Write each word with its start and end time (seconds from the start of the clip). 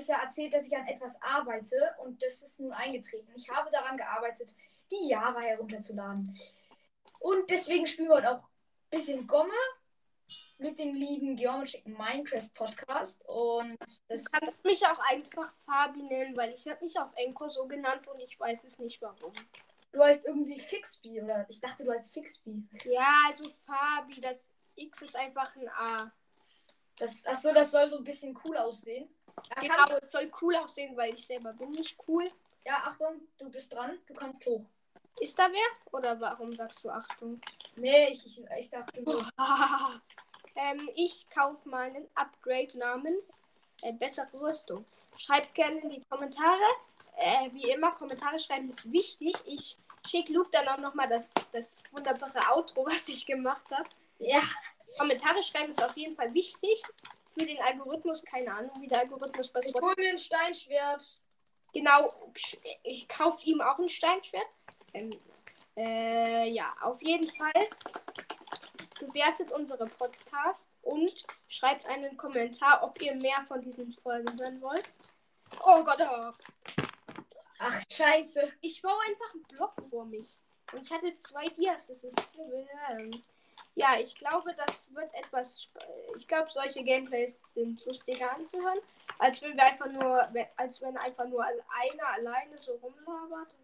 euch 0.00 0.08
ja 0.08 0.22
erzählt, 0.22 0.54
dass 0.54 0.66
ich 0.66 0.76
an 0.76 0.86
etwas 0.86 1.20
arbeite 1.22 1.76
und 1.98 2.22
das 2.22 2.42
ist 2.42 2.60
nun 2.60 2.72
eingetreten. 2.72 3.30
Ich 3.36 3.48
habe 3.50 3.70
daran 3.70 3.96
gearbeitet, 3.96 4.54
die 4.90 5.08
Java 5.08 5.40
herunterzuladen. 5.40 6.34
Und 7.18 7.50
deswegen 7.50 7.86
spielen 7.86 8.08
wir 8.08 8.16
heute 8.16 8.30
auch 8.32 8.42
ein 8.42 8.98
bisschen 8.98 9.26
Gomme 9.26 9.52
mit 10.58 10.78
dem 10.78 10.94
lieben 10.94 11.36
Geometry 11.36 11.82
Minecraft 11.84 12.48
Podcast. 12.54 13.22
Und 13.26 13.76
das 14.08 14.24
Du 14.24 14.30
kannst 14.38 14.64
mich 14.64 14.84
auch 14.86 14.98
einfach 15.10 15.52
Fabi 15.66 16.02
nennen, 16.02 16.36
weil 16.36 16.54
ich 16.54 16.66
habe 16.66 16.82
mich 16.84 16.98
auf 16.98 17.12
Enko 17.16 17.48
so 17.48 17.66
genannt 17.66 18.06
und 18.08 18.20
ich 18.20 18.38
weiß 18.38 18.64
es 18.64 18.78
nicht 18.78 19.00
warum. 19.02 19.32
du 19.92 20.02
heißt 20.02 20.24
irgendwie 20.24 20.58
Fixby 20.58 21.20
oder 21.20 21.44
ich 21.48 21.60
dachte, 21.60 21.84
du 21.84 21.92
heißt 21.92 22.14
Fixby. 22.14 22.64
Ja, 22.84 23.24
also 23.26 23.48
Fabi, 23.66 24.20
das 24.20 24.48
X 24.76 25.02
ist 25.02 25.16
einfach 25.16 25.54
ein 25.56 25.68
A. 25.68 26.12
Das, 26.96 27.24
achso, 27.26 27.52
das 27.52 27.70
soll 27.70 27.90
so 27.90 27.96
ein 27.96 28.04
bisschen 28.04 28.38
cool 28.44 28.56
aussehen. 28.56 29.08
Ja, 29.36 29.60
Genau, 29.60 29.98
es 29.98 30.10
soll 30.10 30.30
cool 30.40 30.54
aussehen, 30.56 30.96
weil 30.96 31.14
ich 31.14 31.26
selber 31.26 31.52
bin 31.52 31.70
nicht 31.72 31.96
cool. 32.08 32.30
ja, 32.64 32.82
Achtung, 32.84 33.20
du 33.38 33.50
bist 33.50 33.72
dran. 33.72 33.98
Du 34.06 34.14
kannst 34.14 34.44
hoch. 34.46 34.64
Ist 35.20 35.38
da 35.38 35.50
wer? 35.50 35.92
Oder 35.92 36.20
warum 36.20 36.54
sagst 36.54 36.82
du 36.82 36.90
Achtung? 36.90 37.40
Nee, 37.76 38.08
ich, 38.12 38.24
ich, 38.24 38.42
ich 38.58 38.70
dachte 38.70 39.02
so. 39.04 39.20
ähm, 40.54 40.88
ich 40.94 41.28
kaufe 41.28 41.68
mal 41.68 41.82
einen 41.90 42.08
Upgrade 42.14 42.76
namens 42.78 43.40
äh, 43.82 43.92
bessere 43.92 44.28
Rüstung. 44.40 44.84
Schreibt 45.16 45.54
gerne 45.54 45.80
in 45.80 45.88
die 45.90 46.02
Kommentare. 46.08 46.62
Äh, 47.16 47.50
wie 47.52 47.70
immer, 47.70 47.92
Kommentare 47.92 48.38
schreiben 48.38 48.70
ist 48.70 48.90
wichtig. 48.90 49.34
Ich 49.44 49.76
schicke 50.08 50.32
Luke 50.32 50.50
dann 50.52 50.68
auch 50.68 50.78
nochmal 50.78 51.08
das, 51.08 51.32
das 51.52 51.82
wunderbare 51.92 52.40
Outro, 52.54 52.86
was 52.86 53.08
ich 53.08 53.26
gemacht 53.26 53.64
habe. 53.70 53.88
Ja, 54.18 54.40
Kommentare 54.98 55.42
schreiben 55.42 55.70
ist 55.70 55.82
auf 55.82 55.96
jeden 55.96 56.16
Fall 56.16 56.32
wichtig. 56.32 56.82
Für 57.30 57.46
den 57.46 57.60
Algorithmus, 57.60 58.24
keine 58.24 58.52
Ahnung, 58.52 58.72
wie 58.80 58.88
der 58.88 59.00
Algorithmus 59.00 59.50
bei 59.50 59.60
ich 59.60 59.68
Spotify. 59.68 59.86
hol 59.86 59.94
mir 59.96 60.10
ein 60.10 60.18
Steinschwert. 60.18 61.18
Genau, 61.72 62.32
ich 62.82 63.08
kauft 63.08 63.46
ihm 63.46 63.60
auch 63.60 63.78
ein 63.78 63.88
Steinschwert. 63.88 64.46
Ähm, 64.92 65.10
äh, 65.76 66.48
ja, 66.48 66.74
auf 66.80 67.00
jeden 67.02 67.28
Fall 67.28 67.68
bewertet 68.98 69.50
unsere 69.52 69.86
Podcast 69.86 70.70
und 70.82 71.24
schreibt 71.48 71.86
einen 71.86 72.16
Kommentar, 72.16 72.82
ob 72.82 73.00
ihr 73.00 73.14
mehr 73.14 73.44
von 73.46 73.62
diesen 73.62 73.92
Folgen 73.92 74.38
hören 74.38 74.60
wollt. 74.60 74.84
Oh 75.64 75.82
Gott, 75.84 76.00
oh. 76.00 76.32
Ach, 77.60 77.80
scheiße. 77.92 78.52
ich 78.60 78.82
baue 78.82 79.00
einfach 79.06 79.34
einen 79.34 79.42
Block 79.44 79.74
vor 79.90 80.04
mich. 80.04 80.38
Und 80.72 80.82
ich 80.82 80.92
hatte 80.92 81.16
zwei 81.18 81.48
Dias. 81.48 81.88
Das 81.88 82.04
ist. 82.04 82.18
Ja, 83.74 83.98
ich 83.98 84.14
glaube, 84.16 84.54
das 84.54 84.92
wird 84.94 85.12
etwas. 85.14 85.70
Ich 86.16 86.26
glaube, 86.26 86.50
solche 86.50 86.82
Gameplays 86.82 87.42
sind 87.48 87.84
lustiger 87.86 88.34
anzuhören, 88.34 88.78
als 89.18 89.40
wenn 89.42 89.56
wir 89.56 89.64
einfach 89.64 89.86
nur, 89.86 90.28
als 90.56 90.80
wenn 90.80 90.96
einfach 90.96 91.26
nur 91.26 91.44
einer 91.44 92.08
alleine 92.14 92.60
so 92.60 92.72
rumlabert. 92.72 93.54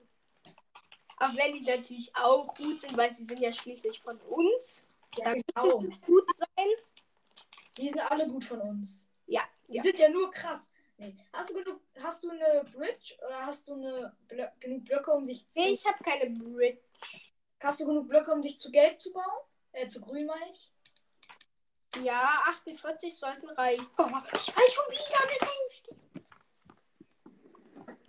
Auch 1.19 1.35
wenn 1.35 1.55
die 1.55 1.65
natürlich 1.65 2.15
auch 2.15 2.55
gut 2.55 2.81
sind, 2.81 2.97
weil 2.97 3.11
sie 3.11 3.25
sind 3.25 3.41
ja 3.41 3.53
schließlich 3.53 4.01
von 4.01 4.19
uns. 4.21 4.85
Ja, 5.17 5.33
genau. 5.33 5.83
Gut 6.05 6.37
sein. 6.37 6.69
Die 7.79 7.89
sind 7.89 8.11
alle 8.11 8.27
gut 8.27 8.45
von 8.45 8.61
uns. 8.61 9.09
Ja, 9.27 9.43
Die 9.69 9.77
ja. 9.77 9.83
sind 9.83 9.99
ja 9.99 10.09
nur 10.09 10.31
krass. 10.31 10.71
Nee. 10.99 11.15
Hast 11.33 11.51
du 11.51 11.55
genug, 11.55 11.81
hast 12.03 12.25
du 12.25 12.31
eine 12.31 12.65
Bridge 12.73 13.15
oder 13.27 13.47
hast 13.47 13.69
du 13.69 13.75
eine 13.75 14.17
Blö 14.29 14.47
genug 14.61 14.85
Blöcke, 14.87 15.11
um 15.13 15.25
dich 15.27 15.49
zu. 15.49 15.61
Nee, 15.61 15.71
ich 15.73 15.85
habe 15.85 16.03
keine 16.03 16.31
Bridge. 16.31 16.81
Hast 17.63 17.81
du 17.81 17.87
genug 17.87 18.09
Blöcke, 18.09 18.33
um 18.33 18.41
dich 18.41 18.59
zu 18.59 18.71
gelb 18.71 19.01
zu 19.01 19.13
bauen? 19.13 19.43
Äh, 19.77 19.89
zu 19.89 20.01
grün 20.01 20.25
meine 20.25 20.51
ich. 20.53 20.73
Ja, 22.03 22.43
48 22.47 23.15
sollten 23.15 23.49
reichen. 23.51 23.87
Oh, 23.99 24.07
ich 24.07 24.57
weiß 24.57 24.73
schon 24.73 24.85
wieder 24.91 25.23
eine 25.23 25.39
Sandstein. 25.39 25.99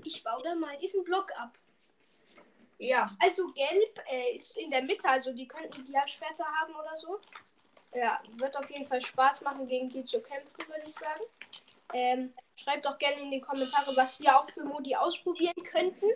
Ich 0.06 0.24
baue 0.24 0.42
da 0.44 0.56
mal 0.56 0.78
diesen 0.78 1.04
Block 1.04 1.30
ab. 1.38 1.58
Ja. 2.78 3.12
Also 3.20 3.52
gelb 3.52 4.02
äh, 4.10 4.36
ist 4.36 4.56
in 4.56 4.72
der 4.72 4.82
Mitte, 4.82 5.10
also 5.10 5.34
die 5.34 5.48
könnten 5.48 5.86
Dia-Schwerter 5.86 6.46
haben 6.46 6.74
oder 6.74 6.96
so. 6.96 7.20
Ja, 7.94 8.22
wird 8.38 8.56
auf 8.56 8.70
jeden 8.72 8.86
Fall 8.86 9.02
Spaß 9.02 9.42
machen, 9.42 9.68
gegen 9.68 9.90
die 9.90 10.06
zu 10.06 10.22
kämpfen, 10.22 10.66
würde 10.70 10.84
ich 10.86 10.94
sagen. 10.94 11.24
Ähm, 11.94 12.34
schreibt 12.56 12.86
doch 12.86 12.98
gerne 12.98 13.22
in 13.22 13.32
die 13.32 13.42
Kommentare, 13.42 13.94
was 13.96 14.22
wir 14.22 14.40
auch 14.40 14.50
für 14.50 14.64
Modi 14.64 14.96
ausprobieren 14.96 15.64
könnten. 15.70 16.08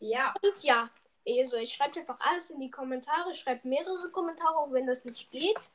Ja. 0.00 0.34
Und 0.42 0.62
ja, 0.62 0.90
also 1.26 1.56
ich 1.56 1.72
schreibe 1.72 1.98
einfach 1.98 2.20
alles 2.20 2.50
in 2.50 2.60
die 2.60 2.70
Kommentare, 2.70 3.34
schreibt 3.34 3.64
mehrere 3.64 4.10
Kommentare, 4.10 4.56
auch 4.56 4.72
wenn 4.72 4.86
das 4.86 5.04
nicht 5.04 5.30
geht. 5.30 5.70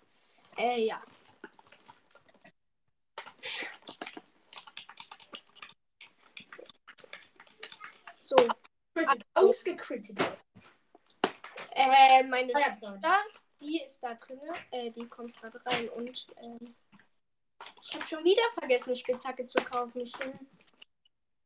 Äh, 0.57 0.85
ja. 0.85 1.01
So, 8.23 8.35
Critted. 8.93 9.25
Ausgecrittet. 9.33 10.19
äh, 11.71 12.23
meine 12.23 12.53
Feiertag. 12.53 12.77
Schwester, 12.77 13.17
die 13.59 13.81
ist 13.83 14.01
da 14.01 14.15
drin, 14.15 14.39
äh, 14.71 14.89
die 14.91 15.07
kommt 15.07 15.35
gerade 15.35 15.65
rein 15.65 15.89
und 15.89 16.27
ähm, 16.41 16.75
ich 17.81 17.93
habe 17.93 18.05
schon 18.05 18.23
wieder 18.23 18.41
vergessen, 18.53 18.89
eine 18.89 18.95
Spitzhacke 18.95 19.45
zu 19.47 19.61
kaufen. 19.63 20.01
Ich, 20.01 20.13
ähm, 20.21 20.47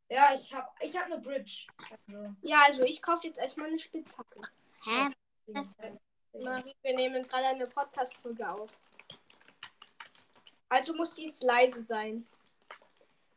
Ja, 0.09 0.33
ich 0.33 0.53
hab, 0.53 0.75
ich 0.81 0.95
hab 0.95 1.05
eine 1.05 1.17
Bridge. 1.17 1.65
Also, 1.89 2.35
ja, 2.41 2.63
also 2.65 2.83
ich 2.83 3.01
kaufe 3.01 3.27
jetzt 3.27 3.39
erstmal 3.39 3.67
eine 3.67 3.79
Spitzhacke. 3.79 4.39
Hä? 4.83 5.09
Marie, 6.43 6.75
wir 6.83 6.95
nehmen 6.95 7.27
gerade 7.27 7.47
eine 7.47 7.67
Podcast-Folge 7.67 8.49
auf. 8.49 8.69
Also 10.69 10.93
muss 10.93 11.13
die 11.13 11.25
jetzt 11.25 11.43
leise 11.43 11.81
sein. 11.81 12.27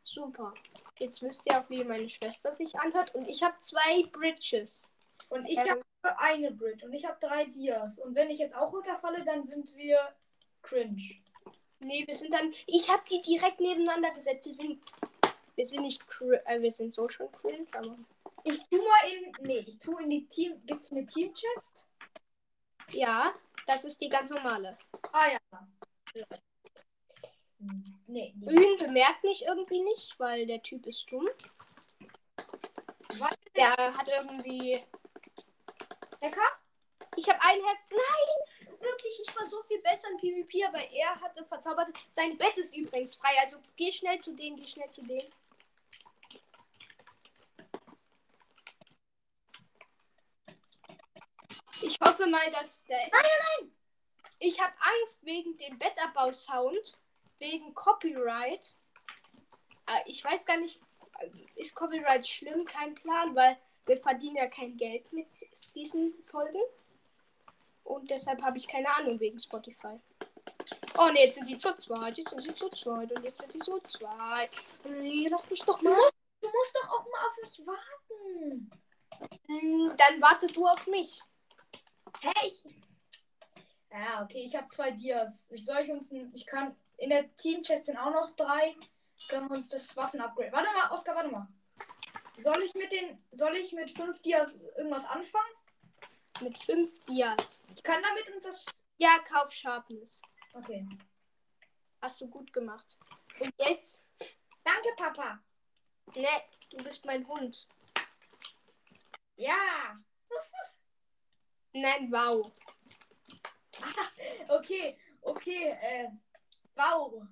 Super. 0.03 0.53
Jetzt 0.97 1.21
wisst 1.21 1.45
ihr 1.45 1.59
auch, 1.59 1.69
wie 1.69 1.83
meine 1.83 2.09
Schwester 2.09 2.53
sich 2.53 2.77
anhört. 2.79 3.15
Und 3.15 3.27
ich 3.27 3.41
habe 3.41 3.57
zwei 3.59 4.03
Bridges. 4.11 4.87
Und 5.29 5.45
ich 5.47 5.57
Ähm. 5.59 5.69
habe 5.69 6.19
eine 6.19 6.51
Bridge 6.51 6.85
und 6.85 6.93
ich 6.93 7.05
habe 7.05 7.17
drei 7.19 7.45
Dias. 7.45 7.99
Und 7.99 8.15
wenn 8.15 8.29
ich 8.29 8.39
jetzt 8.39 8.55
auch 8.55 8.71
runterfalle, 8.73 9.23
dann 9.23 9.45
sind 9.45 9.75
wir 9.75 9.97
cringe. 10.61 11.15
Nee, 11.79 12.05
wir 12.07 12.17
sind 12.17 12.33
dann. 12.33 12.51
Ich 12.67 12.89
habe 12.89 13.03
die 13.09 13.21
direkt 13.21 13.59
nebeneinander 13.59 14.11
gesetzt. 14.11 14.45
Wir 14.47 14.53
sind. 14.53 14.81
Wir 15.59 15.67
sind 15.67 15.81
nicht 15.81 16.01
äh, 16.45 16.61
wir 16.61 16.71
sind 16.71 16.95
so 16.95 17.09
schon 17.09 17.29
cringe, 17.33 17.67
aber. 17.73 17.97
Ich 18.45 18.63
tu 18.69 18.77
mal 18.77 19.11
in. 19.11 19.33
Nee, 19.45 19.65
ich 19.67 19.77
tu 19.77 19.97
in 19.97 20.09
die 20.09 20.25
Team. 20.25 20.65
Gibt's 20.65 20.89
eine 20.89 21.05
Team-Chest? 21.05 21.85
Ja, 22.93 23.33
das 23.67 23.83
ist 23.83 23.99
die 23.99 24.07
ganz 24.07 24.29
normale. 24.29 24.77
Ah 25.11 25.27
ja. 25.33 25.67
Nee, 28.07 28.31
die 28.37 28.45
Grün 28.45 28.77
bemerkt 28.77 29.25
mich 29.25 29.43
irgendwie 29.43 29.81
nicht, 29.81 30.17
weil 30.17 30.47
der 30.47 30.61
Typ 30.61 30.87
ist 30.87 31.11
dumm. 31.11 31.27
Weil- 33.17 33.35
Der 33.53 33.75
hat 33.75 34.07
irgendwie. 34.07 34.81
Hacker? 36.21 36.49
Ich 37.17 37.27
habe 37.27 37.41
ein 37.41 37.61
Herz. 37.65 37.89
Nein! 37.91 38.77
Wirklich, 38.79 39.21
ich 39.27 39.35
war 39.35 39.45
so 39.49 39.61
viel 39.63 39.81
besser 39.81 40.07
in 40.09 40.19
PvP, 40.19 40.63
aber 40.63 40.89
er 40.89 41.19
hatte 41.19 41.43
verzaubert. 41.43 41.89
Sein 42.13 42.37
Bett 42.37 42.57
ist 42.57 42.73
übrigens 42.73 43.15
frei. 43.15 43.33
Also 43.41 43.57
geh 43.75 43.91
schnell 43.91 44.21
zu 44.21 44.33
denen, 44.33 44.55
geh 44.55 44.65
schnell 44.65 44.89
zu 44.91 45.01
denen. 45.01 45.29
Ich 51.81 51.97
hoffe 52.19 52.29
mal, 52.29 52.49
dass 52.51 52.83
der. 52.85 52.97
Nein, 53.11 53.23
nein! 53.61 53.71
Ich 54.39 54.59
habe 54.61 54.73
Angst 54.79 55.19
wegen 55.23 55.57
dem 55.57 55.77
Bettabbau-Sound. 55.77 56.97
Wegen 57.39 57.73
Copyright. 57.73 58.75
Äh, 59.87 60.01
Ich 60.05 60.23
weiß 60.23 60.45
gar 60.45 60.57
nicht, 60.57 60.81
äh, 61.19 61.29
ist 61.55 61.73
Copyright 61.75 62.27
schlimm? 62.27 62.65
Kein 62.65 62.95
Plan, 62.95 63.33
weil 63.35 63.57
wir 63.85 63.97
verdienen 63.97 64.35
ja 64.37 64.47
kein 64.47 64.75
Geld 64.77 65.11
mit 65.13 65.27
diesen 65.75 66.13
Folgen. 66.23 66.59
Und 67.83 68.09
deshalb 68.11 68.41
habe 68.43 68.57
ich 68.57 68.67
keine 68.67 68.93
Ahnung 68.95 69.19
wegen 69.19 69.39
Spotify. 69.39 69.99
Oh 70.97 71.07
ne, 71.07 71.21
jetzt 71.23 71.35
sind 71.35 71.47
die 71.47 71.57
zu 71.57 71.75
zweit, 71.77 72.17
jetzt 72.17 72.29
sind 72.29 72.41
sie 72.41 72.53
zu 72.53 72.69
zweit 72.69 73.11
und 73.13 73.23
jetzt 73.23 73.39
sind 73.39 73.53
die 73.53 73.59
zu 73.59 73.79
zweit. 73.87 74.51
Nee, 74.83 75.27
lass 75.29 75.49
mich 75.49 75.61
doch 75.63 75.79
Du 75.79 75.85
mal. 75.85 75.95
musst, 75.95 76.13
du 76.41 76.49
musst 76.49 76.75
doch 76.75 76.89
auch 76.91 77.05
mal 77.05 77.27
auf 77.27 77.37
mich 77.41 77.65
warten. 77.65 78.69
Hm, 79.47 79.93
Dann 79.97 80.21
warte 80.21 80.47
du 80.47 80.67
auf 80.67 80.85
mich. 80.87 81.21
Hä? 82.21 82.31
Ich. 82.45 82.63
Ja, 83.91 84.23
okay, 84.23 84.43
ich 84.45 84.55
habe 84.55 84.67
zwei 84.67 84.91
Dias. 84.91 85.49
Ich 85.51 85.65
soll 85.65 85.79
ich 85.81 85.89
uns. 85.91 86.11
ein- 86.11 86.31
Ich 86.35 86.45
kann. 86.45 86.75
In 86.97 87.09
der 87.09 87.33
Team-Chest 87.37 87.85
sind 87.87 87.97
auch 87.97 88.11
noch 88.11 88.35
drei. 88.35 88.75
Können 89.29 89.49
wir 89.49 89.57
uns 89.57 89.67
das 89.69 89.95
Waffen-Upgrade. 89.95 90.51
Warte 90.51 90.69
mal, 90.73 90.91
Oskar, 90.91 91.15
warte 91.15 91.29
mal. 91.29 91.47
Soll 92.37 92.61
ich 92.63 92.73
mit 92.75 92.91
den. 92.91 93.17
Soll 93.31 93.55
ich 93.57 93.73
mit 93.73 93.91
fünf 93.91 94.21
Dias 94.21 94.53
irgendwas 94.77 95.05
anfangen? 95.05 95.53
Mit 96.41 96.57
fünf 96.57 97.03
Dias. 97.05 97.59
Ich 97.75 97.83
kann 97.83 98.01
damit 98.03 98.29
uns 98.33 98.43
das. 98.43 98.65
Ja, 98.97 99.17
kauf 99.19 99.51
Sharpness. 99.51 100.21
Okay. 100.53 100.87
Hast 102.01 102.21
du 102.21 102.27
gut 102.27 102.51
gemacht. 102.53 102.97
Und 103.39 103.53
jetzt? 103.57 104.05
Danke, 104.63 104.89
Papa. 104.95 105.39
Ne, 106.15 106.27
du 106.69 106.77
bist 106.83 107.03
mein 107.05 107.27
Hund. 107.27 107.67
Ja. 109.35 109.95
Nein, 111.73 112.11
wow. 112.11 112.51
Okay, 114.47 114.97
okay, 115.21 115.77
äh. 115.81 116.09
Wow. 116.75 117.23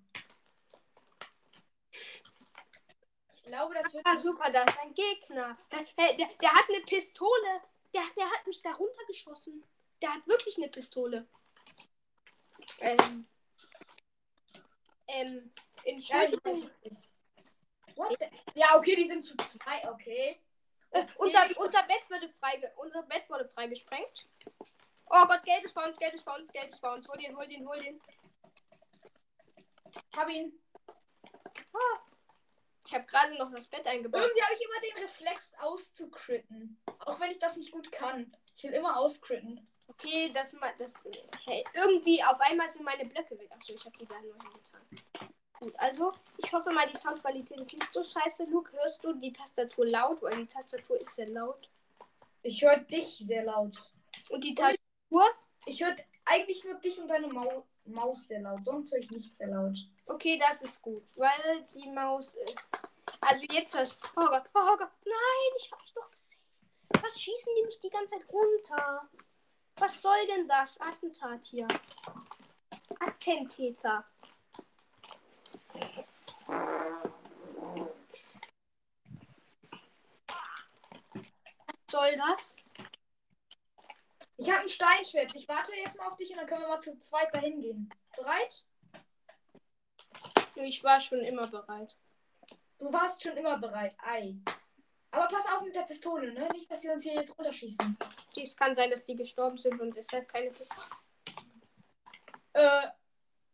Ich 3.31 3.44
glaube, 3.44 3.74
das 3.75 3.94
wird. 3.94 4.06
Ah, 4.06 4.18
super, 4.18 4.51
da 4.51 4.63
ist 4.63 4.78
ein 4.80 4.94
Gegner. 4.94 5.57
Der, 5.72 6.13
der, 6.13 6.28
der 6.28 6.54
hat 6.54 6.66
eine 6.69 6.84
Pistole. 6.86 7.62
Der, 7.94 8.04
der 8.18 8.30
hat 8.30 8.45
mich 8.45 8.62
da 8.62 8.72
runtergeschossen. 8.74 9.66
Der 10.01 10.13
hat 10.13 10.28
wirklich 10.28 10.57
eine 10.57 10.68
Pistole. 10.69 11.28
Ähm. 12.80 13.28
Ähm. 15.07 15.54
Ja, 15.83 15.94
Entschuldigung. 15.94 16.69
the- 16.86 18.30
ja, 18.56 18.75
okay, 18.75 18.95
die 18.95 19.07
sind 19.07 19.24
zu 19.24 19.36
zwei, 19.38 19.90
okay. 19.90 20.40
Unser, 21.18 21.45
unser 21.57 21.84
Bett 21.84 22.04
wurde 22.10 22.30
freige, 22.30 22.72
unser 22.78 23.04
Bett 23.04 23.30
wurde 23.30 23.45
freigesprengt. 23.45 24.28
Oh 25.10 25.25
Gott, 25.28 25.44
Geld 25.44 25.63
ist 25.63 25.74
bei 25.74 25.86
uns, 25.86 25.98
Geld 25.98 26.13
ist 26.13 26.25
bei 26.25 26.36
uns, 26.36 26.51
Geld 26.51 26.69
ist 26.69 26.81
bei 26.81 26.94
uns. 26.94 27.07
Hol 27.07 27.18
den, 27.18 27.36
hol 27.36 27.48
den, 27.48 27.68
hol 27.68 27.81
den. 27.81 28.01
Hab 30.16 30.30
ihn. 30.30 30.60
Ich 32.86 32.94
habe 32.94 33.06
gerade 33.06 33.36
noch 33.38 33.51
das 33.51 33.68
Bett 33.68 33.86
eingebaut. 33.86 34.22
Irgendwie 34.22 34.42
habe 34.42 34.54
ich 34.54 34.62
immer 34.62 34.80
den 34.80 35.04
Reflex 35.04 35.54
auszucritten. 35.60 36.81
Auch 37.00 37.19
wenn 37.19 37.31
ich 37.31 37.40
das 37.40 37.57
nicht 37.57 37.72
gut 37.72 37.92
kann. 37.92 38.33
Ich 38.56 38.63
will 38.63 38.72
immer 38.72 38.98
auscritten. 38.98 39.68
Okay, 39.90 40.31
das 40.33 40.56
das 40.80 41.04
hey, 41.45 41.66
irgendwie 41.74 42.24
auf 42.24 42.40
einmal 42.40 42.69
sind 42.69 42.86
meine 42.86 43.06
Blöcke 43.06 43.38
weg. 43.38 43.50
Achso, 43.51 43.74
ich 43.74 43.86
habe 43.86 43.98
die 43.98 44.06
da 44.06 44.19
nur 44.22 44.36
hingetan. 44.42 44.81
Gut, 45.59 45.74
also 45.77 46.13
ich 46.38 46.54
hoffe 46.54 46.71
mal, 46.71 46.88
die 46.88 46.98
Soundqualität 46.98 47.59
ist 47.59 47.74
nicht 47.74 47.92
so 47.92 48.04
scheiße. 48.04 48.45
Luke, 48.45 48.71
hörst 48.74 49.04
du 49.04 49.13
die 49.13 49.33
Tastatur 49.33 49.88
laut? 49.88 50.21
Weil 50.21 50.38
die 50.38 50.48
Tastatur 50.48 51.01
ist 51.01 51.15
sehr 51.15 51.30
laut. 51.30 51.69
Ich 52.44 52.62
höre 52.62 52.77
dich 52.77 53.18
sehr 53.18 53.44
laut. 53.44 53.92
Und 54.30 54.44
die 54.44 54.54
Tastatur? 54.54 55.25
Ich 55.65 55.83
höre 55.83 55.95
eigentlich 56.25 56.63
nur 56.63 56.75
dich 56.75 57.00
und 57.00 57.07
deine 57.07 57.27
Mau 57.27 57.65
Maus 57.86 58.27
sehr 58.27 58.42
laut. 58.42 58.63
Sonst 58.63 58.92
höre 58.92 59.00
ich 59.00 59.12
nicht 59.12 59.33
sehr 59.33 59.48
laut. 59.48 59.77
Okay, 60.06 60.38
das 60.38 60.62
ist 60.62 60.81
gut, 60.81 61.04
weil 61.15 61.68
die 61.74 61.89
Maus. 61.89 62.36
Äh, 62.36 62.56
also 63.21 63.45
jetzt 63.50 63.75
hörst 63.75 63.98
Oh 64.15 64.25
Gott, 64.25 64.44
oh 64.54 64.77
Gott, 64.77 64.92
nein, 65.06 65.51
ich 65.57 65.71
hab's 65.71 65.94
doch 65.94 66.12
gesehen. 66.12 66.42
Was 67.01 67.19
schießen 67.19 67.54
die 67.57 67.65
mich 67.65 67.80
die 67.80 67.89
ganze 67.89 68.15
Zeit 68.15 68.27
runter? 68.30 69.09
Was 69.77 70.01
soll 70.01 70.25
denn 70.27 70.48
das? 70.48 70.80
Attentat 70.80 71.45
hier. 71.45 71.68
Attentäter. 73.00 74.06
Was 81.68 81.91
soll 81.91 82.18
das? 82.18 82.56
Ich 84.38 84.50
habe 84.51 84.62
ein 84.62 84.69
Steinschwert. 84.69 85.35
Ich 85.35 85.47
warte 85.47 85.74
jetzt 85.75 85.97
mal 85.97 86.07
auf 86.07 86.18
dich 86.18 86.29
und 86.31 86.38
dann 86.38 86.45
können 86.45 86.62
wir 86.62 86.68
mal 86.68 86.81
zu 86.81 86.97
zweit 87.00 87.33
dahin 87.33 87.59
gehen. 87.59 87.89
Bereit? 88.15 88.63
Ich 90.56 90.83
war 90.83 91.01
schon 91.01 91.19
immer 91.19 91.47
bereit. 91.47 91.95
Du 92.77 92.91
warst 92.94 93.23
schon 93.23 93.35
immer 93.38 93.57
bereit. 93.57 93.95
Ei. 94.00 94.35
Aber 95.12 95.27
pass 95.27 95.45
auf 95.47 95.63
mit 95.63 95.75
der 95.75 95.81
Pistole, 95.81 96.31
ne? 96.33 96.47
Nicht, 96.53 96.71
dass 96.71 96.81
sie 96.81 96.89
uns 96.89 97.03
hier 97.03 97.13
jetzt 97.13 97.38
runterschießen. 97.38 97.97
Es 98.35 98.56
kann 98.56 98.75
sein, 98.75 98.91
dass 98.91 99.03
die 99.03 99.15
gestorben 99.15 99.57
sind 99.57 99.80
und 99.81 99.95
deshalb 99.95 100.27
keine 100.27 100.51
Pistole. 100.51 100.85
Äh, 102.53 102.88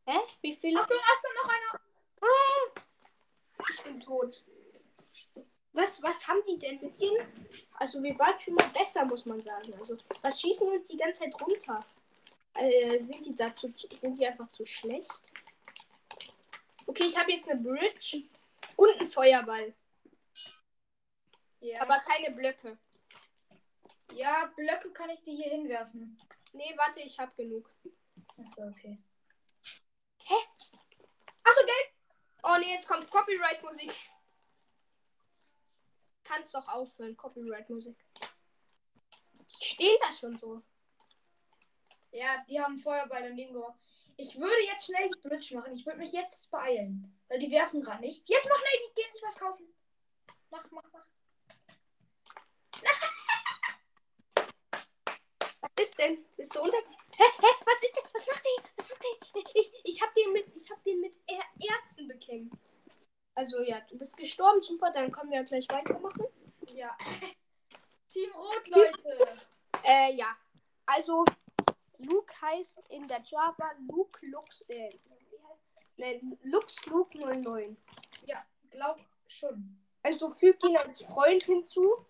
Hä? 0.06 0.20
Wie 0.42 0.54
viele? 0.54 0.82
Achtung, 0.82 0.98
es 0.98 1.22
kommt 1.22 1.36
noch 1.36 1.50
einer. 1.50 1.83
Ich 3.84 3.92
bin 3.92 4.00
tot. 4.00 4.44
Was, 5.74 6.02
was 6.04 6.28
haben 6.28 6.42
die 6.48 6.58
denn 6.60 6.80
mit 6.80 7.00
ihnen? 7.00 7.50
Also 7.76 8.02
wir 8.02 8.18
waren 8.20 8.40
schon 8.40 8.54
mal 8.54 8.70
besser, 8.70 9.04
muss 9.06 9.26
man 9.26 9.42
sagen. 9.42 9.74
Also 9.74 9.98
was 10.22 10.40
schießen 10.40 10.70
die 10.70 10.78
uns 10.78 10.90
die 10.90 10.98
ganze 10.98 11.24
Zeit 11.24 11.42
runter? 11.42 11.86
Äh, 12.54 13.00
sind 13.02 13.26
die 13.26 13.34
dazu 13.34 13.74
sind 14.00 14.18
die 14.18 14.28
einfach 14.28 14.50
zu 14.52 14.66
schlecht? 14.66 15.24
Okay, 16.86 17.06
ich 17.06 17.18
habe 17.18 17.32
jetzt 17.32 17.50
eine 17.50 17.60
Bridge 17.62 18.24
und 18.76 19.00
einen 19.00 19.10
Feuerball, 19.10 19.74
Ja. 21.62 21.82
aber 21.82 22.00
keine 22.02 22.36
Blöcke. 22.36 22.78
ja, 24.14 24.52
Blöcke 24.56 24.92
kann 24.92 25.10
ich 25.10 25.24
dir 25.24 25.34
hier 25.34 25.50
hinwerfen. 25.50 26.20
Nee, 26.52 26.74
warte, 26.78 27.00
ich 27.00 27.18
habe 27.18 27.32
genug. 27.36 27.68
Achso, 28.38 28.64
okay. 28.68 29.00
Hä? 30.20 30.36
Achtung, 31.44 31.66
Geld! 31.66 31.93
Oh 32.44 32.58
nee, 32.60 32.74
jetzt 32.74 32.88
kommt 32.88 33.10
Copyright-Musik. 33.10 33.94
Kannst 36.26 36.54
doch 36.54 36.68
aufhören, 36.68 37.16
Copyright-Musik. 37.16 37.98
Die 39.60 39.66
stehen 39.66 39.98
da 40.02 40.12
schon 40.14 40.38
so. 40.38 40.62
Ja, 42.12 42.44
die 42.50 42.62
haben 42.62 42.78
Feuerball 42.78 43.24
daneben 43.24 43.54
geworfen. 43.54 43.80
Ich 44.18 44.38
würde 44.38 44.62
jetzt 44.66 44.86
schnell 44.86 45.10
die 45.10 45.20
Bridge 45.28 45.56
machen. 45.56 45.74
Ich 45.74 45.86
würde 45.86 46.00
mich 46.00 46.12
jetzt 46.12 46.52
beeilen. 46.52 47.20
Weil 47.28 47.40
die 47.40 47.50
werfen 47.50 47.82
gerade 47.82 48.02
nichts. 48.02 48.30
Jetzt 48.30 48.48
mach 48.48 48.60
schnell, 48.60 48.80
die 48.88 48.94
gehen 49.02 49.12
sich 49.12 49.24
was 49.24 49.36
kaufen. 49.36 49.74
Mach, 50.52 50.70
mach, 50.72 50.84
mach. 50.92 51.08
Was 55.62 55.72
ist 55.82 55.98
denn? 55.98 56.26
Bist 56.36 56.54
du 56.56 56.62
unter. 56.62 56.78
Hä? 57.18 57.24
Hä? 57.24 57.48
Was 57.66 57.84
ist 57.84 57.96
denn? 57.96 58.04
Was 58.14 58.28
macht 58.28 58.44
der? 58.46 58.64
Was 58.78 58.90
macht 58.90 59.04
der? 59.04 59.44
Ich, 59.56 59.72
ich 59.84 60.02
hab 60.02 60.14
den 60.14 60.34
mit, 60.34 60.46
ich 60.56 60.70
hab 60.70 60.84
den 60.84 61.02
mit 61.02 61.16
Ärzten 61.60 62.08
bekämpft. 62.08 62.58
Also 63.36 63.62
ja, 63.62 63.82
du 63.82 63.98
bist 63.98 64.16
gestorben, 64.16 64.62
super, 64.62 64.92
dann 64.92 65.12
können 65.12 65.32
wir 65.32 65.44
gleich 65.44 65.68
weitermachen. 65.70 66.26
Ja. 66.68 66.96
Team 68.10 68.32
Rot, 68.34 68.68
Leute. 68.68 69.26
Äh, 69.84 70.14
ja. 70.14 70.38
Also, 70.86 71.26
Luke 71.98 72.34
heißt 72.42 72.80
in 72.90 73.08
der 73.08 73.22
Java 73.24 73.72
Luke 73.90 74.24
Lux, 74.28 74.62
äh, 74.68 75.00
ne, 75.98 76.22
Lux 76.44 76.86
Luke 76.86 77.18
09. 77.18 77.76
Ja, 78.26 78.46
glaub 78.70 79.00
schon. 79.28 79.80
Also 80.04 80.30
fügt 80.30 80.64
ihn 80.66 80.78
als 80.78 81.02
Freund 81.04 81.44
hinzu. 81.44 82.06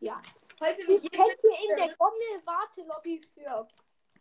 Ja. 0.00 0.20
Ich 0.54 0.88
mich 0.88 1.02
jetzt 1.02 1.14
ihr 1.14 1.70
in 1.70 1.76
der 1.76 1.96
Gommel-Wartelobby 1.96 3.20
für, 3.34 3.66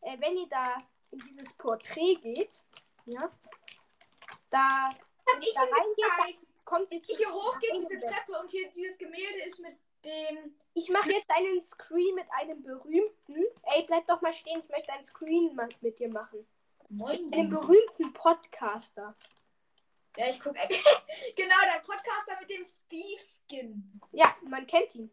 äh, 0.02 0.18
wenn 0.20 0.38
ihr 0.38 0.48
da 0.50 0.84
in 1.12 1.20
dieses 1.20 1.54
Porträt 1.54 2.16
geht, 2.16 2.60
ja, 3.06 3.32
da, 4.50 4.90
ich 5.40 5.54
da 5.54 5.62
reingeht, 5.62 6.06
da 6.18 6.26
kommt 6.66 6.90
zu 6.90 6.96
Ich 6.96 7.18
hier 7.18 7.34
hochgehe, 7.34 7.72
diese 7.74 8.00
Gemälde. 8.00 8.08
Treppe 8.08 8.40
und 8.40 8.52
hier 8.52 8.70
dieses 8.72 8.98
Gemälde 8.98 9.40
ist 9.46 9.60
mit 9.60 9.78
dem. 10.06 10.56
Ich 10.74 10.90
mache 10.90 11.12
jetzt 11.12 11.30
einen 11.30 11.64
Screen 11.64 12.16
mit 12.16 12.26
einem 12.32 12.64
berühmten. 12.64 13.46
Ey, 13.64 13.84
bleib 13.88 14.08
doch 14.08 14.22
mal 14.22 14.34
stehen, 14.34 14.62
ich 14.64 14.70
möchte 14.70 14.92
einen 14.92 15.06
Screen 15.06 15.60
mit 15.82 16.00
dir 16.00 16.10
machen. 16.10 16.46
Moin. 16.90 17.32
Einen 17.34 17.50
berühmten 17.50 18.14
Podcaster. 18.14 19.16
Ja, 20.18 20.28
ich 20.28 20.40
guck. 20.40 20.54
genau, 21.36 21.56
der 21.64 21.80
Podcaster 21.80 22.38
mit 22.40 22.50
dem 22.50 22.64
Steve-Skin. 22.64 24.02
Ja, 24.12 24.36
man 24.44 24.68
kennt 24.68 24.94
ihn. 24.96 25.10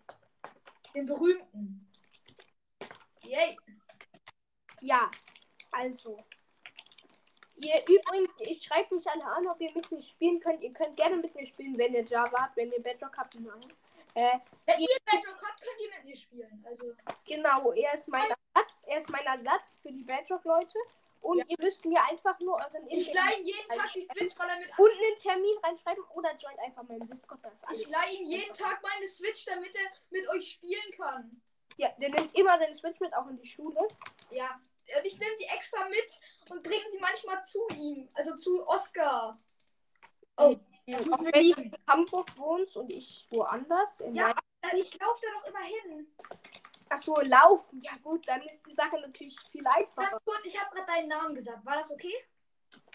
Den 0.94 1.06
berühmten. 1.06 1.88
Yay. 3.22 3.56
Ja, 4.80 5.10
also. 5.72 6.22
Ihr 7.56 7.80
übrigens, 7.88 8.30
ich 8.38 8.62
schreibe 8.62 8.94
mich 8.94 9.06
alle 9.10 9.24
an, 9.24 9.46
ob 9.48 9.60
ihr 9.60 9.72
mit 9.72 9.90
mir 9.90 10.00
spielen 10.02 10.38
könnt. 10.40 10.62
Ihr 10.62 10.72
könnt 10.72 10.96
gerne 10.96 11.16
mit 11.16 11.34
mir 11.34 11.44
spielen, 11.46 11.76
wenn 11.76 11.92
ihr 11.92 12.04
Java 12.04 12.42
habt, 12.42 12.56
wenn 12.56 12.70
ihr 12.70 12.80
Bedrock 12.82 13.16
habt. 13.16 13.34
Nein. 13.34 13.72
Äh, 14.14 14.38
Wenn 14.66 14.80
ihr 14.80 14.86
Bedrock 15.04 15.42
habt, 15.42 15.60
könnt 15.60 15.80
ihr 15.80 15.90
mit 15.96 16.04
mir 16.04 16.16
spielen. 16.16 16.64
Also, 16.68 16.92
genau, 17.26 17.72
er 17.72 17.94
ist 17.94 18.08
mein 18.08 18.28
Ersatz. 18.54 18.84
Er 18.86 18.98
ist 18.98 19.10
mein 19.10 19.24
Ersatz 19.26 19.78
für 19.82 19.90
die 19.92 20.02
Bedrock-Leute. 20.04 20.78
Und 21.20 21.38
Ja. 21.38 21.44
ihr 21.48 21.56
müsst 21.58 21.84
mir 21.84 22.00
einfach 22.04 22.38
nur 22.38 22.54
euren 22.54 22.86
ich 22.88 23.08
Internet- 23.08 23.32
leihe 23.32 23.42
jeden 23.42 23.68
Tag 23.68 23.92
die 23.92 24.02
Switch, 24.02 24.38
weil 24.38 24.48
er 24.50 24.58
mit. 24.58 24.78
und 24.78 24.90
einen 24.90 25.16
Termin 25.18 25.56
reinschreiben 25.64 26.04
oder 26.14 26.30
joint 26.36 26.58
einfach 26.60 26.84
meinen 26.84 27.08
Discord. 27.08 27.40
Das. 27.42 27.60
Ich 27.74 27.88
leihe 27.88 28.16
ihm 28.18 28.24
jeden 28.24 28.52
Tag 28.54 28.80
meine 28.82 29.06
Switch, 29.08 29.44
damit 29.44 29.74
er 29.74 29.90
mit 30.10 30.28
euch 30.28 30.52
spielen 30.52 30.90
kann. 30.96 31.28
Ja, 31.76 31.88
der 31.98 32.10
nimmt 32.10 32.34
immer 32.38 32.56
seine 32.58 32.74
Switch 32.76 33.00
mit, 33.00 33.12
auch 33.14 33.26
in 33.26 33.36
die 33.36 33.46
Schule. 33.48 33.80
Ja. 34.30 34.60
Und 34.96 35.04
ich 35.04 35.18
nehme 35.18 35.36
sie 35.38 35.44
extra 35.44 35.86
mit 35.88 36.20
und 36.50 36.62
bringe 36.62 36.88
sie 36.90 36.98
manchmal 36.98 37.42
zu 37.44 37.60
ihm. 37.76 38.08
Also 38.14 38.36
zu 38.36 38.66
Oscar. 38.66 39.38
Oh, 40.36 40.56
das 40.86 41.04
müssen 41.04 41.26
wir 41.26 41.40
lieben. 41.42 41.62
in 41.64 41.76
Hamburg 41.86 42.26
wohnst 42.38 42.76
und 42.76 42.90
ich 42.90 43.26
woanders. 43.30 44.02
Ja, 44.12 44.34
ich 44.74 44.98
laufe 44.98 45.20
da 45.22 45.28
doch 45.40 45.46
immer 45.48 45.64
hin. 45.64 46.06
Ach 46.88 46.98
so, 46.98 47.20
laufen. 47.20 47.82
Ja 47.82 47.92
gut, 48.02 48.26
dann 48.26 48.40
ist 48.48 48.64
die 48.66 48.74
Sache 48.74 48.98
natürlich 49.00 49.36
viel 49.50 49.66
einfacher. 49.66 50.10
Ganz 50.10 50.24
kurz, 50.24 50.44
ich 50.46 50.58
habe 50.58 50.70
gerade 50.74 50.86
deinen 50.86 51.08
Namen 51.08 51.34
gesagt. 51.34 51.64
War 51.66 51.76
das 51.76 51.92
okay? 51.92 52.14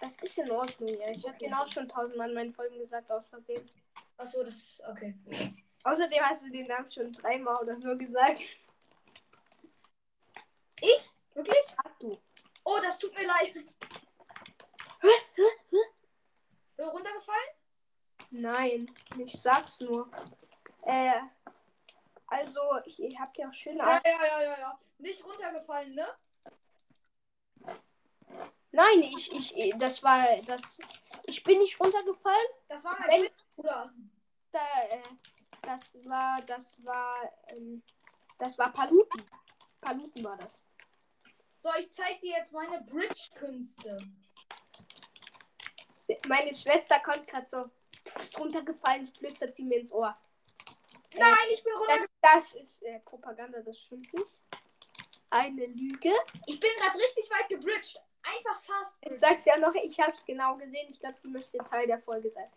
Das 0.02 0.18
ist 0.18 0.38
in 0.40 0.50
Ordnung, 0.50 0.90
ja. 0.90 1.10
Ich 1.12 1.24
habe 1.26 1.36
Okay. 1.36 1.46
den 1.46 1.54
auch 1.54 1.68
schon 1.68 1.88
tausendmal 1.88 2.30
in 2.30 2.36
meinen 2.36 2.54
Folgen 2.54 2.80
gesagt, 2.80 3.12
aus 3.12 3.28
Versehen. 3.28 3.70
Achso, 4.18 4.44
das 4.44 4.56
ist 4.56 4.84
okay. 4.90 5.16
Außerdem 5.84 6.24
hast 6.24 6.44
du 6.44 6.50
den 6.50 6.66
Namen 6.68 6.90
schon 6.90 7.14
dreimal 7.14 7.62
oder 7.62 7.78
so 7.78 7.96
gesagt. 7.98 8.42
Ich? 10.82 11.13
Wirklich? 11.34 11.76
Ach 11.84 11.92
du. 12.00 12.18
Oh, 12.64 12.80
das 12.82 12.98
tut 13.00 13.14
mir 13.16 13.28
leid. 13.28 13.54
Bin 16.78 16.86
runtergefallen? 16.86 17.50
Nein, 18.32 18.96
ich 19.18 19.34
sag's 19.42 19.80
nur. 19.80 20.10
Äh, 20.84 21.22
also, 22.28 22.62
ich, 22.86 23.02
ich 23.02 23.20
hab 23.20 23.38
ja 23.38 23.50
auch 23.50 23.54
schöne 23.54 23.78
Ja, 23.80 24.02
ja, 24.04 24.26
ja, 24.26 24.42
ja, 24.42 24.60
ja. 24.60 24.78
Nicht 24.98 25.24
runtergefallen, 25.24 25.94
ne? 25.94 26.08
Nein, 28.72 29.02
ich, 29.02 29.32
ich, 29.32 29.74
das 29.78 30.02
war, 30.02 30.26
das, 30.48 30.80
ich 31.26 31.44
bin 31.44 31.60
nicht 31.60 31.80
runtergefallen. 31.80 32.48
Das 32.68 32.84
war 32.84 32.98
mein 33.00 33.28
Bruder. 33.56 33.94
da, 34.52 34.60
äh, 34.90 35.04
das 35.62 35.96
war, 36.06 36.42
das 36.42 36.84
war, 36.84 37.32
ähm, 37.50 37.84
das 38.40 38.58
war 38.58 38.72
Paluten. 38.74 39.24
Paluten 39.80 40.24
war 40.24 40.38
das. 40.38 40.60
So, 41.64 41.70
ich 41.80 41.90
zeig 41.94 42.20
dir 42.20 42.36
jetzt 42.38 42.52
meine 42.52 42.82
Bridge-Künste. 42.82 43.98
Meine 46.28 46.54
Schwester 46.54 47.00
kommt 47.00 47.26
gerade 47.26 47.48
so, 47.48 47.64
du 48.04 48.14
bist 48.18 48.38
runtergefallen, 48.38 49.08
flüstert 49.18 49.56
sie 49.56 49.64
mir 49.64 49.80
ins 49.80 49.94
Ohr. 49.94 50.14
Nein, 51.14 51.38
ich 51.54 51.64
bin 51.64 51.72
runter. 51.74 52.06
Das, 52.22 52.52
das 52.52 52.54
ist 52.62 52.84
äh, 52.84 53.00
Propaganda, 53.00 53.62
das 53.62 53.80
stimmt 53.80 54.14
nicht. 54.14 54.28
Eine 55.30 55.68
Lüge. 55.68 56.12
Ich 56.48 56.60
bin 56.60 56.70
gerade 56.78 56.98
richtig 57.00 57.32
weit 57.32 57.48
gebridged. 57.48 57.98
Einfach 58.24 58.62
fast. 58.62 58.98
Jetzt 59.02 59.22
sagt 59.22 59.42
sie 59.42 59.50
ja 59.50 59.58
noch, 59.58 59.74
ich 59.74 59.98
habe 60.02 60.12
es 60.18 60.26
genau 60.26 60.58
gesehen. 60.58 60.88
Ich 60.90 61.00
glaube, 61.00 61.16
du 61.24 61.30
möchtest 61.30 61.66
Teil 61.70 61.88
der 61.88 62.00
Folge 62.00 62.30
sein. 62.30 62.52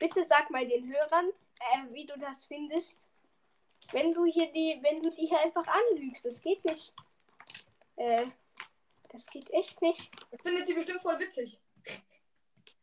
Bitte 0.00 0.24
sag 0.24 0.50
mal 0.50 0.66
den 0.66 0.92
Hörern, 0.92 1.28
äh, 1.60 1.92
wie 1.92 2.04
du 2.04 2.18
das 2.18 2.46
findest. 2.46 2.96
Wenn 3.92 4.12
du 4.12 4.24
hier 4.24 4.50
die, 4.50 4.80
wenn 4.82 5.04
du 5.04 5.10
die 5.12 5.26
hier 5.26 5.40
einfach 5.40 5.66
anlügst, 5.68 6.24
das 6.24 6.40
geht 6.40 6.64
nicht. 6.64 6.92
Äh, 8.00 8.26
das 9.10 9.26
geht 9.26 9.50
echt 9.50 9.82
nicht. 9.82 10.10
Das 10.30 10.40
findet 10.40 10.66
sie 10.66 10.72
bestimmt 10.72 11.02
voll 11.02 11.18
witzig. 11.18 11.60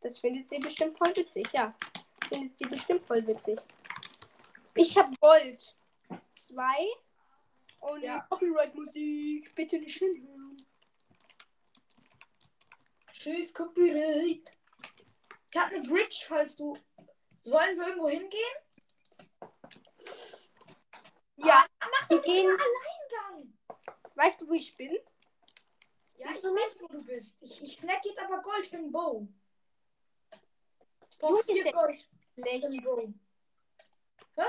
Das 0.00 0.20
findet 0.20 0.48
sie 0.48 0.60
bestimmt 0.60 0.96
voll 0.96 1.14
witzig, 1.16 1.52
ja. 1.52 1.74
Findet 2.28 2.56
sie 2.56 2.66
bestimmt 2.66 3.04
voll 3.04 3.26
witzig. 3.26 3.58
Ich 4.76 4.96
habe 4.96 5.12
Gold. 5.20 5.74
Zwei. 6.36 6.86
Und 7.80 8.02
Ja. 8.02 8.20
Copyright-Musik. 8.30 9.52
Bitte 9.56 9.80
nicht 9.80 9.98
hinhören. 9.98 10.64
Tschüss, 13.12 13.52
Copyright. 13.52 14.56
Ich 15.50 15.58
hab 15.58 15.72
eine 15.72 15.82
Bridge, 15.82 16.24
falls 16.28 16.54
du. 16.54 16.78
Sollen 17.40 17.76
wir 17.76 17.88
irgendwo 17.88 18.08
hingehen? 18.08 18.54
Ja, 21.38 21.66
Mach 21.80 22.10
wir 22.10 22.20
gehen. 22.20 22.46
Alleingang. 22.46 23.07
Weißt 24.18 24.40
du, 24.40 24.48
wo 24.48 24.52
ich 24.54 24.76
bin? 24.76 24.98
Ja, 26.16 26.30
Siehst 26.32 26.44
ich 26.44 26.50
weiß, 26.50 26.82
wo 26.82 26.88
du 26.88 27.04
bist. 27.04 27.36
Ich, 27.40 27.62
ich 27.62 27.76
snack 27.76 28.04
jetzt 28.04 28.18
aber 28.20 28.42
Gold 28.42 28.66
für 28.66 28.78
den 28.78 28.90
Bow. 28.90 29.28
Ich 31.08 31.18
brauche 31.18 31.34
Junge, 31.46 31.62
vier 31.62 31.72
Gold 31.72 32.08
für 32.34 32.42
Schlecht. 32.42 32.64
den 32.64 32.82
Bow. 32.82 33.14
Hä? 34.34 34.42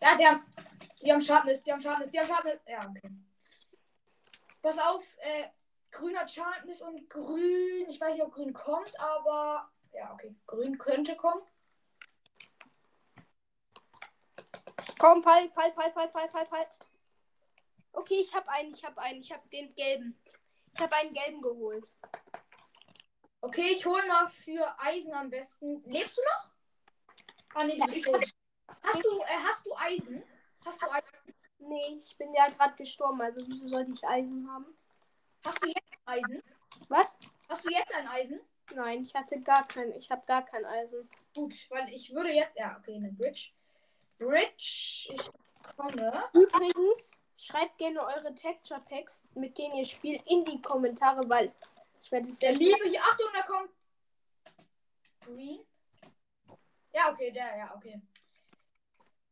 Ja, 0.00 0.16
die 0.16 0.26
haben, 0.26 0.42
die 1.02 1.12
haben 1.12 1.20
Sharpness, 1.20 1.62
die 1.62 1.70
haben 1.70 1.82
Sharpness, 1.82 2.10
die 2.10 2.18
haben 2.18 2.28
Sharpness. 2.28 2.60
Ja, 2.66 2.88
okay. 2.88 3.10
Pass 4.62 4.78
auf, 4.78 5.04
äh, 5.18 5.48
grün 5.90 6.18
hat 6.18 6.30
Sharpness 6.30 6.80
und 6.80 7.10
grün. 7.10 7.84
Ich 7.90 8.00
weiß 8.00 8.14
nicht, 8.14 8.24
ob 8.24 8.32
grün 8.32 8.54
kommt, 8.54 8.98
aber. 8.98 9.70
Ja, 9.92 10.14
okay. 10.14 10.34
Grün 10.46 10.78
könnte 10.78 11.14
kommen. 11.14 11.42
Komm, 14.98 15.22
fall, 15.22 15.50
fall, 15.50 15.74
fall, 15.74 15.92
fall, 15.92 16.08
fall, 16.08 16.30
fall, 16.30 16.46
fall. 16.46 16.66
Okay, 17.98 18.20
ich 18.20 18.32
habe 18.32 18.48
einen, 18.48 18.72
ich 18.72 18.84
habe 18.84 19.00
einen, 19.00 19.20
ich 19.20 19.32
habe 19.32 19.46
den 19.48 19.74
gelben. 19.74 20.16
Ich 20.72 20.80
habe 20.80 20.94
einen 20.94 21.12
gelben 21.12 21.42
geholt. 21.42 21.84
Okay, 23.40 23.72
ich 23.72 23.84
hol 23.84 24.06
mal 24.06 24.28
für 24.28 24.72
Eisen 24.80 25.12
am 25.14 25.28
besten. 25.30 25.82
Lebst 25.84 26.16
du 26.16 26.22
noch? 26.22 26.52
Ah, 27.54 27.64
nee, 27.64 27.76
du 27.76 27.84
bist 27.86 27.96
ich- 27.96 28.04
tot. 28.04 28.24
Hast 28.84 29.04
du, 29.04 29.20
äh, 29.22 29.38
hast 29.44 29.66
du 29.66 29.74
Eisen? 29.76 30.22
Hast 30.64 30.80
du, 30.80 30.86
Eisen? 30.92 31.34
Nee, 31.58 31.96
ich 31.96 32.16
bin 32.16 32.32
ja 32.34 32.48
gerade 32.50 32.76
gestorben, 32.76 33.20
also 33.20 33.40
wieso 33.48 33.66
sollte 33.66 33.92
ich 33.92 34.04
Eisen 34.06 34.48
haben? 34.48 34.78
hast 35.44 35.60
du 35.62 35.66
jetzt 35.66 35.92
Eisen? 36.04 36.42
Was? 36.88 37.16
Hast 37.48 37.64
du 37.64 37.70
jetzt 37.70 37.94
ein 37.94 38.06
Eisen? 38.08 38.40
Nein, 38.74 39.02
ich 39.02 39.12
hatte 39.14 39.40
gar 39.40 39.66
kein, 39.66 39.90
ich 39.92 40.08
habe 40.10 40.22
gar 40.26 40.44
kein 40.44 40.64
Eisen. 40.64 41.08
Gut, 41.34 41.66
weil 41.70 41.88
ich 41.88 42.14
würde 42.14 42.30
jetzt. 42.30 42.56
Ja, 42.56 42.76
okay, 42.78 42.94
eine 42.94 43.10
Bridge. 43.12 43.50
Bridge, 44.18 45.08
ich 45.12 45.30
komme. 45.76 46.24
Übrigens, 46.32 47.12
schreibt 47.38 47.78
gerne 47.78 48.00
eure 48.04 48.34
Texture 48.34 48.80
Packs, 48.80 49.22
mit 49.34 49.56
denen 49.56 49.76
ihr 49.76 49.86
spielt, 49.86 50.22
in 50.26 50.44
die 50.44 50.60
Kommentare, 50.60 51.26
weil 51.28 51.54
ich 52.00 52.12
werde 52.12 52.32
Der 52.32 52.52
Liebe 52.52 52.88
hier. 52.88 53.00
Achtung, 53.00 53.26
da 53.32 53.42
kommt. 53.42 53.70
Green. 55.20 55.64
Ja, 56.92 57.12
okay, 57.12 57.30
der, 57.30 57.56
ja, 57.56 57.74
okay. 57.74 58.02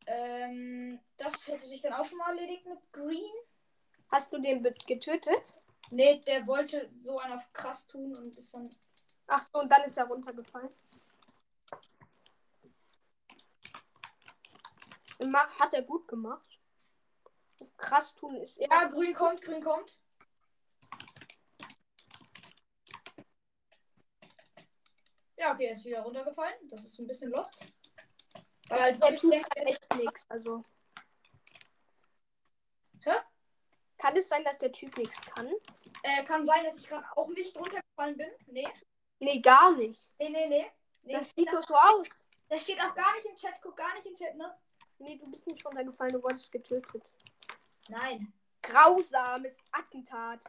Ähm, 0.05 0.99
das 1.17 1.47
hätte 1.47 1.67
sich 1.67 1.81
dann 1.81 1.93
auch 1.93 2.05
schon 2.05 2.17
mal 2.17 2.29
erledigt 2.29 2.65
mit 2.65 2.79
Green. 2.93 3.33
Hast 4.09 4.31
du 4.31 4.39
den 4.39 4.63
getötet? 4.63 5.61
Nee, 5.89 6.19
der 6.19 6.47
wollte 6.47 6.87
so 6.89 7.19
einen 7.19 7.33
auf 7.33 7.51
krass 7.51 7.85
tun 7.87 8.15
und 8.15 8.37
ist 8.37 8.53
dann. 8.53 8.69
Ach 9.27 9.41
so, 9.41 9.59
und 9.59 9.69
dann 9.69 9.83
ist 9.83 9.97
er 9.97 10.05
runtergefallen. 10.05 10.69
Hat 15.59 15.73
er 15.73 15.81
gut 15.81 16.07
gemacht. 16.07 16.46
Das 17.59 17.75
krass 17.77 18.13
tun 18.15 18.35
ist. 18.37 18.57
Ja, 18.57 18.85
grün 18.87 19.13
kommt, 19.13 19.41
grün 19.41 19.61
kommt. 19.63 19.99
Ja, 25.37 25.51
okay, 25.53 25.65
er 25.65 25.71
ist 25.73 25.85
wieder 25.85 26.01
runtergefallen. 26.01 26.55
Das 26.69 26.83
ist 26.83 26.97
ein 26.99 27.07
bisschen 27.07 27.29
lost. 27.31 27.53
Weil 28.69 28.81
halt 28.81 29.01
Der 29.03 29.15
Typ 29.15 29.31
denkt, 29.31 29.55
kann 29.55 29.65
echt 29.67 29.95
nichts. 29.95 30.25
Also. 30.29 30.63
Hä? 33.03 33.11
Kann 33.97 34.15
es 34.17 34.27
sein, 34.29 34.43
dass 34.43 34.57
der 34.57 34.71
Typ 34.71 34.95
nichts 34.97 35.19
kann? 35.21 35.51
äh, 36.03 36.23
kann 36.23 36.45
sein, 36.45 36.63
dass 36.65 36.77
ich 36.77 36.87
gerade 36.87 37.05
auch 37.15 37.29
nicht 37.29 37.55
runtergefallen 37.57 38.17
bin. 38.17 38.29
Nee, 38.47 38.67
Nee, 39.19 39.39
gar 39.41 39.75
nicht. 39.75 40.11
nee, 40.19 40.29
nee, 40.29 40.47
nee. 40.47 40.65
nee 41.03 41.13
Das 41.13 41.31
sieht 41.35 41.51
doch 41.51 41.63
so 41.63 41.73
aus. 41.75 42.27
das 42.49 42.61
steht 42.61 42.79
auch 42.79 42.93
gar 42.93 43.15
nicht 43.15 43.25
im 43.25 43.35
Chat. 43.35 43.59
Guck 43.61 43.75
gar 43.77 43.93
nicht 43.95 44.05
im 44.05 44.15
Chat, 44.15 44.35
ne? 44.35 44.55
Nee, 44.99 45.17
du 45.17 45.29
bist 45.31 45.47
nicht 45.47 45.65
runtergefallen, 45.65 46.13
du 46.13 46.23
wurdest 46.23 46.51
getötet. 46.51 47.03
Nein. 47.89 48.33
Grausames 48.61 49.61
Attentat. 49.71 50.43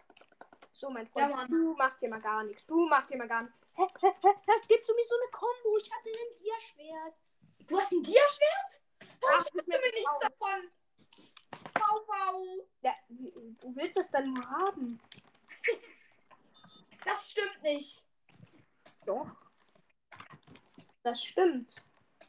So, 0.72 0.90
mein 0.90 1.06
Freund, 1.08 1.30
Ja, 1.30 1.46
du 1.46 1.74
machst 1.74 2.00
hier 2.00 2.08
mal 2.08 2.20
gar 2.20 2.44
nichts. 2.44 2.66
Du 2.66 2.86
machst 2.88 3.08
hier 3.08 3.18
mal 3.18 3.28
gar 3.28 3.42
nichts. 3.42 3.58
Hä, 3.74 3.82
hä, 4.00 4.12
hä, 4.22 4.52
es 4.60 4.68
gibt 4.68 4.86
sowieso 4.86 5.14
eine 5.14 5.30
Kombo. 5.30 5.76
Ich 5.80 5.90
hatte 5.92 6.08
ein 6.08 6.38
Tierschwert. 6.38 7.14
Du 7.68 7.76
hast 7.78 7.92
ein 7.92 8.02
Dia-Schwert? 8.02 8.82
Ach, 9.30 9.46
Ich 9.46 9.66
mir 9.66 9.78
nichts 9.78 10.18
davon. 10.20 10.70
Wow, 11.74 12.08
wow. 12.08 12.66
Ja, 12.80 12.94
du 13.08 13.76
willst 13.76 13.96
das 13.96 14.10
dann 14.10 14.32
nur 14.32 14.48
haben. 14.48 14.98
Das 17.04 17.30
stimmt 17.30 17.62
nicht. 17.62 18.06
Doch. 19.04 19.28
Das 21.02 21.22
stimmt. 21.22 21.76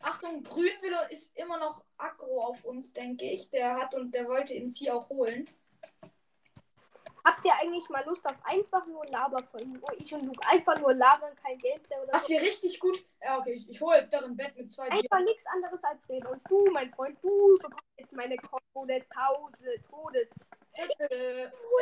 Achtung, 0.02 0.44
Grünwille 0.44 1.08
ist 1.10 1.36
immer 1.38 1.58
noch 1.58 1.84
aggro 1.98 2.40
auf 2.42 2.64
uns, 2.66 2.94
denke 2.94 3.26
ich. 3.26 3.50
Der 3.50 3.76
hat 3.76 3.94
und 3.96 4.14
der 4.16 4.28
wollte 4.28 4.54
ihn 4.54 4.70
hier 4.70 4.96
auch 4.96 5.10
holen. 5.10 5.48
Habt 7.26 7.44
ihr 7.46 7.54
eigentlich 7.56 7.88
mal 7.90 8.04
Lust 8.06 8.26
auf 8.26 8.38
einfach 8.44 8.86
nur 8.88 9.06
Laber 9.08 9.44
von 9.44 9.82
wo 9.82 9.88
ich 9.98 10.12
und 10.14 10.26
Luke 10.26 10.40
einfach 10.48 10.80
nur 10.80 10.94
labern, 10.94 11.36
kein 11.36 11.58
Gameplay 11.60 11.98
oder 12.02 12.14
Was 12.14 12.26
so? 12.28 12.34
hier 12.34 12.42
richtig 12.42 12.80
gut. 12.80 13.04
Ja, 13.22 13.38
okay, 13.40 13.52
ich, 13.54 13.70
ich 13.70 13.82
hole 13.82 13.98
jetzt 13.98 14.14
darin 14.14 14.36
Bett 14.38 14.56
mit 14.56 14.72
zwei. 14.72 14.90
Einfach 14.90 15.20
nichts 15.20 15.46
anderes 15.48 15.84
als 15.84 16.08
reden. 16.08 16.28
Und 16.28 16.42
du, 16.50 16.72
mein 16.72 16.90
Freund, 16.94 17.20
du 17.22 17.58
bekommst 17.62 17.84
jetzt 17.98 18.14
meine 18.14 18.38
Kombo 18.38 18.86
des 18.86 19.04
Taude- 19.10 19.82
Todes. 19.90 20.30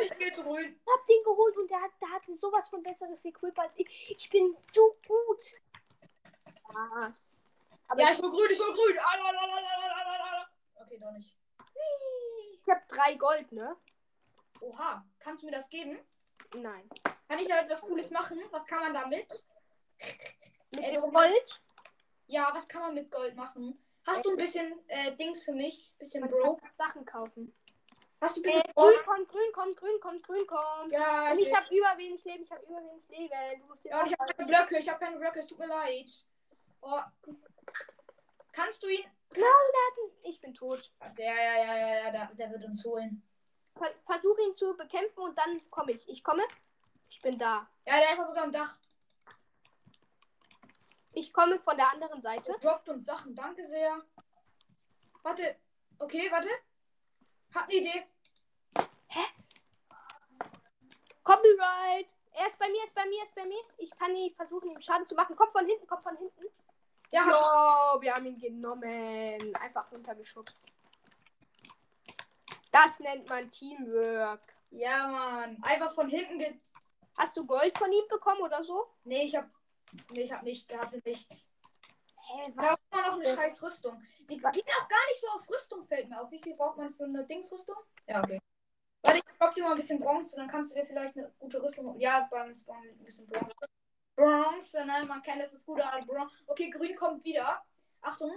Ich 0.02 0.18
gehe 0.18 0.32
zu 0.32 0.42
grün. 0.42 0.76
Ich 0.84 0.92
hab 0.92 1.06
den 1.06 1.22
geholt 1.24 1.56
und 1.56 1.70
der, 1.70 1.80
hat, 1.82 1.92
der 2.02 2.10
hatte 2.10 2.36
sowas 2.36 2.68
von 2.68 2.82
besseres 2.82 3.24
Equip 3.24 3.56
als 3.58 3.72
ich. 3.76 4.16
Ich 4.18 4.28
bin 4.28 4.54
so 4.72 4.96
gut. 5.06 5.40
Was? 6.74 7.37
Aber 7.88 8.00
ja, 8.00 8.10
ich 8.10 8.22
will 8.22 8.30
grün, 8.30 8.50
ich 8.50 8.58
will 8.58 8.72
grün. 8.72 8.98
Ah, 9.00 10.46
okay, 10.82 10.98
doch 10.98 11.12
nicht. 11.12 11.36
Ich 12.62 12.68
habe 12.68 12.82
drei 12.88 13.14
Gold, 13.14 13.50
ne? 13.52 13.76
Oha, 14.60 15.04
kannst 15.18 15.42
du 15.42 15.46
mir 15.46 15.52
das 15.52 15.70
geben? 15.70 15.98
Nein. 16.54 16.88
Kann 17.28 17.38
ich 17.38 17.48
damit 17.48 17.70
was 17.70 17.80
Cooles 17.80 18.10
machen? 18.10 18.38
Was 18.50 18.66
kann 18.66 18.80
man 18.80 18.94
damit? 18.94 19.46
Mit 20.70 20.84
äh, 20.84 20.98
Gold? 20.98 21.62
Ja, 22.26 22.50
was 22.52 22.68
kann 22.68 22.82
man 22.82 22.94
mit 22.94 23.10
Gold 23.10 23.34
machen? 23.36 23.82
Hast 24.06 24.24
du 24.24 24.30
ein 24.30 24.38
äh. 24.38 24.42
bisschen 24.42 24.88
äh, 24.88 25.16
Dings 25.16 25.42
für 25.42 25.52
mich? 25.52 25.94
Bisschen 25.98 26.20
man 26.20 26.30
Broke? 26.30 26.62
Sachen 26.76 27.04
kaufen. 27.04 27.54
Hast 28.20 28.36
du 28.36 28.40
ein 28.40 28.42
bisschen 28.42 28.62
äh, 28.62 28.72
grün, 28.74 28.94
kommt, 29.06 29.28
grün, 29.28 29.52
kommt, 29.52 29.76
grün, 29.76 30.00
kommt, 30.00 30.22
grün, 30.26 30.46
kommt. 30.46 30.92
Ja, 30.92 31.30
und 31.30 31.38
ich, 31.38 31.46
ich 31.46 31.54
habe 31.54 31.66
über 31.70 31.96
wenig 31.96 32.24
Leben, 32.24 32.42
ich 32.42 32.50
habe 32.50 32.64
über 32.64 32.82
wenig 32.82 33.08
Leben. 33.08 33.60
Du 33.60 33.66
musst 33.66 33.84
ja, 33.84 34.04
ich 34.04 34.18
habe 34.18 34.34
keine 34.34 34.48
Blöcke, 34.48 34.78
ich 34.78 34.88
habe 34.88 34.98
keine 34.98 35.18
Blöcke, 35.18 35.38
es 35.38 35.46
tut 35.46 35.58
mir 35.58 35.68
leid. 35.68 36.10
Oh. 36.80 37.00
Kannst 38.52 38.82
du 38.82 38.88
ihn? 38.88 39.04
Ich 40.22 40.40
bin 40.40 40.54
tot. 40.54 40.92
Der, 41.16 41.34
ja, 41.34 41.64
ja, 41.64 41.76
ja, 41.76 42.04
ja, 42.04 42.10
der, 42.10 42.34
der 42.34 42.50
wird 42.50 42.64
uns 42.64 42.84
holen. 42.84 43.22
Ver 43.76 43.94
Versuche 44.06 44.42
ihn 44.42 44.56
zu 44.56 44.76
bekämpfen 44.76 45.20
und 45.20 45.38
dann 45.38 45.70
komme 45.70 45.92
ich. 45.92 46.08
Ich 46.08 46.24
komme. 46.24 46.42
Ich 47.08 47.20
bin 47.22 47.38
da. 47.38 47.68
Ja, 47.86 47.98
der 47.98 48.12
ist 48.12 48.18
aber 48.18 48.28
sogar 48.28 48.44
am 48.44 48.52
Dach. 48.52 48.76
Ich 51.12 51.32
komme 51.32 51.58
von 51.60 51.76
der 51.76 51.92
anderen 51.92 52.20
Seite. 52.20 52.52
Der 52.52 52.58
droppt 52.58 52.88
uns 52.88 53.06
Sachen. 53.06 53.34
Danke 53.34 53.64
sehr. 53.64 54.02
Warte. 55.22 55.56
Okay, 55.98 56.30
warte. 56.30 56.48
Hab 57.54 57.64
eine 57.64 57.74
Idee. 57.74 58.06
Copyright. 61.22 62.08
Er 62.32 62.46
ist 62.46 62.58
bei 62.58 62.68
mir, 62.68 62.84
ist 62.84 62.94
bei 62.94 63.06
mir, 63.06 63.22
ist 63.22 63.34
bei 63.34 63.44
mir. 63.44 63.60
Ich 63.78 63.90
kann 63.96 64.12
nicht 64.12 64.36
versuchen, 64.36 64.70
ihm 64.70 64.80
Schaden 64.80 65.06
zu 65.06 65.14
machen. 65.14 65.36
Kopf 65.36 65.52
von 65.52 65.66
hinten, 65.66 65.86
Kopf 65.86 66.02
von 66.02 66.16
hinten. 66.16 66.46
Ja, 67.10 67.22
Jo, 67.22 68.00
wir 68.00 68.14
haben 68.14 68.26
ihn 68.26 68.38
genommen. 68.38 69.54
Einfach 69.56 69.90
runtergeschubst. 69.90 70.64
Das 72.70 73.00
nennt 73.00 73.28
man 73.28 73.50
Teamwork. 73.50 74.54
Ja, 74.70 75.08
Mann. 75.08 75.58
Einfach 75.62 75.92
von 75.92 76.08
hinten 76.08 76.38
ge. 76.38 76.60
Hast 77.16 77.36
du 77.36 77.46
Gold 77.46 77.76
von 77.78 77.90
ihm 77.90 78.06
bekommen 78.08 78.42
oder 78.42 78.62
so? 78.62 78.86
Nee, 79.04 79.24
ich 79.24 79.34
hab. 79.34 79.48
Nee, 80.10 80.22
ich 80.22 80.32
hab 80.32 80.42
nichts. 80.42 80.70
Er 80.70 80.80
hatte 80.80 81.00
nichts. 81.04 81.50
Hä, 82.14 82.52
Da 82.54 82.76
war 82.90 83.02
noch 83.06 83.14
eine 83.14 83.34
scheiß 83.34 83.62
Rüstung. 83.62 84.02
Die 84.28 84.36
gehen 84.36 84.42
auch 84.44 84.88
gar 84.88 85.06
nicht 85.08 85.20
so 85.20 85.28
auf 85.28 85.48
Rüstung, 85.48 85.82
fällt 85.84 86.10
mir 86.10 86.20
auf. 86.20 86.30
Wie 86.30 86.38
viel 86.38 86.54
braucht 86.54 86.76
man 86.76 86.90
für 86.90 87.04
eine 87.04 87.24
Dingsrüstung? 87.24 87.76
Ja, 88.06 88.22
okay. 88.22 88.38
Warte, 89.02 89.18
ich 89.18 89.38
glaub 89.38 89.54
dir 89.54 89.64
mal 89.64 89.70
ein 89.70 89.76
bisschen 89.78 89.98
Bronze, 89.98 90.36
dann 90.36 90.48
kannst 90.48 90.74
du 90.74 90.78
dir 90.80 90.84
vielleicht 90.84 91.16
eine 91.16 91.32
gute 91.38 91.62
Rüstung. 91.62 91.98
Ja, 91.98 92.28
beim 92.30 92.54
Spawn 92.54 92.86
ein 92.86 93.04
bisschen 93.04 93.26
Bronze. 93.26 93.54
Bronze, 94.18 94.84
ne? 94.84 95.04
Man 95.06 95.22
kennt 95.22 95.42
es, 95.42 95.52
das 95.52 95.64
gute 95.64 95.86
alte 95.86 96.06
Bronze. 96.06 96.34
Okay, 96.46 96.68
grün 96.70 96.96
kommt 96.96 97.24
wieder. 97.24 97.62
Achtung, 98.00 98.32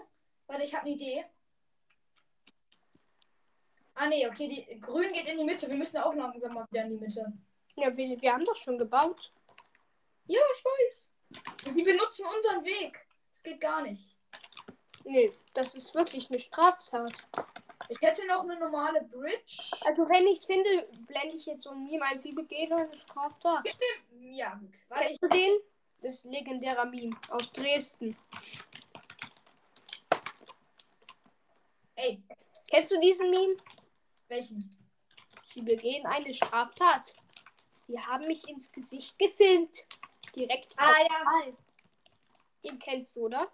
warte, 0.45 0.63
ich 0.63 0.73
habe 0.73 0.85
eine 0.85 0.93
Idee. 0.93 1.25
Ah, 3.95 4.05
nee, 4.05 4.27
okay, 4.27 4.47
die, 4.47 4.79
grün 4.79 5.11
geht 5.11 5.27
in 5.27 5.37
die 5.37 5.43
Mitte. 5.43 5.67
Wir 5.67 5.75
müssen 5.75 5.97
auch 5.97 6.13
langsam 6.13 6.53
mal 6.53 6.67
wieder 6.69 6.83
in 6.83 6.91
die 6.91 6.97
Mitte. 6.97 7.33
Ja, 7.75 7.95
wir, 7.97 8.21
wir 8.21 8.31
haben 8.31 8.45
doch 8.45 8.55
schon 8.55 8.77
gebaut. 8.77 9.33
Ja, 10.27 10.39
ich 10.55 10.63
weiß. 10.63 11.13
Sie 11.65 11.83
benutzen 11.83 12.25
unseren 12.25 12.63
Weg. 12.63 13.07
Das 13.31 13.43
geht 13.43 13.59
gar 13.59 13.81
nicht. 13.81 14.15
Nee, 15.03 15.31
das 15.53 15.73
ist 15.73 15.95
wirklich 15.95 16.29
eine 16.29 16.39
Straftat. 16.39 17.27
Ich 17.91 18.01
hätte 18.01 18.25
noch 18.25 18.43
eine 18.43 18.57
normale 18.57 19.01
Bridge. 19.03 19.61
Also 19.81 20.07
wenn 20.07 20.25
ich 20.27 20.39
es 20.39 20.45
finde, 20.45 20.87
blende 21.07 21.35
ich 21.35 21.45
jetzt 21.45 21.63
so 21.63 21.71
ein 21.71 21.83
Meme 21.83 22.05
ein, 22.05 22.17
sie 22.17 22.31
begehen 22.31 22.71
eine 22.71 22.95
Straftat. 22.95 23.67
Ja, 24.17 24.55
gut. 24.55 24.69
Warte, 24.87 25.09
ich. 25.09 25.19
Kennst 25.19 25.23
du 25.23 25.27
den? 25.27 25.59
Das 26.01 26.13
ist 26.15 26.23
legendärer 26.23 26.85
Meme 26.85 27.17
aus 27.29 27.51
Dresden. 27.51 28.15
Ey, 31.95 32.23
Kennst 32.69 32.91
du 32.93 32.99
diesen 33.01 33.29
Meme? 33.29 33.57
welchen? 34.29 34.73
Sie 35.53 35.61
begehen 35.61 36.05
eine 36.05 36.33
Straftat. 36.33 37.13
Sie 37.71 37.99
haben 37.99 38.25
mich 38.27 38.47
ins 38.47 38.71
Gesicht 38.71 39.19
gefilmt. 39.19 39.85
Direkt 40.33 40.73
vor 40.75 40.83
Ah, 40.87 41.01
ja. 41.01 41.51
Den 42.63 42.79
kennst 42.79 43.17
du, 43.17 43.25
oder? 43.25 43.51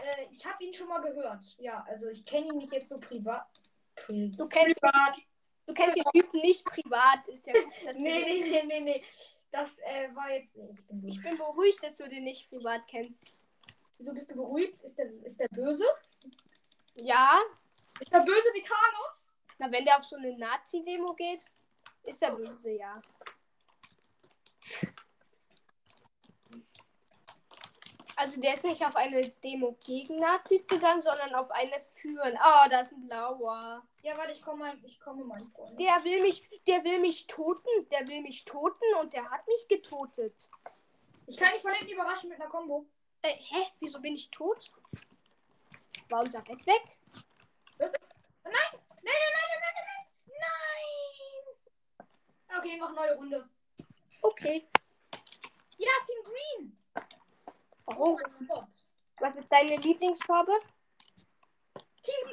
Äh, 0.00 0.26
ich 0.30 0.44
habe 0.46 0.62
ihn 0.64 0.72
schon 0.74 0.88
mal 0.88 1.00
gehört. 1.00 1.44
Ja, 1.58 1.84
also 1.88 2.08
ich 2.08 2.24
kenne 2.24 2.46
ihn 2.46 2.56
nicht 2.58 2.72
jetzt 2.72 2.88
so 2.88 2.98
privat. 2.98 3.46
Pri 3.94 4.30
Du 4.30 4.48
kennst, 4.48 4.80
privat. 4.80 5.18
du 5.66 5.74
kennst 5.74 5.96
den 5.98 6.04
Typen 6.12 6.40
nicht 6.40 6.64
privat. 6.64 7.26
Ist 7.28 7.46
ja 7.46 7.52
du 7.92 8.00
Nee, 8.00 8.24
nee, 8.24 8.40
nee, 8.48 8.62
nee, 8.64 8.80
nee. 8.80 9.04
Das 9.50 9.78
äh, 9.80 10.14
war 10.14 10.30
jetzt. 10.32 10.56
Nee, 10.56 10.70
ich 10.72 10.84
bin 10.86 11.00
so. 11.00 11.08
Ich 11.08 11.22
bin 11.22 11.36
beruhigt, 11.36 11.82
dass 11.84 11.96
du 11.98 12.08
den 12.08 12.24
nicht 12.24 12.48
privat 12.48 12.86
kennst. 12.88 13.24
Wieso 13.98 14.14
bist 14.14 14.30
du 14.30 14.36
beruhigt? 14.36 14.82
Ist 14.82 14.98
der, 14.98 15.10
ist 15.10 15.38
der 15.38 15.48
böse? 15.48 15.84
Ja, 16.96 17.40
Ist 18.00 18.12
der 18.12 18.20
böse 18.20 18.48
wie 18.54 18.62
Thanos? 18.62 19.30
na 19.58 19.70
wenn 19.70 19.84
der 19.84 19.98
auf 19.98 20.04
so 20.04 20.16
eine 20.16 20.36
Nazi-Demo 20.36 21.14
geht, 21.14 21.46
ist 22.02 22.22
er 22.22 22.34
böse, 22.34 22.70
ja. 22.72 23.00
Also 28.22 28.40
der 28.40 28.54
ist 28.54 28.62
nicht 28.62 28.86
auf 28.86 28.94
eine 28.94 29.30
Demo 29.42 29.76
gegen 29.82 30.20
Nazis 30.20 30.64
gegangen, 30.68 31.02
sondern 31.02 31.34
auf 31.34 31.50
eine 31.50 31.80
führen. 31.96 32.34
Oh, 32.34 32.68
da 32.70 32.82
ist 32.82 32.92
ein 32.92 33.04
blauer. 33.08 33.82
Ja, 34.02 34.16
warte, 34.16 34.30
ich 34.30 34.40
komme 34.40 34.58
mal, 34.60 34.78
ich 34.84 35.00
komme, 35.00 35.24
mein 35.24 35.44
Freund. 35.48 35.76
Der 35.80 36.04
will 36.04 36.22
mich, 36.22 36.48
der 36.68 36.84
will 36.84 37.00
mich 37.00 37.26
toten, 37.26 37.88
der 37.90 38.06
will 38.06 38.22
mich 38.22 38.44
toten 38.44 38.94
und 39.00 39.12
der 39.12 39.28
hat 39.28 39.44
mich 39.48 39.66
getotet. 39.66 40.48
Ich 41.26 41.36
kann 41.36 41.52
dich 41.52 41.62
von 41.62 41.72
hinten 41.72 41.94
überraschen 41.94 42.28
mit 42.28 42.40
einer 42.40 42.48
Combo. 42.48 42.86
Äh, 43.22 43.34
hä? 43.34 43.66
Wieso 43.80 44.00
bin 44.00 44.14
ich 44.14 44.30
tot? 44.30 44.70
War 46.08 46.20
unser 46.20 46.42
Bett 46.42 46.64
weg? 46.64 46.96
Nein! 47.80 47.90
Nein, 48.44 48.52
nein, 48.52 49.32
nein, 49.34 49.48
nein, 49.48 49.60
nein, 49.60 49.74
nein, 49.74 50.06
nein! 50.28 50.46
Nein! 51.98 52.56
Okay, 52.56 52.76
mach 52.78 52.92
neue 52.92 53.16
Runde. 53.16 53.48
Okay. 54.22 54.68
Ja, 55.76 55.90
Team 56.06 56.22
Green! 56.22 56.81
Oh 57.98 58.18
mein 58.22 58.48
Gott. 58.48 58.68
Was 59.20 59.36
ist 59.36 59.50
deine 59.50 59.76
Lieblingsfarbe? 59.76 60.52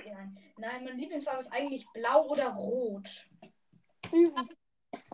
Nein, 0.05 0.53
nein 0.57 0.83
meine 0.83 0.97
Lieblingsfarbe 0.97 1.39
ist 1.39 1.51
eigentlich 1.51 1.85
blau 1.93 2.27
oder 2.27 2.49
rot. 2.49 3.27
Mhm. 4.11 4.33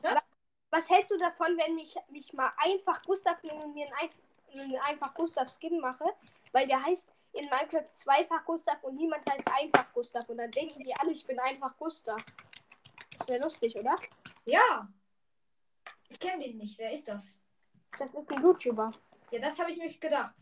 Was, 0.01 0.23
was 0.69 0.89
hältst 0.89 1.11
du 1.11 1.17
davon, 1.17 1.57
wenn 1.57 1.75
mich, 1.75 1.95
mich 2.09 2.31
mal 2.33 2.51
einfach 2.57 3.01
Gustav 3.03 3.41
nenne 3.43 3.65
und 3.65 3.73
mir 3.73 3.87
ein, 3.99 4.09
ein 4.59 4.75
einfach 4.85 5.13
Gustav 5.13 5.49
Skin 5.49 5.79
mache? 5.79 6.05
Weil 6.53 6.67
der 6.67 6.83
heißt 6.83 7.11
in 7.33 7.45
Minecraft 7.49 7.93
zweifach 7.93 8.45
Gustav 8.45 8.81
und 8.83 8.95
niemand 8.95 9.29
heißt 9.29 9.47
einfach 9.47 9.91
Gustav. 9.93 10.27
Und 10.29 10.37
dann 10.37 10.51
denken 10.51 10.79
die 10.79 10.95
alle, 10.95 11.11
ich 11.11 11.25
bin 11.25 11.39
einfach 11.39 11.75
Gustav. 11.77 12.23
Das 13.17 13.27
wäre 13.27 13.43
lustig, 13.43 13.75
oder? 13.77 13.95
Ja! 14.45 14.87
Ich 16.07 16.19
kenne 16.19 16.43
den 16.43 16.57
nicht. 16.57 16.77
Wer 16.77 16.93
ist 16.93 17.07
das? 17.07 17.41
Das 17.97 18.13
ist 18.13 18.31
ein 18.31 18.41
YouTuber. 18.41 18.91
Ja, 19.35 19.41
das 19.41 19.59
habe 19.59 19.69
ich 19.69 19.77
mir 19.77 19.89
gedacht. 19.89 20.33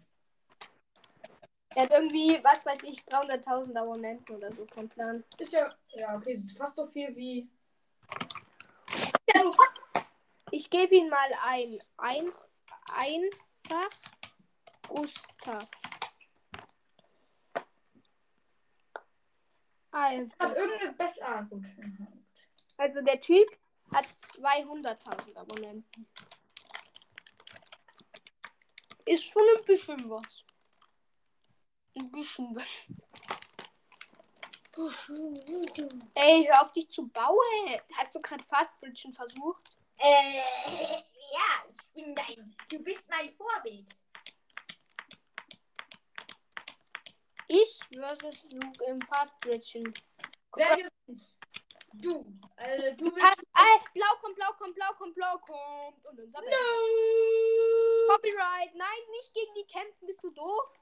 Der 1.76 1.84
hat 1.84 1.92
irgendwie, 1.92 2.40
was 2.44 2.64
weiß 2.64 2.84
ich, 2.84 3.00
300.000 3.00 3.76
Abonnenten 3.76 4.36
oder 4.36 4.54
so, 4.56 4.68
kein 4.68 4.88
Plan. 4.88 5.24
Ist 5.40 5.54
ja. 5.54 5.76
Ja, 5.96 6.16
okay, 6.16 6.34
es 6.34 6.44
ist 6.44 6.56
fast 6.56 6.76
so 6.76 6.86
viel 6.86 7.16
wie. 7.16 7.50
Ich 10.52 10.70
gebe 10.70 10.94
ihn 10.94 11.10
mal 11.10 11.28
ein. 11.44 11.80
ein 11.98 12.32
einfach 12.88 13.90
Gustav. 14.88 15.68
Hast 19.92 20.32
irgendeine 20.40 20.94
bessere. 20.94 21.28
Ah, 21.28 21.48
also 22.78 23.02
der 23.02 23.20
Typ 23.20 23.48
hat 23.92 24.06
200.000 24.06 25.36
Abonnenten. 25.36 26.08
Ist 29.06 29.26
schon 29.26 29.44
ein 29.58 29.66
bisschen 29.66 30.10
was. 30.10 30.44
Ein 31.96 32.12
bisschen 32.12 32.56
was. 32.56 32.68
Ey, 36.16 36.48
hör 36.50 36.64
auf 36.64 36.72
dich 36.72 36.90
zu 36.90 37.08
bauen. 37.08 37.82
Hast 37.96 38.16
du 38.16 38.22
gerade 38.22 38.44
Fastbridgen 38.46 39.14
versucht? 39.14 39.70
Äh, 39.98 40.40
ja, 41.32 41.64
ich 41.70 41.88
bin 41.94 42.16
dein. 42.16 42.56
Du 42.70 42.80
bist 42.80 43.10
mein 43.10 43.30
Vorbild. 43.30 43.88
Ich 47.48 47.80
versus 47.94 48.46
Luke 48.52 48.84
im 48.86 49.02
Fastbridgen. 49.02 49.94
Wer 50.56 50.76
gewinnt? 50.78 51.36
Du. 51.94 52.26
Also, 52.56 52.96
du 52.96 53.14
bist. 53.14 53.43
Ah, 53.64 53.80
blau 53.94 54.16
kommt, 54.22 54.36
blau 54.36 54.52
kommt, 54.58 54.76
blau 54.76 54.94
kommt, 54.98 55.16
blau 55.16 55.38
kommt. 55.40 56.06
Und 56.06 56.20
unser. 56.20 56.42
No! 56.42 58.08
Copyright. 58.10 58.76
Nein, 58.76 59.02
nicht 59.12 59.34
gegen 59.34 59.54
die 59.56 59.66
kämpfen. 59.66 60.08
Bist 60.08 60.24
du 60.24 60.32
doof? 60.32 60.72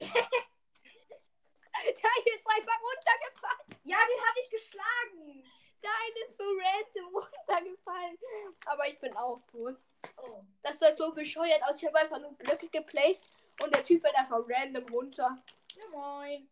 Der 1.84 2.34
ist 2.34 2.46
einfach 2.46 2.80
runtergefallen. 2.80 3.80
Ja, 3.84 3.96
den 3.96 4.20
habe 4.28 4.40
ich 4.42 4.50
geschlagen. 4.50 5.44
Dein 5.80 6.26
ist 6.26 6.36
so 6.36 6.44
random 6.44 7.16
runtergefallen. 7.16 8.18
Aber 8.66 8.88
ich 8.88 8.98
bin 9.00 9.16
auch 9.16 9.40
tot. 9.50 9.76
Oh. 10.18 10.44
Das 10.62 10.78
sah 10.78 10.92
so 10.94 11.12
bescheuert 11.12 11.62
aus. 11.64 11.80
Ich 11.80 11.86
habe 11.86 11.98
einfach 11.98 12.20
nur 12.20 12.34
Blöcke 12.34 12.68
geplaced 12.68 13.24
und 13.62 13.74
der 13.74 13.84
Typ 13.84 14.02
fällt 14.02 14.16
einfach 14.16 14.40
random 14.46 14.88
runter. 14.92 15.42
Ja, 15.74 15.88
moin. 15.88 16.48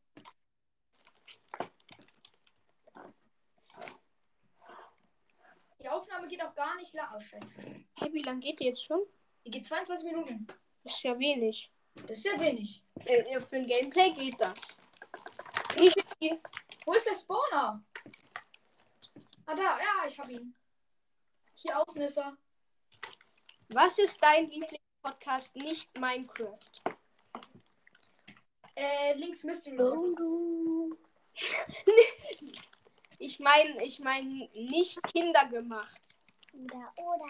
Die 5.83 5.89
Aufnahme 5.89 6.29
geht 6.29 6.43
auch 6.43 6.55
gar 6.55 6.77
nicht 6.77 6.93
lang. 6.93 7.09
Oh, 7.17 7.21
scheiße. 7.21 7.75
Hey, 7.95 8.13
wie 8.13 8.23
lange 8.23 8.41
geht 8.41 8.61
die 8.61 8.67
jetzt 8.67 8.85
schon? 8.85 9.01
Die 9.47 9.51
geht 9.51 9.67
22 9.67 10.05
Minuten. 10.05 10.47
Ist 10.85 11.03
ja 11.03 11.19
wenig. 11.19 11.73
Das 11.95 12.19
ist 12.19 12.25
ja 12.25 12.39
wenig. 12.39 12.85
Äh, 13.07 13.41
für 13.41 13.57
ein 13.57 13.67
Gameplay 13.67 14.13
geht 14.13 14.41
das. 14.41 14.61
Nicht 15.79 15.97
viel. 16.19 16.41
Wo 16.85 16.93
ist 16.93 17.07
der 17.07 17.17
Spawner? 17.17 17.83
Ah, 19.47 19.55
da. 19.55 19.79
Ja, 19.79 20.07
ich 20.07 20.19
habe 20.19 20.33
ihn. 20.33 20.55
Hier 21.57 21.79
Ausmesser. 21.79 22.37
Was 23.69 23.99
ist 23.99 24.23
dein 24.23 24.51
Lieblingspodcast? 24.51 25.57
Nicht 25.57 25.99
Minecraft. 25.99 26.59
Äh, 28.75 29.15
links 29.15 29.45
Mystery. 29.45 29.79
Ich 33.23 33.39
meine, 33.39 33.85
ich 33.85 33.99
meine 33.99 34.49
nicht 34.55 34.99
Kinder 35.03 35.47
gemacht. 35.47 36.01
Oder, 36.55 36.91
oder. 36.97 37.27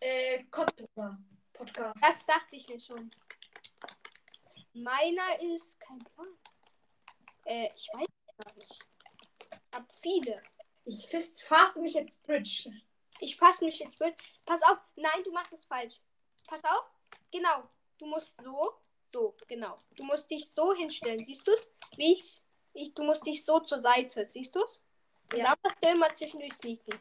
Äh, 0.00 0.44
Kottbruder 0.44 1.18
Podcast. 1.52 2.02
Das 2.02 2.24
dachte 2.24 2.56
ich 2.56 2.66
mir 2.66 2.80
schon. 2.80 3.10
Meiner 4.72 5.40
ist 5.42 5.78
kein 5.78 5.98
Plan. 5.98 6.28
Äh, 7.44 7.68
ich 7.76 7.86
weiß 7.92 8.06
gar 8.38 8.54
nicht. 8.56 8.82
Hab 9.72 9.92
viele. 9.92 10.42
Ich 10.86 11.06
faste 11.06 11.82
mich 11.82 11.92
jetzt 11.92 12.22
Bridge. 12.22 12.70
Ich 13.20 13.36
fasse 13.36 13.62
mich 13.62 13.78
jetzt 13.78 14.00
mit. 14.00 14.14
Pass 14.46 14.62
auf. 14.62 14.78
Nein, 14.96 15.22
du 15.22 15.32
machst 15.32 15.52
es 15.52 15.66
falsch. 15.66 16.00
Pass 16.46 16.64
auf. 16.64 16.90
Genau. 17.30 17.68
Du 17.98 18.06
musst 18.06 18.34
so, 18.42 18.72
So, 19.12 19.36
genau. 19.46 19.76
Du 19.96 20.02
musst 20.02 20.30
dich 20.30 20.50
so 20.50 20.72
hinstellen. 20.72 21.22
Siehst 21.22 21.46
du 21.46 21.50
es? 21.52 21.68
Wie 21.96 22.12
ich, 22.12 22.42
ich. 22.76 22.94
Du 22.94 23.02
musst 23.02 23.26
dich 23.26 23.44
so 23.44 23.60
zur 23.60 23.80
Seite. 23.80 24.26
Siehst 24.28 24.54
du 24.54 24.62
es? 24.62 24.82
Ja. 25.32 25.44
dann 25.44 25.56
musst 25.62 25.82
du 25.82 25.88
immer 25.88 26.14
zwischendurch 26.14 26.52
sneaken. 26.54 27.00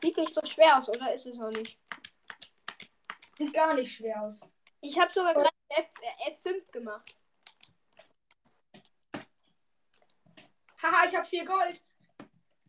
Sieht 0.00 0.16
nicht 0.16 0.34
so 0.34 0.40
schwer 0.44 0.78
aus, 0.78 0.88
oder 0.88 1.14
ist 1.14 1.26
es 1.26 1.40
auch 1.40 1.50
nicht? 1.50 1.78
Sieht 3.38 3.52
gar 3.52 3.74
nicht 3.74 3.94
schwer 3.94 4.22
aus. 4.22 4.48
Ich 4.80 4.98
habe 4.98 5.12
sogar 5.12 5.34
gerade 5.34 5.50
F, 5.68 5.86
äh, 6.00 6.32
F5 6.32 6.70
gemacht. 6.70 7.16
Haha, 10.82 11.04
ich 11.06 11.14
habe 11.14 11.26
vier 11.26 11.44
Gold. 11.44 11.80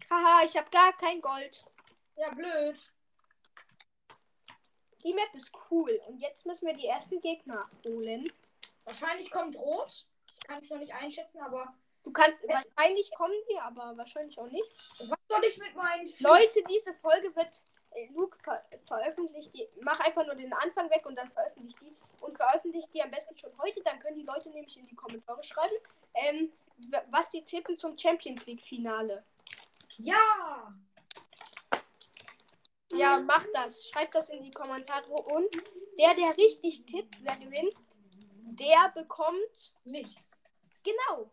Haha, 0.10 0.46
ich 0.46 0.56
habe 0.56 0.70
gar 0.70 0.94
kein 0.94 1.20
Gold. 1.22 1.66
Ja, 2.16 2.30
blöd. 2.30 2.92
Die 5.04 5.14
Map 5.14 5.34
ist 5.34 5.52
cool. 5.72 6.00
Und 6.08 6.20
jetzt 6.20 6.46
müssen 6.46 6.68
wir 6.68 6.76
die 6.76 6.86
ersten 6.86 7.20
Gegner 7.20 7.70
holen. 7.84 8.32
Wahrscheinlich 8.86 9.32
kommt 9.32 9.56
rot. 9.56 10.06
Kann 10.46 10.60
es 10.60 10.70
noch 10.70 10.80
nicht 10.80 10.94
einschätzen, 10.94 11.42
aber 11.42 11.74
Du 12.04 12.12
kannst, 12.12 12.44
wahrscheinlich 12.46 13.12
kommen 13.16 13.34
die, 13.50 13.58
aber 13.60 13.96
wahrscheinlich 13.96 14.38
auch 14.38 14.48
nicht. 14.48 14.70
was 15.10 15.18
soll 15.30 15.44
ich 15.46 15.58
mit 15.58 15.74
meinen 15.74 16.06
Leute, 16.20 16.62
diese 16.70 16.94
Folge 16.96 17.34
wird 17.34 17.62
äh, 17.92 18.08
Luke 18.14 18.38
ver 18.44 18.62
veröffentlicht 18.88 19.54
die. 19.54 19.68
Mach 19.82 20.00
einfach 20.02 20.26
nur 20.26 20.36
den 20.36 20.54
Anfang 20.54 20.90
weg 20.90 21.06
und 21.06 21.16
dann 21.16 21.30
veröffentlicht 21.30 21.80
die. 21.82 21.96
Und 22.20 22.36
veröffentlicht 22.36 22.94
die 22.94 23.02
am 23.02 23.12
besten 23.12 23.36
schon 23.38 23.58
heute. 23.58 23.82
Dann 23.84 24.00
können 24.00 24.18
die 24.18 24.26
Leute 24.26 24.50
nämlich 24.50 24.78
in 24.78 24.86
die 24.86 24.96
Kommentare 24.96 25.42
schreiben, 25.44 25.76
ähm, 26.16 26.52
was 27.10 27.32
sie 27.32 27.44
tippen 27.44 27.80
zum 27.80 27.98
Champions 27.98 28.46
League 28.46 28.64
Finale. 28.64 29.24
Ja! 29.98 30.74
Ja, 32.92 33.18
macht 33.18 33.50
das. 33.54 33.88
Schreibt 33.88 34.14
das 34.14 34.30
in 34.30 34.44
die 34.44 34.52
Kommentare. 34.52 35.10
Und 35.12 35.50
der, 35.98 36.14
der 36.16 36.38
richtig 36.38 36.86
tippt, 36.86 37.16
wer 37.24 37.38
gewinnt, 37.38 37.74
der 38.56 38.90
bekommt. 38.94 39.74
Nichts. 39.84 40.42
Genau. 40.84 41.30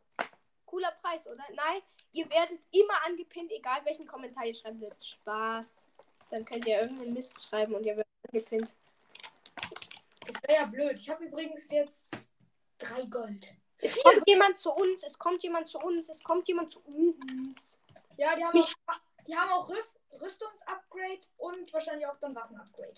Cooler 0.66 0.92
Preis, 1.02 1.26
oder? 1.26 1.44
Nein, 1.52 1.82
ihr 2.12 2.30
werdet 2.30 2.60
immer 2.72 3.04
angepinnt, 3.04 3.50
egal 3.50 3.84
welchen 3.84 4.06
Kommentar 4.06 4.44
ihr 4.46 4.54
schreibt. 4.54 4.80
Wird 4.80 5.04
Spaß. 5.04 5.88
Dann 6.30 6.44
könnt 6.44 6.66
ihr 6.66 6.80
irgendeinen 6.80 7.12
Mist 7.12 7.32
schreiben 7.48 7.74
und 7.74 7.84
ihr 7.84 7.96
werdet 7.96 8.12
angepinnt. 8.28 8.70
Das 10.26 10.42
wäre 10.44 10.60
ja 10.60 10.66
blöd. 10.66 10.98
Ich 10.98 11.10
habe 11.10 11.24
übrigens 11.24 11.70
jetzt 11.70 12.28
drei 12.78 13.04
Gold. 13.06 13.52
Es 13.78 14.00
kommt 14.02 14.22
jemand 14.28 14.56
zu 14.58 14.70
uns, 14.72 15.02
es 15.02 15.18
kommt 15.18 15.42
jemand 15.42 15.68
zu 15.68 15.78
uns, 15.78 16.08
es 16.08 16.22
kommt 16.22 16.46
jemand 16.46 16.70
zu 16.70 16.80
uns. 16.82 17.80
Ja, 18.16 18.36
die 18.36 18.44
haben 18.44 18.56
Mich- 18.56 18.74
auch, 18.86 19.00
die 19.26 19.36
haben 19.36 19.50
auch 19.50 19.70
Rüstungsupgrade 20.20 21.20
und 21.38 21.72
wahrscheinlich 21.72 22.06
auch 22.06 22.16
dann 22.16 22.34
Waffenupgrade. 22.34 22.92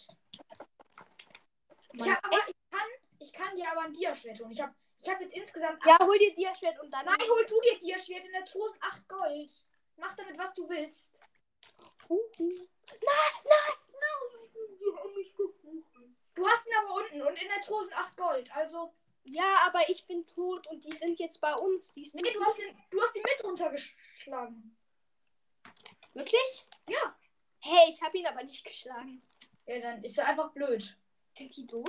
Ich, 1.94 2.02
aber, 2.02 2.38
ich, 2.48 2.54
kann, 2.70 2.88
ich 3.22 3.32
kann 3.32 3.54
dir 3.56 3.70
aber 3.70 3.82
ein 3.82 3.92
Dia-Schwert 3.92 4.40
holen. 4.40 4.50
Ich 4.50 4.60
habe 4.60 4.74
ich 4.98 5.08
hab 5.08 5.20
jetzt 5.20 5.34
insgesamt. 5.34 5.84
Ja, 5.84 5.98
hol 6.00 6.18
dir 6.18 6.34
Dia-Schwert 6.34 6.80
und 6.80 6.90
dann. 6.90 7.04
Nein, 7.06 7.20
hol 7.28 7.44
du 7.46 7.60
dir 7.60 7.78
Dia-Schwert 7.78 8.24
in 8.24 8.32
der 8.32 8.44
Truhe 8.44 8.68
sind 8.70 8.82
8 8.82 9.08
Gold. 9.08 9.66
Mach 9.96 10.14
damit, 10.14 10.38
was 10.38 10.54
du 10.54 10.68
willst. 10.68 11.20
Uh, 12.08 12.14
uh. 12.38 12.48
Nein, 12.48 12.98
nein, 13.44 13.76
nein. 13.92 14.42
Du 16.34 16.48
hast 16.48 16.66
ihn 16.66 16.72
aber 16.82 16.94
unten 16.94 17.22
und 17.22 17.42
in 17.42 17.48
der 17.48 17.60
Truhe 17.60 17.82
sind 17.82 17.94
8 17.94 18.16
Gold. 18.16 18.56
Also, 18.56 18.94
Ja, 19.24 19.60
aber 19.66 19.88
ich 19.88 20.04
bin 20.06 20.26
tot 20.26 20.66
und 20.66 20.84
die 20.84 20.96
sind 20.96 21.18
jetzt 21.18 21.40
bei 21.40 21.54
uns. 21.54 21.94
Die 21.94 22.04
sind 22.04 22.22
nee, 22.22 22.32
du 22.32 22.44
hast, 22.44 22.58
ihn, 22.58 22.76
du 22.90 23.00
hast 23.00 23.14
ihn 23.14 23.22
mit 23.22 23.44
runtergeschlagen. 23.44 24.76
Wirklich? 26.14 26.66
Ja. 26.88 27.16
Hey, 27.60 27.88
ich 27.88 28.02
habe 28.02 28.18
ihn 28.18 28.26
aber 28.26 28.42
nicht 28.42 28.64
geschlagen. 28.64 29.22
Ja, 29.66 29.78
dann 29.78 30.02
ist 30.02 30.18
er 30.18 30.26
einfach 30.26 30.50
blöd. 30.52 30.96
Sind 31.36 31.56
die 31.56 31.66
doof? 31.66 31.88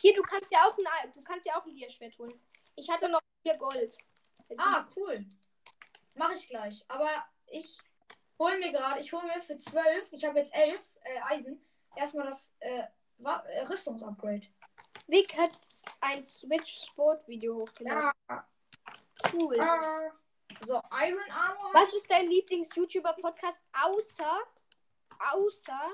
Hier, 0.00 0.14
du 0.14 0.22
kannst 0.22 0.52
ja 0.52 0.66
auch 0.68 0.76
ein, 0.76 1.12
du 1.14 1.22
kannst 1.22 1.46
ja 1.46 1.58
auch 1.58 1.64
ein 1.64 1.74
Dia-Schwert 1.74 2.18
holen. 2.18 2.40
Ich 2.74 2.90
hatte 2.90 3.08
noch 3.08 3.20
vier 3.42 3.56
Gold. 3.56 3.96
Jetzt 4.48 4.60
Ah, 4.60 4.86
cool. 4.96 5.24
Mach 6.14 6.30
ich 6.32 6.48
gleich. 6.48 6.84
Aber 6.88 7.08
ich 7.46 7.78
hol 8.38 8.58
mir 8.58 8.72
gerade, 8.72 9.00
ich 9.00 9.12
hol 9.12 9.22
mir 9.22 9.40
für 9.40 9.56
12, 9.56 10.12
ich 10.12 10.24
habe 10.24 10.38
jetzt 10.38 10.54
11 10.54 10.96
äh, 11.02 11.20
Eisen, 11.34 11.64
erstmal 11.96 12.26
das 12.26 12.54
äh, 12.60 12.82
äh, 13.18 13.60
Rüstungsupgrade. 13.68 14.46
Vic 15.06 15.36
hat 15.36 15.56
ein 16.00 16.24
Switch-Sport-Video 16.24 17.56
hochgeladen. 17.56 18.10
Ja. 18.28 18.48
Cool. 19.32 19.58
Ah. 19.60 20.10
So, 20.62 20.80
Iron 20.90 21.30
Armor. 21.30 21.70
Was 21.74 21.92
ist 21.94 22.10
dein 22.10 22.28
Lieblings-YouTuber-Podcast 22.28 23.62
außer, 23.72 24.38
außer, 25.32 25.90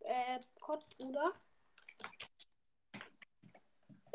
äh, 0.00 0.40
Kottbruder? 0.60 1.32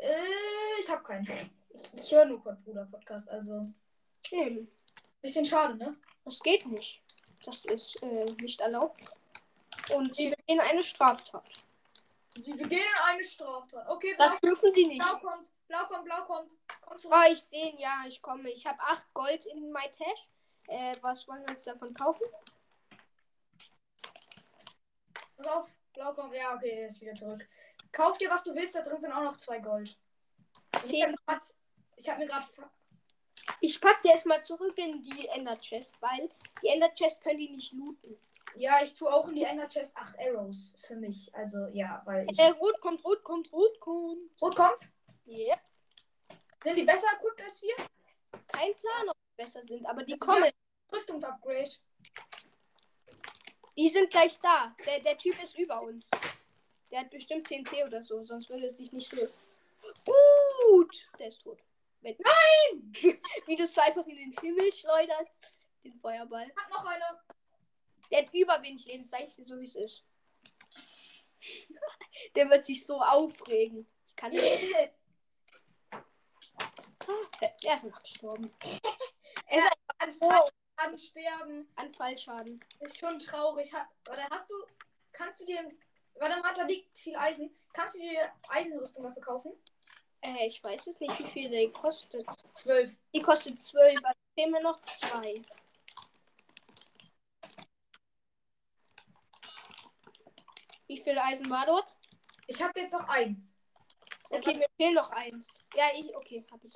Äh, 0.04 0.80
ich 0.80 0.90
habe 0.90 1.02
keinen. 1.02 1.26
Ich, 1.70 1.94
ich 1.94 2.12
höre 2.12 2.26
nur 2.26 2.40
Bruder 2.40 2.84
Podcast, 2.86 3.28
also 3.28 3.64
Hm, 4.30 4.68
bisschen 5.20 5.44
schade, 5.44 5.76
ne? 5.76 5.96
das 6.24 6.40
geht 6.40 6.66
nicht. 6.66 7.02
Das 7.44 7.64
ist, 7.66 8.02
äh, 8.02 8.24
nicht 8.40 8.60
erlaubt. 8.60 9.00
Und 9.92 10.14
sie 10.16 10.30
begehen 10.30 10.60
eine 10.60 10.82
Straftat. 10.82 11.48
Sie 12.40 12.54
begehen 12.54 12.80
eine 13.04 13.22
Straftat. 13.24 13.88
Okay, 13.88 14.14
Das 14.18 14.40
blau, 14.40 14.50
dürfen 14.50 14.72
sie 14.72 14.86
nicht. 14.86 14.98
blau 15.00 15.18
kommt, 15.18 15.50
blau 15.68 15.84
kommt, 15.86 16.04
blau 16.04 16.24
kommt. 16.24 16.56
Komm 16.80 16.98
zurück. 16.98 17.16
Oh, 17.18 17.32
ich 17.32 17.42
sehe 17.42 17.70
ihn, 17.70 17.78
ja, 17.78 18.04
ich 18.06 18.20
komme. 18.22 18.50
Ich 18.50 18.66
habe 18.66 18.80
8 18.80 19.12
Gold 19.14 19.44
in 19.46 19.70
my 19.72 19.90
Tash. 19.90 20.28
Äh, 20.68 20.96
was 21.02 21.28
wollen 21.28 21.44
wir 21.46 21.54
uns 21.54 21.64
davon 21.64 21.92
kaufen? 21.94 22.24
Pass 25.36 25.46
auf, 25.46 25.68
blau 25.92 26.12
kommt. 26.14 26.34
Ja, 26.34 26.54
okay, 26.54 26.70
er 26.80 26.86
ist 26.86 27.00
wieder 27.00 27.14
zurück. 27.14 27.46
Kauf 27.94 28.18
dir, 28.18 28.28
was 28.28 28.42
du 28.42 28.52
willst, 28.54 28.74
da 28.74 28.82
drin 28.82 29.00
sind 29.00 29.12
auch 29.12 29.22
noch 29.22 29.36
zwei 29.36 29.60
Gold. 29.60 29.96
Und 30.74 30.92
Ich 30.92 31.02
habe 31.02 31.16
10. 31.96 32.18
mir 32.18 32.26
gerade 32.26 32.50
Ich 33.60 33.80
pack 33.80 34.02
die 34.02 34.08
erstmal 34.08 34.44
zurück 34.44 34.76
in 34.76 35.00
die 35.00 35.28
Ender 35.28 35.56
Chest, 35.60 35.94
weil 36.00 36.28
die 36.60 36.68
Ender 36.68 36.92
Chest 36.94 37.22
können 37.22 37.38
die 37.38 37.50
nicht 37.50 37.72
looten. 37.72 38.18
Ja, 38.56 38.82
ich 38.82 38.94
tue 38.94 39.12
auch 39.12 39.28
in 39.28 39.36
die 39.36 39.44
Ender 39.44 39.68
Chest 39.68 39.96
8 39.96 40.18
Arrows 40.18 40.74
für 40.78 40.96
mich. 40.96 41.32
Also 41.36 41.68
ja, 41.68 42.02
weil 42.04 42.26
ich. 42.28 42.38
Äh, 42.38 42.50
rot 42.50 42.80
kommt, 42.80 43.04
rot 43.04 43.22
kommt, 43.22 43.52
rot 43.52 43.78
kommt. 43.78 44.42
Rot 44.42 44.56
kommt? 44.56 44.92
Yep. 45.26 45.60
Sind 46.64 46.76
die 46.76 46.82
besser 46.82 47.06
equipped 47.16 47.42
als 47.44 47.62
wir? 47.62 47.76
Kein 48.48 48.74
Plan, 48.74 49.08
ob 49.08 49.16
die 49.16 49.42
besser 49.42 49.62
sind, 49.66 49.86
aber 49.86 50.02
die 50.02 50.18
kommen. 50.18 50.50
Rüstungsupgrade. 50.92 51.70
Die 53.76 53.88
sind 53.88 54.10
gleich 54.10 54.38
da. 54.40 54.74
Der, 54.84 55.00
der 55.00 55.16
Typ 55.16 55.40
ist 55.42 55.56
über 55.56 55.80
uns. 55.80 56.08
Der 56.90 57.00
hat 57.00 57.10
bestimmt 57.10 57.46
TNT 57.46 57.84
oder 57.86 58.02
so, 58.02 58.24
sonst 58.24 58.48
würde 58.48 58.66
es 58.66 58.76
sich 58.76 58.92
nicht 58.92 59.10
so. 59.10 59.26
Gut! 60.04 61.08
Der 61.18 61.28
ist 61.28 61.42
tot. 61.42 61.58
Wenn... 62.00 62.16
Nein! 62.18 62.92
Wie 63.46 63.56
du 63.56 63.64
es 63.64 63.78
einfach 63.78 64.06
in 64.06 64.16
den 64.16 64.36
Himmel 64.40 64.72
schleuderst. 64.72 65.32
Den 65.82 65.94
Feuerball. 66.00 66.50
Hat 66.56 66.70
noch 66.70 66.84
eine. 66.86 67.20
Der 68.10 68.20
hat 68.20 68.34
über 68.34 68.62
wenig 68.62 68.86
Leben, 68.86 69.04
sag 69.04 69.26
ich 69.26 69.34
dir 69.34 69.44
so, 69.44 69.58
wie 69.58 69.64
es 69.64 69.74
ist. 69.74 70.04
Der 72.34 72.48
wird 72.48 72.64
sich 72.64 72.84
so 72.84 73.00
aufregen. 73.00 73.86
Ich 74.06 74.16
kann 74.16 74.30
nicht. 74.30 74.44
Er 77.62 77.76
ist 77.76 77.84
noch 77.84 78.00
gestorben. 78.02 78.50
er 79.46 79.58
ist 79.58 79.70
an 79.98 80.12
Fall 80.14 80.50
sterben. 80.98 81.68
An 81.76 81.90
Fallschaden. 81.90 82.64
Ist 82.80 82.98
schon 82.98 83.18
traurig. 83.18 83.70
Oder 84.10 84.28
hast 84.30 84.48
du. 84.50 84.54
Kannst 85.12 85.40
du 85.40 85.46
dir. 85.46 85.70
Warte 86.14 86.40
mal, 86.40 86.54
da 86.54 86.62
liegt 86.62 86.96
viel 86.98 87.16
Eisen. 87.16 87.54
Kannst 87.72 87.96
du 87.96 88.00
dir 88.00 88.30
Eisenrüstung 88.48 89.04
dafür 89.04 89.22
kaufen? 89.22 89.52
Äh, 90.20 90.46
ich 90.46 90.62
weiß 90.62 90.86
es 90.86 91.00
nicht, 91.00 91.18
wie 91.18 91.26
viel 91.26 91.50
der 91.50 91.70
kostet. 91.70 92.24
Zwölf. 92.52 92.96
Die 93.14 93.20
kostet 93.20 93.60
12, 93.60 93.96
also 94.02 94.18
fehlen 94.34 94.52
mir 94.52 94.62
noch 94.62 94.80
zwei. 94.82 95.42
Wie 100.86 100.98
viel 100.98 101.18
Eisen 101.18 101.50
war 101.50 101.66
dort? 101.66 101.94
Ich 102.46 102.62
habe 102.62 102.78
jetzt 102.80 102.92
noch 102.92 103.08
eins. 103.08 103.56
Okay, 104.30 104.54
mir 104.54 104.66
fehlt 104.76 104.94
noch 104.94 105.10
eins. 105.10 105.48
Ja, 105.74 105.86
ich, 105.94 106.14
okay, 106.14 106.44
hab 106.50 106.62
ich. 106.64 106.74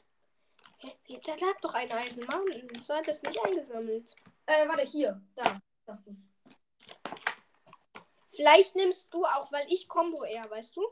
Da 1.24 1.34
lag 1.34 1.60
doch 1.60 1.74
ein 1.74 1.90
Eisen, 1.90 2.24
Mann. 2.24 2.44
So 2.80 2.94
hat 2.94 3.08
das 3.08 3.22
nicht 3.22 3.38
eingesammelt. 3.44 4.14
Äh, 4.46 4.68
warte, 4.68 4.82
hier. 4.82 5.20
Da. 5.34 5.60
Das 5.86 6.00
ist. 6.02 6.30
Vielleicht 8.38 8.76
nimmst 8.76 9.12
du 9.12 9.24
auch, 9.26 9.50
weil 9.50 9.66
ich 9.68 9.88
Combo 9.88 10.22
eher, 10.22 10.48
weißt 10.48 10.76
du? 10.76 10.86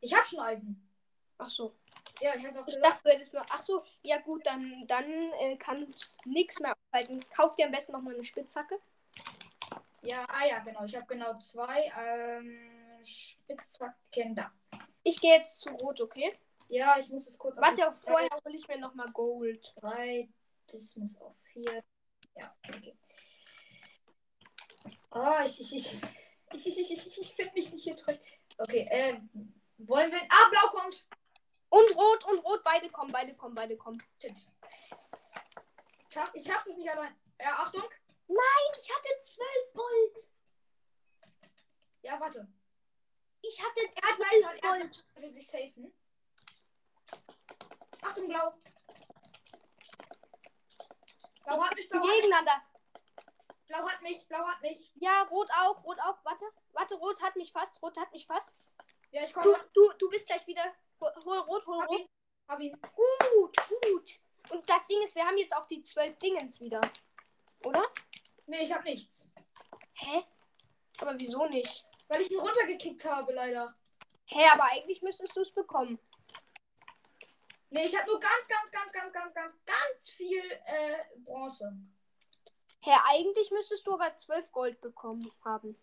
Ich 0.00 0.12
habe 0.12 0.26
schon 0.26 0.40
Eisen. 0.40 0.90
Ach 1.38 1.48
so. 1.48 1.72
Ja, 2.20 2.34
ich 2.34 2.42
Ich 2.42 2.50
gesagt. 2.52 2.84
dachte, 2.84 3.02
du 3.04 3.10
hättest 3.10 3.32
noch. 3.32 3.46
Ach 3.48 3.62
so, 3.62 3.84
ja 4.02 4.18
gut, 4.18 4.44
dann, 4.44 4.84
dann 4.88 5.08
äh, 5.34 5.56
kann 5.56 5.94
nichts 6.24 6.58
mehr 6.58 6.74
aufhalten. 6.88 7.24
Kauf 7.30 7.54
dir 7.54 7.66
am 7.66 7.70
besten 7.70 7.92
noch 7.92 8.00
mal 8.02 8.12
eine 8.12 8.24
Spitzhacke. 8.24 8.80
Ja, 10.02 10.26
ah 10.28 10.44
ja, 10.48 10.58
genau. 10.58 10.84
Ich 10.84 10.96
habe 10.96 11.06
genau 11.06 11.36
zwei 11.36 11.92
ähm, 11.96 13.04
Spitzhacken 13.04 14.34
da. 14.34 14.50
Ich 15.04 15.20
gehe 15.20 15.38
jetzt 15.38 15.60
zu 15.62 15.70
Rot, 15.70 16.00
okay? 16.00 16.36
Ja, 16.66 16.96
ich 16.98 17.08
muss 17.10 17.28
es 17.28 17.38
kurz. 17.38 17.56
auf 17.56 17.62
Warte, 17.62 17.76
die- 18.00 18.10
vorher 18.10 18.30
hole 18.44 18.56
ich 18.56 18.66
mir 18.66 18.78
noch 18.78 18.94
mal 18.94 19.12
Gold. 19.12 19.72
Drei. 19.76 20.28
Das 20.66 20.96
muss 20.96 21.20
auf 21.20 21.36
vier. 21.52 21.84
Ja, 22.34 22.52
okay. 22.68 22.96
Oh, 25.12 25.44
ich, 25.44 25.60
ich, 25.60 25.76
ich, 25.76 26.02
ich, 26.52 26.66
ich, 26.66 26.78
ich, 26.78 26.90
ich, 27.06 27.20
ich 27.20 27.34
finde 27.34 27.52
mich 27.54 27.72
nicht 27.72 27.84
hier 27.84 27.94
zurecht. 27.94 28.40
Okay, 28.58 28.86
äh, 28.90 29.18
wollen 29.78 30.12
wir. 30.12 30.20
Ah, 30.28 30.48
blau 30.50 30.68
kommt. 30.68 31.06
Und 31.70 31.96
rot 31.96 32.24
und 32.26 32.38
rot, 32.40 32.62
beide 32.62 32.88
kommen, 32.90 33.10
beide 33.12 33.34
kommen, 33.34 33.54
beide 33.54 33.76
kommen. 33.76 34.02
Shit. 34.20 34.32
Ich, 36.08 36.14
schaff, 36.14 36.30
ich 36.34 36.44
schaff's 36.44 36.68
es 36.68 36.76
nicht 36.76 36.88
allein. 36.90 37.14
Ja, 37.40 37.54
Achtung. 37.58 37.82
Nein, 38.28 38.80
ich 38.80 38.90
hatte 38.94 39.08
12 39.20 39.48
Gold. 39.74 40.30
Ja, 42.02 42.20
warte. 42.20 42.46
Ich 43.42 43.60
hatte 43.60 43.80
Er 43.80 44.08
hat 44.08 44.16
12 44.16 44.42
Leiter, 44.42 44.54
er 44.62 44.78
Gold. 44.78 45.04
will 45.16 45.32
sich 45.32 45.46
safen. 45.46 45.92
Achtung, 48.02 48.28
blau. 48.28 48.52
Blau 51.44 51.62
hat 51.62 51.74
mich, 51.74 51.88
blau 51.88 52.02
Gegeneinander. 52.02 52.62
Blau 53.66 53.88
hat 53.88 54.02
mich, 54.02 54.26
blau 54.28 54.46
hat 54.46 54.60
mich. 54.62 54.92
Ja, 54.96 55.22
rot 55.22 55.48
auch, 55.60 55.82
rot 55.84 55.98
auch. 56.00 56.18
Warte, 56.24 56.44
warte, 56.72 56.94
rot 56.96 57.20
hat 57.22 57.36
mich 57.36 57.52
fast, 57.52 57.80
rot 57.82 57.96
hat 57.96 58.12
mich 58.12 58.26
fast. 58.26 58.54
Ja, 59.10 59.22
ich 59.24 59.32
Du, 59.32 59.40
komme. 59.40 59.70
du, 59.72 59.92
du 59.98 60.10
bist 60.10 60.26
gleich 60.26 60.46
wieder. 60.46 60.64
Hol, 61.00 61.12
hol 61.24 61.38
rot, 61.40 61.66
hol 61.66 61.80
Hab 61.82 61.88
rot. 61.90 62.00
ihn, 62.00 62.08
hab 62.48 62.60
ihn. 62.60 62.80
Gut, 62.80 63.56
gut. 63.68 64.20
Und 64.50 64.68
das 64.68 64.86
Ding 64.86 65.02
ist, 65.02 65.14
wir 65.14 65.24
haben 65.24 65.38
jetzt 65.38 65.54
auch 65.56 65.66
die 65.66 65.82
12 65.82 66.18
Dingens 66.18 66.60
wieder. 66.60 66.80
Oder? 67.64 67.82
Nee, 68.46 68.62
ich 68.62 68.72
hab 68.72 68.84
nichts. 68.84 69.30
Hä? 69.94 70.22
Aber 70.98 71.18
wieso 71.18 71.46
nicht? 71.46 71.84
Weil 72.08 72.20
ich 72.20 72.30
ihn 72.30 72.38
runtergekickt 72.40 73.04
habe, 73.06 73.32
leider. 73.32 73.72
Hä, 74.26 74.44
aber 74.52 74.64
eigentlich 74.64 75.00
müsstest 75.02 75.34
du 75.36 75.40
es 75.40 75.50
bekommen. 75.52 75.98
Nee, 77.70 77.86
ich 77.86 77.96
habe 77.98 78.06
nur 78.08 78.20
ganz, 78.20 78.46
ganz, 78.46 78.70
ganz, 78.70 78.92
ganz, 78.92 79.12
ganz, 79.12 79.34
ganz, 79.34 79.54
ganz 79.64 80.10
viel 80.10 80.42
äh, 80.66 80.96
Bronze. 81.18 81.72
Hä, 82.84 82.90
eigentlich 83.08 83.50
müsstest 83.50 83.86
du 83.86 83.94
aber 83.94 84.14
12 84.14 84.52
Gold 84.52 84.80
bekommen 84.82 85.32
haben. 85.42 85.74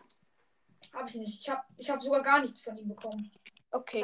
Habe 0.93 1.09
ich 1.09 1.15
nicht. 1.15 1.41
Ich 1.41 1.49
habe 1.49 1.63
ich 1.75 1.89
hab 1.89 1.99
sogar 1.99 2.21
gar 2.21 2.39
nichts 2.39 2.61
von 2.61 2.77
ihm 2.77 2.89
bekommen. 2.89 3.31
Okay, 3.71 4.03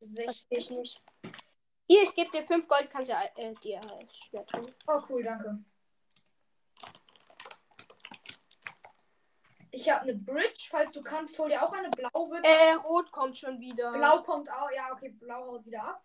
16. 0.00 0.24
verstehe 0.24 0.58
ich 0.58 0.70
nicht. 0.70 1.02
Hier, 1.86 2.02
ich 2.02 2.14
gebe 2.14 2.30
dir 2.30 2.42
5 2.42 2.66
Gold, 2.66 2.88
kannst 2.88 3.10
ja 3.10 3.22
äh, 3.36 3.52
dir 3.56 3.82
als 3.82 4.16
Schwert 4.16 4.50
holen. 4.54 4.74
Oh, 4.86 5.02
cool, 5.10 5.22
danke. 5.22 5.62
Ich 9.70 9.90
habe 9.90 10.02
eine 10.02 10.14
Bridge. 10.14 10.68
Falls 10.70 10.92
du 10.92 11.02
kannst, 11.02 11.38
hol 11.38 11.50
dir 11.50 11.62
auch 11.62 11.72
eine. 11.74 11.90
Blau 11.90 12.30
wird. 12.30 12.46
Äh, 12.46 12.74
rot 12.82 13.12
kommt 13.12 13.36
schon 13.36 13.60
wieder. 13.60 13.92
Blau 13.92 14.22
kommt 14.22 14.50
auch. 14.50 14.70
Ja, 14.74 14.90
okay, 14.90 15.10
blau 15.10 15.52
haut 15.52 15.66
wieder 15.66 15.84
ab. 15.84 16.02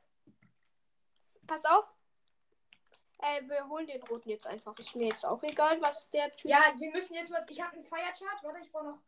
Pass 1.46 1.64
auf. 1.64 1.86
Äh, 3.20 3.42
wir 3.48 3.68
holen 3.68 3.88
den 3.88 4.02
roten 4.04 4.30
jetzt 4.30 4.46
einfach. 4.46 4.78
Ist 4.78 4.96
mir 4.96 5.08
jetzt 5.08 5.26
auch 5.26 5.42
egal, 5.44 5.82
was 5.82 6.10
der 6.12 6.36
Typ. 6.36 6.52
Ja, 6.52 6.60
wir 6.78 6.92
müssen 6.92 7.16
jetzt 7.16 7.32
mal. 7.32 7.44
Ich 7.50 7.62
habe 7.62 7.74
einen 7.74 7.84
Firechart. 7.84 8.44
Warte, 8.44 8.60
ich 8.62 8.72
brauche 8.72 8.86
noch. 8.86 9.00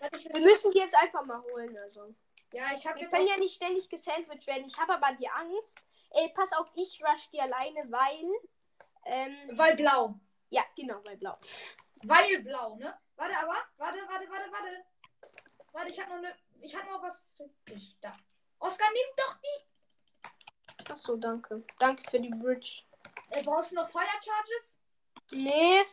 Warte, 0.00 0.18
ich 0.18 0.24
Wir 0.32 0.40
müssen 0.40 0.72
die 0.72 0.78
jetzt 0.78 0.96
einfach 0.96 1.24
mal 1.24 1.40
holen, 1.42 1.76
also. 1.78 2.12
ja, 2.52 2.72
ich 2.72 2.84
habe 2.86 2.98
Wir 3.00 3.08
können 3.08 3.28
ja 3.28 3.36
nicht 3.36 3.54
ständig 3.54 3.88
gesandwiched 3.88 4.46
werden. 4.48 4.66
Ich 4.66 4.76
habe 4.76 4.94
aber 4.94 5.14
die 5.16 5.28
Angst. 5.28 5.78
Ey, 6.10 6.32
pass 6.34 6.52
auf, 6.54 6.66
ich 6.74 7.00
rush 7.04 7.30
die 7.30 7.40
alleine, 7.40 7.84
weil. 7.90 8.32
Ähm, 9.04 9.56
weil 9.56 9.76
blau. 9.76 10.18
ja, 10.50 10.64
genau, 10.74 11.04
weil 11.04 11.16
blau. 11.16 11.38
Weil 12.02 12.40
blau, 12.40 12.74
ne? 12.76 12.98
Warte, 13.14 13.36
aber. 13.38 13.58
Warte, 13.76 13.98
warte, 14.08 14.28
warte, 14.28 14.52
warte. 14.52 14.84
Warte, 15.72 15.90
ich 15.90 16.00
habe 16.00 16.10
noch 16.10 16.18
eine. 16.18 16.34
Ich 16.60 16.74
habe 16.74 16.90
noch 16.90 17.02
was 17.02 17.34
für 17.36 17.48
dich 17.68 18.00
da. 18.00 18.16
Oskar, 18.58 18.88
nimm 18.92 19.06
doch 19.16 19.36
die. 19.36 20.90
Achso, 20.90 21.16
danke. 21.16 21.64
Danke 21.78 22.10
für 22.10 22.18
die 22.18 22.30
Bridge. 22.30 22.85
Äh, 23.30 23.42
brauchst 23.42 23.72
du 23.72 23.76
noch 23.76 23.88
Fire 23.90 24.06
Charges? 24.24 24.80
Nee. 25.30 25.84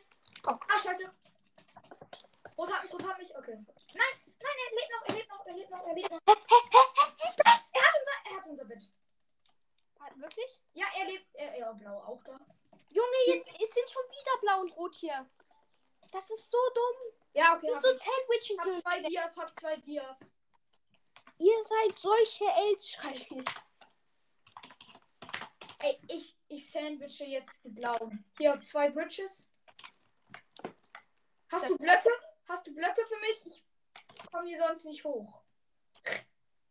Ah, 0.45 0.57
scheiße. 0.81 1.11
Rot 2.57 2.71
hat 2.73 2.83
mich, 2.83 2.93
rot 2.93 3.07
hat 3.07 3.17
mich. 3.17 3.35
Okay. 3.35 3.55
Nein, 3.93 4.13
nein, 4.41 4.55
er 4.65 4.75
lebt 4.75 4.91
noch, 4.91 5.07
er 5.07 5.15
lebt 5.15 5.29
noch, 5.29 5.45
er 5.45 5.53
lebt 5.55 5.69
noch, 5.71 5.87
er 5.87 5.93
lebt 5.95 6.11
noch. 6.11 6.19
Er 7.73 7.81
hat 7.81 7.95
unser, 7.99 8.11
er 8.25 8.37
hat 8.37 8.47
unser 8.47 8.65
Bett. 8.65 8.89
Hat- 9.99 10.17
Wirklich? 10.17 10.61
Ja, 10.73 10.85
er 10.99 11.05
lebt, 11.05 11.25
er, 11.33 11.57
ja, 11.57 11.71
blau 11.71 11.97
auch 12.03 12.21
da. 12.23 12.39
Junge, 12.89 13.17
jetzt 13.25 13.47
sind 13.47 13.89
schon 13.89 14.03
wieder 14.03 14.37
blau 14.41 14.61
und 14.61 14.75
rot 14.77 14.95
hier. 14.95 15.27
Das 16.11 16.29
ist 16.29 16.51
so 16.51 16.57
dumm. 16.75 17.13
Ja, 17.33 17.55
okay, 17.55 17.67
Das 17.67 17.77
ist 17.77 17.83
so 17.83 17.91
ich. 17.93 18.01
Sandwichen. 18.01 18.59
Hab 18.59 18.81
zwei 18.81 18.99
Dias, 19.01 19.37
hab 19.37 19.59
zwei 19.59 19.75
Dias. 19.77 20.33
Ihr 21.39 21.63
seid 21.63 21.97
solche 21.97 22.45
Eltschreie. 22.45 23.43
Ey, 25.83 25.99
ich, 26.07 26.33
ich 26.47 26.71
sandwiche 26.71 27.25
jetzt 27.25 27.65
die 27.65 27.69
blauen. 27.69 28.23
Hier, 28.37 28.57
zwei 28.61 28.89
Bridges. 28.89 29.51
Hast 31.51 31.69
du 31.69 31.77
Blöcke? 31.77 32.09
Hast 32.47 32.65
du 32.65 32.73
Blöcke 32.73 33.05
für 33.05 33.19
mich? 33.19 33.65
Ich 34.15 34.31
komme 34.31 34.47
hier 34.47 34.59
sonst 34.59 34.85
nicht 34.85 35.03
hoch. 35.03 35.41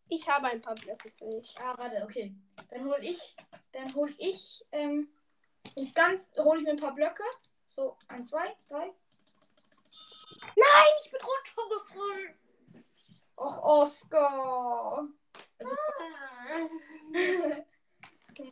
Ich 0.09 0.27
habe 0.27 0.46
ein 0.46 0.62
paar 0.62 0.77
Blöcke 0.77 1.11
für 1.11 1.27
dich. 1.27 1.55
Ah, 1.59 1.75
warte, 1.77 2.03
okay. 2.03 2.35
Dann 2.70 2.87
hol 2.87 2.98
ich, 3.03 3.37
dann 3.72 3.94
hol 3.94 4.14
ich, 4.16 4.64
ähm, 4.72 5.12
ins 5.75 5.92
ganz, 5.92 6.31
hole 6.38 6.61
ich 6.61 6.64
mir 6.64 6.70
ein 6.70 6.81
paar 6.81 6.94
Blöcke. 6.94 7.22
So, 7.66 7.98
eins, 8.09 8.31
zwei, 8.31 8.57
drei. 8.70 8.94
Nein, 10.57 10.92
ich 11.05 11.11
bin 11.11 11.20
runtergefallen. 11.20 12.38
Och, 13.37 13.62
Oscar. 13.62 15.07
Also, 15.59 15.77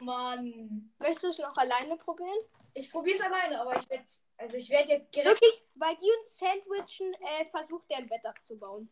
Mann. 0.00 0.92
Möchtest 0.98 1.22
du 1.22 1.28
es 1.28 1.38
noch 1.38 1.56
alleine 1.56 1.96
probieren? 1.96 2.38
Ich 2.74 2.90
probiere 2.90 3.16
es 3.16 3.22
alleine, 3.22 3.60
aber 3.60 3.76
ich 3.76 3.88
werde 3.88 4.04
also 4.36 4.56
ich 4.56 4.70
werde 4.70 4.90
jetzt 4.90 5.14
direkt. 5.14 5.30
Wirklich, 5.30 5.64
weil 5.74 5.96
die 5.96 6.10
uns 6.20 6.38
sandwichen, 6.38 7.14
äh, 7.14 7.46
versucht 7.50 7.84
er 7.88 7.98
ein 7.98 8.08
Bett 8.08 8.24
abzubauen. 8.24 8.90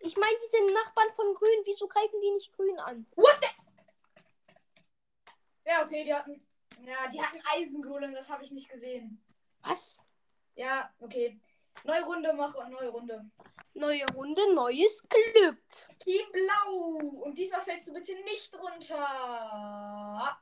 Ich 0.00 0.16
meine, 0.16 0.36
die 0.42 0.50
sind 0.50 0.72
Nachbarn 0.72 1.10
von 1.10 1.34
Grün. 1.34 1.62
Wieso 1.64 1.88
greifen 1.88 2.20
die 2.20 2.30
nicht 2.30 2.52
Grün 2.52 2.78
an? 2.78 3.06
What 3.16 3.38
the? 3.40 3.48
Ja, 5.64 5.84
okay, 5.84 6.04
die 6.04 6.14
hatten, 6.14 6.40
ja, 6.82 7.08
die 7.08 7.20
hatten 7.20 7.42
Eisengolem, 7.52 8.14
das 8.14 8.30
habe 8.30 8.42
ich 8.42 8.50
nicht 8.52 8.70
gesehen. 8.70 9.22
Was? 9.60 10.00
Ja, 10.54 10.92
okay. 11.00 11.38
Neue 11.84 12.04
Runde, 12.04 12.32
mache 12.32 12.70
neue 12.70 12.88
Runde. 12.88 13.30
Neue 13.74 14.04
Runde, 14.14 14.54
neues 14.54 15.02
Glück. 15.08 15.58
Team 15.98 16.26
Blau. 16.32 17.22
Und 17.22 17.36
diesmal 17.38 17.60
fällst 17.62 17.88
du 17.88 17.92
bitte 17.92 18.12
nicht 18.24 18.52
runter. 18.54 20.38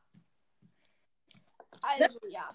Also 1.83 2.19
ja. 2.29 2.49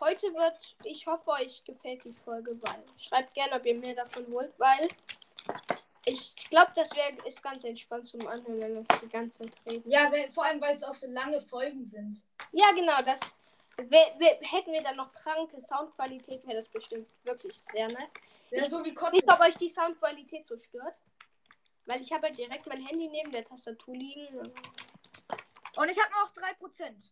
Heute 0.00 0.32
wird, 0.32 0.76
ich 0.84 1.06
hoffe, 1.06 1.30
euch 1.30 1.62
gefällt 1.64 2.04
die 2.04 2.12
Folge, 2.12 2.58
weil 2.62 2.82
schreibt 2.96 3.34
gerne, 3.34 3.56
ob 3.56 3.66
ihr 3.66 3.74
mehr 3.74 3.94
davon 3.94 4.30
wollt, 4.32 4.58
weil 4.58 4.88
ich 6.06 6.34
glaube, 6.48 6.72
das 6.74 6.90
wäre 6.94 7.12
ist 7.26 7.42
ganz 7.42 7.64
entspannt 7.64 8.08
zum 8.08 8.26
Anhören, 8.26 8.60
wenn 8.60 8.74
wir 8.74 8.84
die 9.02 9.08
ganze 9.08 9.40
Zeit 9.40 9.56
reden. 9.66 9.90
Ja, 9.90 10.10
vor 10.32 10.44
allem, 10.44 10.60
weil 10.60 10.74
es 10.74 10.82
auch 10.82 10.94
so 10.94 11.10
lange 11.10 11.40
Folgen 11.40 11.84
sind. 11.84 12.22
Ja, 12.52 12.70
genau, 12.72 13.02
das 13.02 13.20
wär, 13.20 13.20
wär, 13.20 13.39
hätten 13.88 14.72
wir 14.72 14.82
dann 14.82 14.96
noch 14.96 15.12
kranke 15.12 15.60
Soundqualität, 15.60 16.44
wäre 16.46 16.56
das 16.56 16.68
bestimmt 16.68 17.08
wirklich 17.24 17.54
sehr 17.72 17.88
nice. 17.88 18.12
Ja, 18.50 18.62
Ich- 18.62 18.70
so 18.70 18.84
wie 18.84 18.90
Nicht, 19.12 19.32
ob 19.32 19.40
euch 19.40 19.56
die 19.56 19.68
Soundqualität 19.68 20.46
so 20.48 20.58
stört. 20.58 20.94
Weil 21.86 22.02
ich 22.02 22.12
habe 22.12 22.28
halt 22.28 22.38
direkt 22.38 22.66
mein 22.66 22.82
Handy 22.86 23.08
neben 23.08 23.32
der 23.32 23.44
Tastatur 23.44 23.94
liegen. 23.94 24.38
Und 24.38 25.88
ich 25.88 25.98
habe 25.98 26.12
noch 26.12 26.30
3%. 26.32 27.10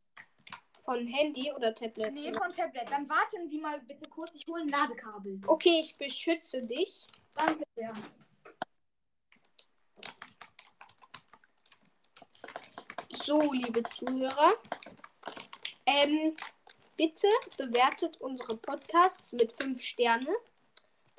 Von 0.85 1.07
Handy 1.07 1.53
oder 1.53 1.75
Tablet. 1.75 2.13
Nee, 2.15 2.33
von 2.33 2.53
Tablet. 2.55 2.91
Dann 2.91 3.09
warten 3.09 3.47
Sie 3.49 3.59
mal 3.59 3.79
bitte 3.81 4.09
kurz. 4.09 4.35
Ich 4.37 4.47
hole 4.47 4.63
ein 4.63 4.69
Ladekabel. 4.69 5.41
Okay, 5.47 5.81
ich 5.83 5.97
beschütze 5.97 6.63
dich. 6.63 7.07
Danke 7.35 7.63
sehr. 7.75 7.93
So, 13.25 13.53
liebe 13.53 13.83
Zuhörer. 13.97 14.55
Ähm, 15.87 16.37
bitte 16.99 17.29
bewertet 17.57 18.21
unsere 18.21 18.57
Podcasts 18.57 19.33
mit 19.33 19.53
5 19.53 19.81
Sterne. 19.81 20.35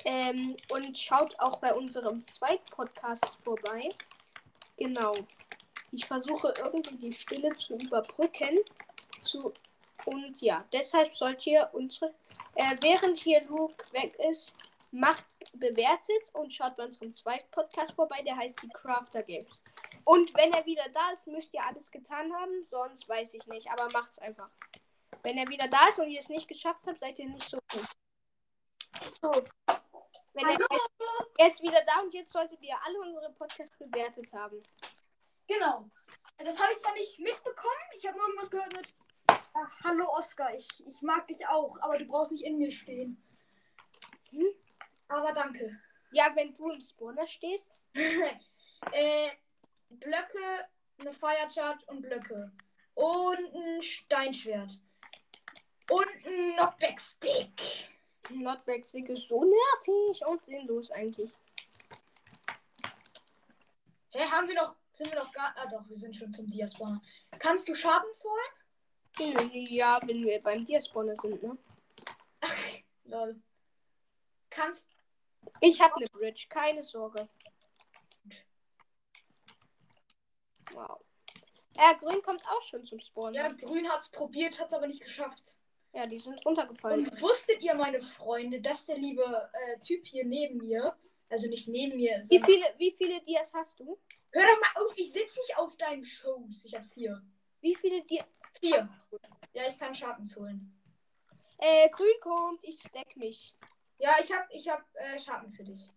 Ähm, 0.06 0.56
und 0.70 0.98
schaut 0.98 1.38
auch 1.40 1.58
bei 1.58 1.74
unserem 1.74 2.24
zweiten 2.24 2.70
Podcast 2.70 3.26
vorbei. 3.44 3.90
Genau. 4.78 5.16
Ich 5.92 6.06
versuche 6.06 6.54
irgendwie 6.58 6.98
die 6.98 7.14
Stille 7.14 7.56
zu 7.56 7.76
überbrücken. 7.76 8.60
Zu, 9.24 9.54
und 10.06 10.40
ja, 10.42 10.64
deshalb 10.72 11.16
sollt 11.16 11.46
ihr 11.48 11.70
unsere. 11.74 12.14
Äh, 12.56 12.78
während 12.82 13.18
hier 13.18 13.44
Luke 13.46 13.86
weg 13.92 14.16
ist, 14.30 14.54
macht 14.92 15.26
bewertet 15.54 16.24
und 16.34 16.54
schaut 16.54 16.76
bei 16.76 16.86
unserem 16.86 17.16
zweiten 17.16 17.50
Podcast 17.52 17.94
vorbei, 17.94 18.22
der 18.22 18.38
heißt 18.38 18.56
die 18.62 18.70
Crafter 18.70 19.24
Games. 19.24 19.52
Und 20.04 20.34
wenn 20.36 20.54
er 20.54 20.66
wieder 20.66 20.88
da 20.94 21.12
ist, 21.12 21.28
müsst 21.28 21.54
ihr 21.54 21.64
alles 21.64 21.92
getan 21.92 22.34
haben, 22.34 22.66
sonst 22.70 23.08
weiß 23.08 23.34
ich 23.34 23.48
nicht, 23.48 23.70
aber 23.72 23.90
macht's 23.92 24.20
einfach. 24.20 24.50
Wenn 25.24 25.38
er 25.38 25.48
wieder 25.48 25.68
da 25.68 25.88
ist 25.88 26.00
und 26.00 26.10
ihr 26.10 26.20
es 26.20 26.30
nicht 26.30 26.48
geschafft 26.48 26.86
habt, 26.88 27.00
seid 27.00 27.20
ihr 27.20 27.28
nicht 27.28 27.50
so 27.50 27.58
gut. 27.72 27.88
So. 29.22 29.32
Wenn 30.34 30.46
er, 30.46 30.54
Hallo. 30.54 31.28
er 31.38 31.48
ist 31.48 31.62
wieder 31.62 31.82
da 31.86 32.02
und 32.02 32.14
jetzt 32.14 32.32
solltet 32.32 32.62
ihr 32.62 32.76
alle 32.84 33.00
unsere 33.02 33.32
Podcasts 33.34 33.78
bewertet 33.78 34.32
haben. 34.34 34.64
Genau. 35.48 35.90
Das 36.38 36.60
habe 36.62 36.72
ich 36.72 36.80
zwar 36.80 36.94
nicht 36.94 37.20
mitbekommen. 37.20 37.90
Ich 37.96 38.08
habe 38.08 38.18
nur 38.18 38.28
irgendwas 38.28 38.52
gehört 38.52 38.74
mit. 38.74 38.94
Ach, 39.54 39.80
hallo 39.84 40.08
Oscar, 40.14 40.54
ich, 40.56 40.68
ich 40.88 41.02
mag 41.02 41.28
dich 41.28 41.46
auch, 41.48 41.78
aber 41.82 41.98
du 41.98 42.06
brauchst 42.06 42.32
nicht 42.32 42.46
in 42.46 42.58
mir 42.58 42.72
stehen. 42.72 43.22
Hm? 44.30 44.48
Aber 45.08 45.34
danke. 45.34 45.80
Ja, 46.12 46.32
wenn 46.36 46.54
du 46.54 46.70
im 46.70 46.82
Spawner 46.82 47.28
stehst. 47.28 47.72
äh, 48.92 49.32
Blöcke 49.90 50.70
eine 51.00 51.14
Fire 51.14 51.50
Charge 51.52 51.84
und 51.88 52.02
Blöcke. 52.02 52.52
Und 52.94 53.56
ein 53.56 53.82
Steinschwert. 53.82 54.80
Und 55.90 56.08
ein 56.26 56.54
Knockback 56.54 57.00
Stick. 57.00 57.90
Notback 58.30 58.86
Stick 58.86 59.10
ist 59.10 59.28
so 59.28 59.44
nervig 59.44 60.26
und 60.26 60.46
sinnlos 60.46 60.92
eigentlich. 60.92 61.36
Hä, 64.12 64.26
haben 64.26 64.48
wir 64.48 64.56
noch. 64.56 64.76
Sind 64.94 65.12
wir 65.12 65.20
noch 65.20 65.32
gar. 65.32 65.54
Ah 65.58 65.66
doch, 65.68 65.88
wir 65.88 65.98
sind 65.98 66.16
schon 66.16 66.34
zum 66.34 66.50
Diaspawner. 66.50 67.02
Kannst 67.40 67.68
du 67.68 67.74
Schaden 67.74 68.10
zahlen? 68.14 69.68
Ja, 69.70 70.00
wenn 70.04 70.24
wir 70.26 70.42
beim 70.42 70.66
Diaspawner 70.66 71.16
sind, 71.16 71.42
ne? 71.42 71.58
Lol. 73.06 73.42
Kannst. 74.50 74.88
Ich 75.62 75.82
habe 75.82 75.96
eine 75.96 76.08
Bridge, 76.10 76.48
keine 76.50 76.84
Sorge. 76.84 77.28
Wow. 80.72 81.02
Ja, 81.76 81.94
grün 81.94 82.22
kommt 82.22 82.46
auch 82.46 82.62
schon 82.64 82.84
zum 82.86 83.00
Spawn. 83.00 83.34
Ja, 83.34 83.48
Grün 83.50 83.90
hat's 83.90 84.10
probiert, 84.10 84.60
hat's 84.60 84.74
aber 84.74 84.88
nicht 84.88 85.02
geschafft. 85.02 85.59
Ja, 85.94 86.06
die 86.06 86.20
sind 86.20 86.44
runtergefallen. 86.46 87.08
Und 87.08 87.22
wusstet 87.22 87.62
ihr, 87.64 87.74
meine 87.74 88.00
Freunde, 88.00 88.62
dass 88.62 88.86
der 88.86 88.98
liebe 88.98 89.24
äh, 89.54 89.80
Typ 89.80 90.06
hier 90.06 90.26
neben 90.26 90.58
mir, 90.58 90.96
also 91.30 91.48
nicht 91.48 91.68
neben 91.68 91.98
mir, 91.98 92.22
Wie 92.30 92.40
viele, 92.40 92.66
wie 92.78 92.92
viele 92.92 93.22
Dias 93.22 93.54
hast 93.54 93.80
du? 93.80 94.00
Hör 94.32 94.44
doch 94.44 94.62
mal 94.62 94.82
auf, 94.86 94.94
ich 94.96 95.12
sitze 95.12 95.40
nicht 95.40 95.58
auf 95.58 95.76
deinem 95.78 96.04
Schoß. 96.04 96.66
Ich 96.66 96.76
habe 96.76 96.86
vier. 96.86 97.22
Wie 97.62 97.76
viele 97.76 98.04
Dias? 98.04 98.26
Vier. 98.60 98.90
Ja, 99.54 99.64
ich 99.68 99.78
kann 99.80 99.94
Schatten 99.96 100.30
holen. 100.36 100.76
Äh, 101.58 101.90
grün 101.90 102.14
kommt, 102.22 102.64
ich 102.64 102.80
stack 102.80 103.16
mich. 103.18 103.56
Ja, 103.98 104.16
ich 104.22 104.32
habe 104.32 104.48
ich 104.52 104.70
hab, 104.70 104.86
äh, 104.96 105.20
Schatten 105.20 105.50
für 105.50 105.64
dich. 105.64 105.90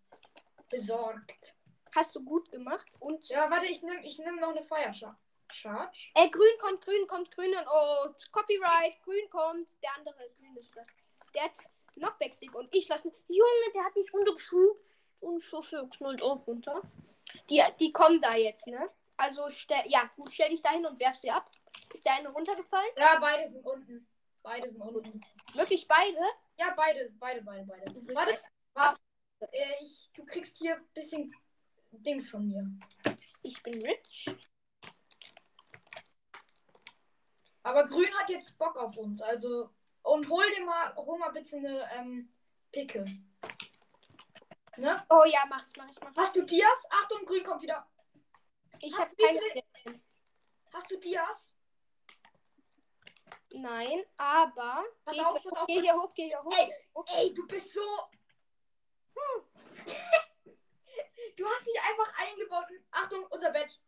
Besorgt. 0.71 1.55
Hast 1.95 2.15
du 2.15 2.25
gut 2.25 2.51
gemacht 2.51 2.89
und. 2.99 3.29
Ja, 3.29 3.51
warte, 3.51 3.67
ich 3.67 3.83
nehme 3.83 4.05
ich 4.05 4.19
nehm 4.19 4.37
noch 4.37 4.55
eine 4.57 4.65
Char- 4.95 5.15
Charge. 5.53 6.11
Äh, 6.15 6.29
grün 6.29 6.59
kommt, 6.59 6.85
grün 6.85 7.07
kommt, 7.07 7.31
grün 7.31 7.55
und 7.55 7.67
oh, 7.73 8.09
Copyright, 8.31 9.03
grün 9.03 9.29
kommt, 9.31 9.69
der 9.83 9.91
andere 9.97 10.31
grün 10.39 10.57
ist 10.57 10.77
das. 10.77 10.87
Der 11.35 11.45
hat 11.45 11.53
Knockback 11.95 12.35
Stick 12.35 12.55
und 12.55 12.75
ich 12.75 12.89
lasse 12.89 13.07
mich. 13.07 13.17
Junge, 13.29 13.73
der 13.75 13.85
hat 13.85 13.97
mich 13.97 14.13
runtergeschubst 14.13 14.81
und 15.21 15.43
so 15.43 15.63
viel 15.63 15.89
knallt 15.89 16.23
auch 16.23 16.47
runter. 16.47 16.83
Die, 17.49 17.63
die 17.81 17.93
kommen 17.93 18.21
da 18.21 18.35
jetzt, 18.35 18.67
ne? 18.67 18.87
Also 19.17 19.49
stell, 19.51 19.83
ja, 19.87 20.11
gut, 20.17 20.33
stell 20.33 20.51
dich 20.51 20.63
dahin 20.63 20.85
und 20.85 20.99
werf 20.99 21.17
sie 21.17 21.31
ab. 21.31 21.51
Ist 21.93 22.05
der 22.05 22.15
eine 22.15 22.29
runtergefallen? 22.31 22.91
Ja, 22.97 23.19
beide 23.21 23.47
sind 23.47 23.65
unten. 23.65 24.07
Beide 24.43 24.69
sind 24.69 24.81
unten. 24.81 25.21
Wirklich 25.55 25.87
beide? 25.87 26.19
Ja, 26.59 26.73
beide, 26.77 27.11
beide, 27.19 27.43
beide, 27.43 27.65
beide. 27.65 28.15
Warte, 28.15 28.39
warte. 28.75 29.01
Äh, 29.41 29.83
ich, 29.83 30.11
du 30.15 30.25
kriegst 30.25 30.59
hier 30.59 30.77
ein 30.77 30.89
bisschen 30.95 31.35
Dings 31.93 32.31
von 32.31 32.47
mir. 32.47 32.67
Ich 33.43 33.63
bin 33.63 33.85
rich. 33.85 34.27
Aber 37.73 37.89
Grün 37.89 38.13
hat 38.19 38.29
jetzt 38.29 38.59
Bock 38.59 38.77
auf 38.77 38.99
uns, 38.99 39.23
also. 39.23 39.71
Und 40.03 40.29
hol 40.29 40.45
dir 40.55 40.63
mal, 40.63 40.95
hol 40.95 41.19
mal 41.19 41.31
bitte 41.31 41.57
eine 41.57 41.89
ähm, 41.95 42.31
Picke. 42.71 43.07
Ne? 44.77 45.07
Oh 45.09 45.25
ja, 45.25 45.45
mach 45.49 45.67
ich, 45.67 45.77
mach 45.77 45.89
ich, 45.89 45.99
mach 46.01 46.11
ich. 46.11 46.17
Hast 46.19 46.37
du 46.37 46.43
Dias? 46.43 46.87
Achtung, 46.91 47.25
Grün 47.25 47.43
kommt 47.45 47.63
wieder. 47.63 47.89
Ich 48.81 48.99
habe 48.99 49.11
wie 49.17 49.23
keine. 49.25 49.41
viele- 49.41 50.01
Hast 50.71 50.91
du 50.91 50.99
Dias? 50.99 51.57
Nein, 53.51 54.05
aber. 54.19 54.85
Pass 55.07 55.15
geh, 55.17 55.23
auf, 55.23 55.43
pass 55.43 55.53
auf. 55.53 55.67
geh 55.67 55.81
hier 55.81 55.95
hoch, 55.95 56.13
geh 56.15 56.27
hier 56.27 56.43
hoch. 56.43 56.53
Ey. 56.59 56.75
Ey, 57.17 57.33
du 57.35 57.47
bist 57.47 57.73
so. 57.73 57.81
Hm. 59.15 59.45
du 61.37 61.47
hast 61.47 61.67
dich 61.67 61.81
einfach 61.81 62.13
eingebaut. 62.19 62.71
in- 62.71 62.85
Achtung, 62.91 63.27
unser 63.31 63.51
Bett. 63.51 63.81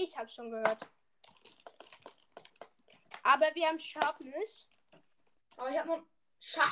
Ich 0.00 0.16
habe 0.16 0.28
schon 0.28 0.50
gehört. 0.50 0.86
Aber 3.28 3.54
wir 3.54 3.68
haben 3.68 3.78
Sharpness. 3.78 4.68
Aber 5.56 5.70
ich 5.70 5.78
hab 5.78 5.84
noch. 5.86 6.02
Scha 6.40 6.62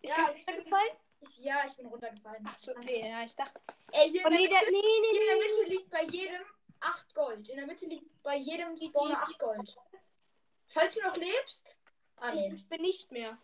Ist 0.00 0.16
Ja, 0.16 0.26
dir 0.30 0.34
ich 0.34 0.46
bin- 0.46 0.54
runtergefallen? 0.54 0.96
ich, 1.20 1.36
ja, 1.38 1.64
ich 1.66 1.76
bin 1.76 1.86
runtergefallen. 1.86 2.44
Ach 2.48 2.56
so, 2.56 2.72
nee, 2.78 3.10
ja, 3.10 3.22
ich 3.22 3.36
dachte. 3.36 3.60
Ey, 3.92 4.10
hier 4.10 4.24
in, 4.24 4.30
der 4.30 4.40
Mitte, 4.40 4.54
nee, 4.70 4.80
nee, 4.80 5.10
hier 5.10 5.20
in 5.20 5.26
der. 5.26 5.36
Mitte 5.48 5.68
liegt 5.68 5.90
bei 5.90 6.04
jedem 6.04 6.42
8 6.80 7.14
Gold. 7.14 7.48
In 7.50 7.56
der 7.56 7.66
Mitte 7.66 7.86
liegt 7.86 8.22
bei 8.22 8.36
jedem 8.36 8.76
Spawner 8.78 9.22
8 9.22 9.38
Gold. 9.38 9.76
Falls 10.68 10.94
du 10.94 11.02
noch 11.02 11.16
lebst. 11.16 11.76
Ah, 12.16 12.32
nee. 12.32 12.54
Ich 12.54 12.66
bin 12.68 12.80
nicht 12.80 13.10
mehr. 13.12 13.36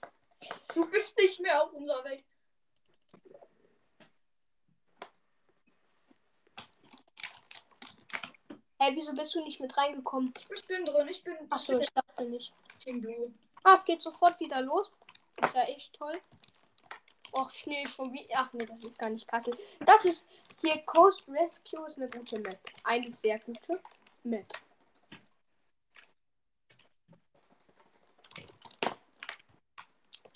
Du 0.74 0.88
bist 0.90 1.16
nicht 1.18 1.40
mehr 1.40 1.62
auf 1.62 1.72
unserer 1.74 2.02
Welt. 2.04 2.24
Hey, 8.82 8.96
wieso 8.96 9.12
bist 9.12 9.34
du 9.34 9.44
nicht 9.44 9.60
mit 9.60 9.76
reingekommen? 9.76 10.32
Ich 10.38 10.66
bin 10.66 10.86
drin. 10.86 11.06
Ich 11.06 11.22
bin. 11.22 11.36
Ach 11.50 11.58
so, 11.58 11.78
ich 11.78 11.92
dachte 11.92 12.24
nicht. 12.24 12.54
Duo. 12.86 13.30
Ah, 13.62 13.74
es 13.74 13.84
geht 13.84 14.00
sofort 14.00 14.40
wieder 14.40 14.62
los. 14.62 14.90
Ist 15.36 15.54
ja 15.54 15.64
echt 15.64 15.92
toll. 15.92 16.18
Och, 17.30 17.52
Schnee 17.52 17.86
schon 17.86 18.10
wie. 18.14 18.26
Ach 18.34 18.50
nee, 18.54 18.64
das 18.64 18.82
ist 18.82 18.98
gar 18.98 19.10
nicht 19.10 19.28
Kassel. 19.28 19.54
Das 19.80 20.06
ist 20.06 20.26
hier 20.62 20.78
Coast 20.86 21.22
Rescue 21.28 21.86
ist 21.86 21.98
eine 21.98 22.08
gute 22.08 22.38
Map. 22.38 22.58
Eine 22.82 23.10
sehr 23.10 23.38
gute 23.40 23.82
Map. 24.24 24.46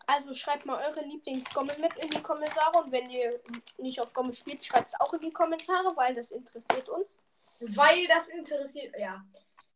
Also 0.07 0.35
schreibt 0.35 0.67
mal 0.67 0.87
eure 0.87 1.01
Lieblings-Gommel-Map 1.01 1.97
in 1.97 2.11
die 2.11 2.23
Kommentare 2.23 2.77
und 2.77 2.93
wenn 2.93 3.09
ihr 3.09 3.41
nicht 3.79 3.99
auf 3.99 4.13
Gommel 4.13 4.35
spielt, 4.35 4.63
schreibt 4.63 4.93
es 4.93 5.01
auch 5.01 5.15
in 5.15 5.23
die 5.23 5.33
Kommentare, 5.33 5.97
weil 5.97 6.15
das 6.15 6.31
interessiert 6.31 6.91
uns. 6.91 7.17
Weil 7.61 8.07
das 8.07 8.29
interessiert. 8.29 8.95
Ja. 8.99 9.25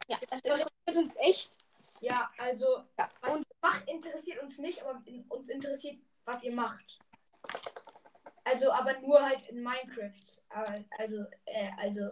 Ja, 0.08 0.18
das 0.28 0.40
interessiert 0.42 0.96
uns 0.96 1.16
echt. 1.16 1.50
Ja, 2.00 2.30
also. 2.38 2.84
Ja, 2.98 3.10
Was 3.20 3.34
und 3.34 3.40
ihr 3.40 3.56
macht, 3.60 3.88
interessiert 3.88 4.42
uns 4.42 4.58
nicht, 4.58 4.82
aber 4.82 5.02
uns 5.28 5.48
interessiert, 5.48 5.98
was 6.24 6.42
ihr 6.42 6.52
macht. 6.52 6.98
Also, 8.44 8.72
aber 8.72 8.98
nur 9.00 9.22
halt 9.22 9.46
in 9.48 9.62
Minecraft. 9.62 10.12
Also, 10.98 11.24
äh, 11.44 11.70
also. 11.76 12.10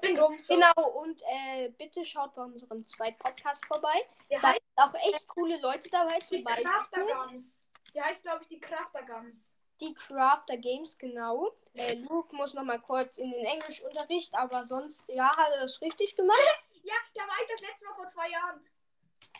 Bin 0.00 0.14
dumm. 0.14 0.38
So. 0.38 0.54
Genau, 0.54 0.90
und 1.00 1.20
äh, 1.22 1.70
bitte 1.70 2.04
schaut 2.04 2.34
bei 2.34 2.42
unserem 2.42 2.86
zweiten 2.86 3.18
Podcast 3.18 3.64
vorbei. 3.66 4.00
Der 4.30 4.40
Da 4.40 4.48
heißt 4.48 4.60
sind 4.60 4.78
auch 4.78 4.94
echt 4.94 5.26
coole 5.26 5.60
Leute 5.60 5.88
dabei, 5.88 6.20
die 6.30 6.44
Craftergums. 6.44 7.66
Der 7.94 8.04
heißt, 8.04 8.22
glaube 8.22 8.42
ich, 8.42 8.48
die 8.48 8.60
Craftergums. 8.60 9.57
Die 9.80 9.94
Crafter 9.94 10.56
Games, 10.56 10.98
genau. 10.98 11.54
Äh, 11.74 11.94
Luke 11.94 12.34
muss 12.34 12.54
noch 12.54 12.64
mal 12.64 12.80
kurz 12.80 13.18
in 13.18 13.30
den 13.30 13.44
Englischunterricht, 13.44 14.34
aber 14.34 14.66
sonst, 14.66 15.02
ja, 15.08 15.34
hat 15.36 15.50
er 15.52 15.60
das 15.60 15.80
richtig 15.80 16.16
gemacht. 16.16 16.38
Ja, 16.82 16.94
da 17.14 17.22
war 17.22 17.36
ich 17.42 17.48
das 17.50 17.60
letzte 17.60 17.86
Mal 17.86 17.94
vor 17.94 18.08
zwei 18.08 18.28
Jahren. 18.30 18.60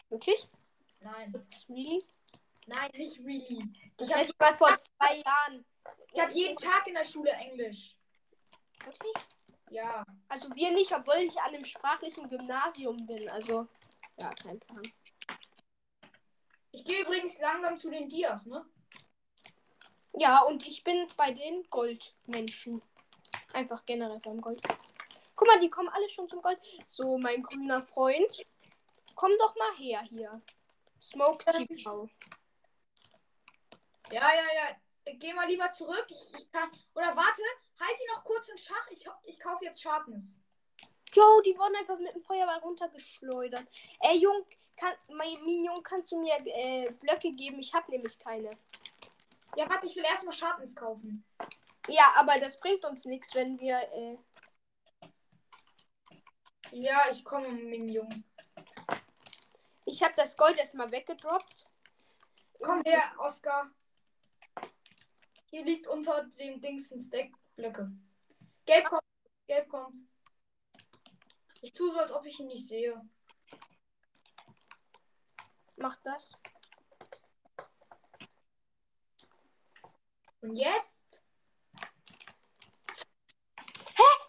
Wirklich? 0.08 0.48
Nein. 1.00 1.32
It's 1.34 1.68
really? 1.68 2.04
Nein, 2.66 2.90
nicht 2.94 3.18
really. 3.20 3.64
Das 3.96 4.08
Ich 4.08 4.14
habe 4.14 4.24
letzte 4.26 4.36
Mal 4.38 4.56
vor 4.58 4.78
zwei 4.78 5.16
Jahren. 5.16 5.64
ich 6.12 6.20
hab 6.20 6.30
jeden 6.32 6.56
Tag 6.56 6.86
in 6.86 6.94
der 6.94 7.04
Schule 7.04 7.30
Englisch. 7.30 7.96
Wirklich? 8.84 9.14
Ja. 9.70 10.04
Also 10.28 10.54
wir 10.54 10.70
nicht, 10.72 10.92
obwohl 10.92 11.16
ich 11.16 11.38
an 11.40 11.54
einem 11.54 11.64
sprachlichen 11.64 12.28
Gymnasium 12.28 13.06
bin. 13.06 13.28
Also, 13.28 13.68
ja, 14.16 14.32
kein 14.34 14.58
Plan. 14.60 14.82
Ich 16.72 16.84
gehe 16.84 17.02
übrigens 17.02 17.38
langsam 17.40 17.78
zu 17.78 17.90
den 17.90 18.08
Dias, 18.08 18.46
ne? 18.46 18.64
Ja, 20.18 20.42
und 20.42 20.66
ich 20.66 20.82
bin 20.82 21.06
bei 21.16 21.30
den 21.30 21.62
Goldmenschen. 21.70 22.82
Einfach 23.52 23.86
generell 23.86 24.18
beim 24.18 24.40
Gold. 24.40 24.60
Guck 25.36 25.46
mal, 25.46 25.60
die 25.60 25.70
kommen 25.70 25.88
alle 25.90 26.08
schon 26.10 26.28
zum 26.28 26.42
Gold. 26.42 26.58
So, 26.88 27.18
mein 27.18 27.40
grüner 27.40 27.82
Freund. 27.82 28.44
Komm 29.14 29.30
doch 29.38 29.54
mal 29.54 29.76
her 29.76 30.02
hier. 30.02 30.42
Smoke 31.00 31.44
TV. 31.44 32.08
Ja, 34.10 34.34
ja, 34.34 34.42
ja. 34.54 34.76
Geh 35.14 35.32
mal 35.34 35.46
lieber 35.46 35.70
zurück. 35.70 36.06
Ich, 36.08 36.34
ich 36.34 36.50
kann. 36.50 36.68
Oder 36.96 37.14
warte, 37.14 37.42
halt 37.78 38.00
die 38.00 38.12
noch 38.12 38.24
kurz 38.24 38.48
in 38.48 38.58
Schach. 38.58 38.88
Ich, 38.90 39.06
ich 39.22 39.38
kaufe 39.38 39.64
jetzt 39.64 39.80
Sharpness. 39.80 40.40
Jo, 41.14 41.40
die 41.42 41.56
wurden 41.56 41.76
einfach 41.76 41.98
mit 41.98 42.12
dem 42.12 42.22
Feuerball 42.22 42.58
runtergeschleudert. 42.58 43.68
Ey, 44.00 44.18
Jung, 44.18 44.44
kann, 44.76 44.94
mein 45.06 45.42
Minion, 45.44 45.80
kannst 45.84 46.10
du 46.10 46.20
mir 46.20 46.34
äh, 46.44 46.90
Blöcke 46.90 47.32
geben? 47.32 47.60
Ich 47.60 47.72
habe 47.72 47.90
nämlich 47.92 48.18
keine. 48.18 48.58
Ja, 49.56 49.68
warte, 49.68 49.86
ich 49.86 49.96
will 49.96 50.04
erstmal 50.04 50.32
Sharpness 50.32 50.74
kaufen. 50.76 51.24
Ja, 51.88 52.12
aber 52.16 52.38
das 52.38 52.58
bringt 52.60 52.84
uns 52.84 53.04
nichts, 53.04 53.34
wenn 53.34 53.58
wir. 53.58 53.76
Äh, 53.92 54.18
Ja, 56.70 57.10
ich 57.10 57.24
komme, 57.24 57.48
Minion. 57.48 58.24
ich 59.86 60.02
habe 60.02 60.12
das 60.16 60.36
Gold 60.36 60.58
erstmal 60.58 60.90
weggedroppt. 60.92 61.66
Komm 62.60 62.82
her, 62.84 63.14
Oscar. 63.18 63.70
Hier 65.46 65.64
liegt 65.64 65.86
unter 65.86 66.24
dem 66.24 66.60
Dings 66.60 66.90
ein 66.92 66.98
Stack 66.98 67.30
Blöcke. 67.56 67.90
Gelb 68.66 68.84
kommt. 68.84 69.02
Gelb 69.46 69.68
kommt. 69.68 69.96
Ich 71.62 71.72
tue 71.72 71.90
so, 71.90 71.98
als 71.98 72.12
ob 72.12 72.26
ich 72.26 72.38
ihn 72.38 72.48
nicht 72.48 72.66
sehe. 72.66 73.00
Mach 75.76 75.96
das. 76.02 76.32
Und 80.40 80.56
jetzt? 80.56 81.22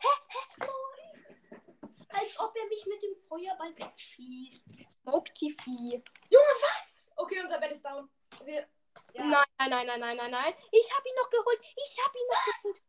mich 2.69 2.85
mit 2.85 3.03
dem 3.03 3.15
Feuerball 3.27 3.75
wegschießt. 3.77 4.65
Smoke 5.01 5.33
TV. 5.33 5.63
Junge, 5.65 6.55
was? 6.61 7.11
Okay, 7.15 7.41
unser 7.43 7.59
Bett 7.59 7.71
ist 7.71 7.83
down. 7.83 8.09
Wir. 8.43 8.67
Ja. 9.13 9.23
Nein, 9.25 9.45
nein, 9.57 9.69
nein, 9.69 9.87
nein, 9.87 9.99
nein, 9.99 10.17
nein, 10.17 10.31
nein. 10.31 10.53
Ich 10.71 10.95
habe 10.95 11.09
ihn 11.09 11.15
noch 11.15 11.29
geholt. 11.29 11.59
Ich 11.61 11.97
habe 12.03 12.17
ihn 12.17 12.27
noch 12.27 12.45
geholt. 12.45 12.83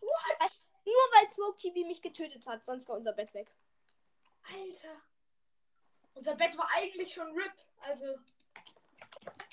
What? 0.00 0.50
Nur 0.84 0.94
weil 1.12 1.28
Smoke 1.30 1.58
TV 1.58 1.86
mich 1.86 2.02
getötet 2.02 2.46
hat, 2.46 2.64
sonst 2.66 2.88
war 2.88 2.96
unser 2.96 3.12
Bett 3.12 3.32
weg. 3.32 3.54
Alter. 4.42 5.00
Unser 6.14 6.34
Bett 6.34 6.56
war 6.58 6.68
eigentlich 6.74 7.12
schon 7.12 7.28
RIP. 7.28 7.54
Also. 7.80 8.18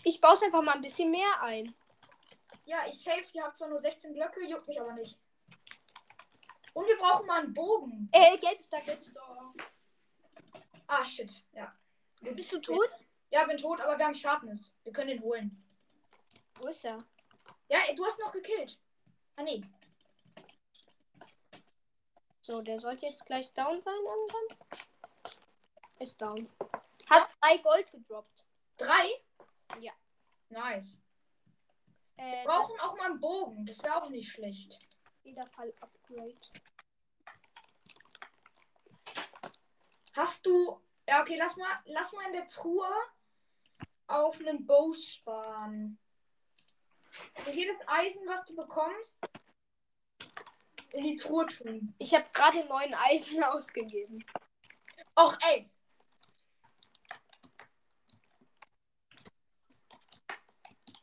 Ich 0.03 0.19
baue 0.19 0.33
es 0.33 0.43
einfach 0.43 0.61
mal 0.61 0.73
ein 0.75 0.81
bisschen 0.81 1.09
mehr 1.09 1.41
ein. 1.41 1.73
Ja, 2.65 2.85
ich 2.87 3.05
helfe. 3.05 3.31
Ihr 3.33 3.43
habt 3.43 3.57
zwar 3.57 3.69
nur 3.69 3.79
16 3.79 4.13
Blöcke, 4.13 4.45
juckt 4.47 4.67
mich 4.67 4.79
aber 4.79 4.93
nicht. 4.93 5.19
Und 6.73 6.87
wir 6.87 6.97
brauchen 6.97 7.25
mal 7.25 7.41
einen 7.41 7.53
Bogen. 7.53 8.09
Äh, 8.11 8.37
gelb 8.37 8.59
ist 8.59 8.71
da, 8.71 8.79
gelb 8.79 9.01
ist 9.01 9.15
da. 9.15 9.53
Ah, 10.87 11.03
shit. 11.03 11.43
Ja. 11.51 11.73
Bist 12.21 12.51
du 12.51 12.59
tot? 12.59 12.89
Ja, 13.29 13.45
bin 13.45 13.57
tot, 13.57 13.81
aber 13.81 13.97
wir 13.97 14.05
haben 14.05 14.15
Sharpness. 14.15 14.75
Wir 14.83 14.93
können 14.93 15.11
ihn 15.11 15.21
holen. 15.21 15.63
Wo 16.55 16.67
ist 16.67 16.85
er? 16.85 17.03
Ja, 17.69 17.79
du 17.95 18.05
hast 18.05 18.19
noch 18.19 18.31
gekillt. 18.31 18.77
Ah, 19.35 19.43
nee. 19.43 19.61
So, 22.41 22.61
der 22.61 22.79
sollte 22.79 23.05
jetzt 23.05 23.25
gleich 23.25 23.51
down 23.53 23.81
sein 23.81 23.95
irgendwann. 23.95 24.57
Ist 25.99 26.21
down. 26.21 26.49
Hat 27.09 27.35
drei 27.39 27.57
Gold 27.57 27.91
gedroppt. 27.91 28.43
Drei? 28.77 29.23
Ja. 29.79 29.93
Nice. 30.49 30.99
Äh, 32.17 32.43
Wir 32.43 32.43
brauchen 32.45 32.79
auch 32.79 32.95
mal 32.97 33.11
einen 33.11 33.19
Bogen. 33.19 33.65
Das 33.65 33.81
wäre 33.83 34.01
auch 34.01 34.09
nicht 34.09 34.29
schlecht. 34.29 34.77
Wiederfall 35.23 35.73
Upgrade. 35.79 36.39
Hast 40.13 40.45
du. 40.45 40.81
Ja, 41.07 41.21
okay, 41.21 41.35
lass 41.37 41.55
mal, 41.55 41.79
lass 41.85 42.11
mal 42.13 42.25
in 42.27 42.33
der 42.33 42.47
Truhe 42.47 42.87
auf 44.07 44.39
einen 44.39 44.65
Bow 44.65 44.93
sparen. 44.93 45.97
Für 47.35 47.51
jedes 47.51 47.77
Eisen, 47.87 48.25
was 48.27 48.45
du 48.45 48.55
bekommst, 48.55 49.19
in 50.91 51.03
die 51.03 51.17
Truhe 51.17 51.45
tun. 51.47 51.93
Ich 51.97 52.13
habe 52.13 52.25
gerade 52.33 52.63
neun 52.65 52.93
Eisen 52.93 53.43
ausgegeben. 53.43 54.23
Och, 55.15 55.37
ey. 55.49 55.69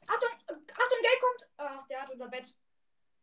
Achtung, 0.06 0.30
Achtung, 0.48 1.02
Geld 1.02 1.20
kommt. 1.20 1.47
Ach, 1.58 1.86
der 1.88 2.02
hat 2.02 2.10
unser 2.10 2.28
Bett. 2.28 2.54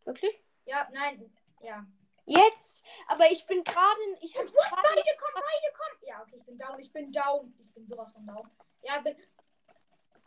Wirklich? 0.03 0.43
Ja, 0.65 0.87
nein, 0.93 1.33
ja. 1.61 1.85
Jetzt? 2.25 2.83
Aber 3.07 3.31
ich 3.31 3.45
bin 3.45 3.63
gerade. 3.63 4.01
Ich 4.21 4.35
habe 4.35 4.47
What? 4.47 4.71
Beide 4.71 5.17
kommen, 5.17 5.33
beide 5.33 5.73
kommen. 5.73 5.99
Ja, 6.01 6.21
okay, 6.21 6.35
ich 6.37 6.45
bin 6.45 6.57
down, 6.57 6.79
ich 6.79 6.91
bin 6.91 7.11
down. 7.11 7.55
Ich 7.59 7.73
bin 7.73 7.87
sowas 7.87 8.11
von 8.11 8.25
down. 8.25 8.49
Ja, 8.81 8.99
bin. 8.99 9.15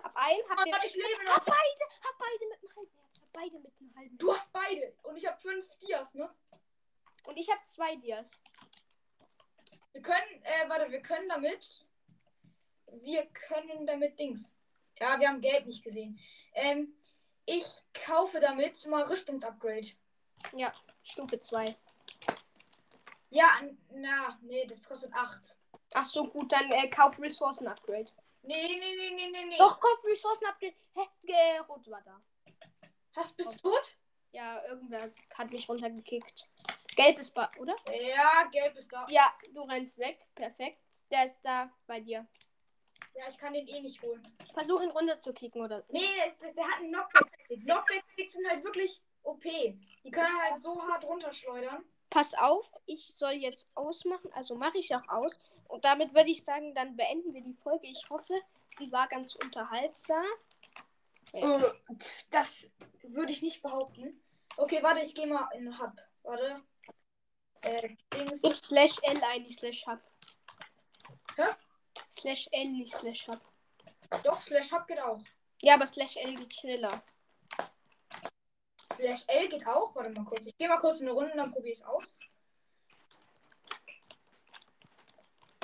Hab 0.02 0.16
einen, 0.16 0.48
hab 0.48 0.64
den. 0.64 0.74
ich 0.86 0.94
lebe 0.94 1.30
Hab 1.30 1.38
noch. 1.38 1.44
beide, 1.44 1.84
hab 2.04 2.18
beide 2.18 2.46
mit 2.48 2.62
einem 2.62 2.76
halben 2.76 2.92
Herz. 2.94 3.20
Hab 3.20 3.32
beide 3.32 3.58
mit 3.58 3.72
einem 3.80 3.96
halben 3.96 4.18
Du 4.18 4.32
hast 4.32 4.52
beide. 4.52 4.94
Und 5.02 5.16
ich 5.16 5.26
habe 5.26 5.40
fünf 5.40 5.76
Dias, 5.78 6.14
ne? 6.14 6.32
Und 7.24 7.36
ich 7.36 7.50
habe 7.50 7.62
zwei 7.64 7.96
Dias. 7.96 8.40
Wir 9.92 10.02
können, 10.02 10.42
äh, 10.44 10.68
warte, 10.68 10.90
wir 10.90 11.02
können 11.02 11.28
damit. 11.28 11.86
Wir 12.92 13.26
können 13.26 13.86
damit 13.86 14.18
Dings. 14.18 14.54
Ja, 15.00 15.18
wir 15.18 15.28
haben 15.28 15.40
Gelb 15.40 15.66
nicht 15.66 15.82
gesehen. 15.82 16.18
Ähm, 16.54 16.94
ich 17.48 17.64
kaufe 18.04 18.40
damit 18.40 18.84
mal 18.86 19.02
Rüstungsupgrade. 19.04 19.88
Ja, 20.52 20.72
Stufe 21.02 21.40
2. 21.40 21.76
Ja, 23.30 23.48
na, 23.90 24.38
nee, 24.42 24.66
das 24.66 24.84
kostet 24.84 25.12
8. 25.14 25.56
Ach 25.94 26.04
so, 26.04 26.28
gut, 26.28 26.52
dann 26.52 26.70
äh, 26.70 26.88
kauf 26.88 27.18
Ressourcen-Upgrade. 27.18 28.10
Nee, 28.42 28.78
nee, 28.78 28.96
nee, 28.96 29.10
nee, 29.10 29.30
nee, 29.30 29.44
nee. 29.46 29.58
Doch, 29.58 29.80
kauf 29.80 30.04
Ressourcen-Upgrade. 30.04 30.74
Hä? 30.94 31.08
Äh, 31.26 31.58
Rot 31.60 31.90
war 31.90 32.02
da. 32.02 32.20
Hast, 33.16 33.36
bist 33.36 33.52
du 33.54 33.58
tot? 33.58 33.96
Ja, 34.32 34.62
irgendwer 34.66 35.10
hat 35.34 35.50
mich 35.50 35.68
runtergekickt. 35.68 36.46
Gelb 36.96 37.18
ist 37.18 37.32
bei, 37.32 37.48
oder? 37.58 37.74
Ja, 37.86 38.44
Gelb 38.52 38.76
ist 38.76 38.92
da. 38.92 39.06
Ja, 39.08 39.32
du 39.54 39.62
rennst 39.62 39.98
weg. 39.98 40.18
Perfekt. 40.34 40.82
Der 41.10 41.24
ist 41.24 41.38
da 41.42 41.72
bei 41.86 42.00
dir. 42.00 42.26
Ja, 43.18 43.24
ich 43.28 43.36
kann 43.36 43.52
den 43.52 43.66
eh 43.66 43.80
nicht 43.80 44.00
holen. 44.00 44.22
Versuch 44.54 44.80
ihn 44.80 44.90
runterzukicken, 44.90 45.60
oder? 45.60 45.82
Nee, 45.88 46.06
der, 46.16 46.28
ist, 46.28 46.40
der 46.40 46.64
hat 46.64 46.78
einen 46.78 46.92
Knockback. 46.92 47.48
Knockback 47.48 48.04
sind 48.30 48.48
halt 48.48 48.62
wirklich 48.62 49.02
OP. 49.24 49.42
Die 49.42 50.10
können 50.12 50.40
halt 50.40 50.62
so 50.62 50.80
hart 50.80 51.02
runterschleudern. 51.02 51.84
Pass 52.10 52.32
auf, 52.34 52.70
ich 52.86 53.08
soll 53.08 53.32
jetzt 53.32 53.66
ausmachen. 53.74 54.32
Also 54.34 54.54
mache 54.54 54.78
ich 54.78 54.94
auch 54.94 55.06
aus. 55.08 55.32
Und 55.66 55.84
damit 55.84 56.14
würde 56.14 56.30
ich 56.30 56.44
sagen, 56.44 56.76
dann 56.76 56.96
beenden 56.96 57.34
wir 57.34 57.42
die 57.42 57.54
Folge. 57.54 57.88
Ich 57.88 58.08
hoffe, 58.08 58.40
sie 58.78 58.92
war 58.92 59.08
ganz 59.08 59.34
unterhaltsam. 59.34 60.24
Ja. 61.32 61.56
Äh, 61.56 61.72
das 62.30 62.70
würde 63.02 63.32
ich 63.32 63.42
nicht 63.42 63.62
behaupten. 63.62 64.22
Okay, 64.56 64.78
warte, 64.80 65.04
ich 65.04 65.14
gehe 65.14 65.26
mal 65.26 65.48
in 65.56 65.76
Hub. 65.76 65.92
Warte. 66.22 66.62
Äh, 67.62 67.96
Dings. 68.14 68.42
Gib 68.42 68.54
slash 68.54 68.96
L 69.02 69.20
ein, 69.24 69.42
nicht 69.42 69.58
slash 69.58 69.84
Hub. 69.88 69.98
Hä? 71.34 71.48
Slash 72.10 72.48
L, 72.52 72.68
nicht 72.68 72.94
slash 72.94 73.26
Hub. 73.28 73.40
Doch, 74.24 74.40
Slash 74.40 74.72
Hub 74.72 74.86
geht 74.86 75.00
auch. 75.00 75.18
Ja, 75.62 75.74
aber 75.74 75.86
slash 75.86 76.16
L 76.16 76.34
geht 76.36 76.54
schneller. 76.54 77.02
Slash 78.94 79.24
L 79.26 79.48
geht 79.48 79.66
auch. 79.66 79.94
Warte 79.94 80.10
mal 80.10 80.24
kurz. 80.24 80.46
Ich 80.46 80.56
gehe 80.56 80.68
mal 80.68 80.78
kurz 80.78 81.00
in 81.00 81.08
eine 81.08 81.14
Runde, 81.14 81.32
dann 81.36 81.52
probiere 81.52 81.72
ich 81.72 81.78
es 81.78 81.84
aus. 81.84 82.18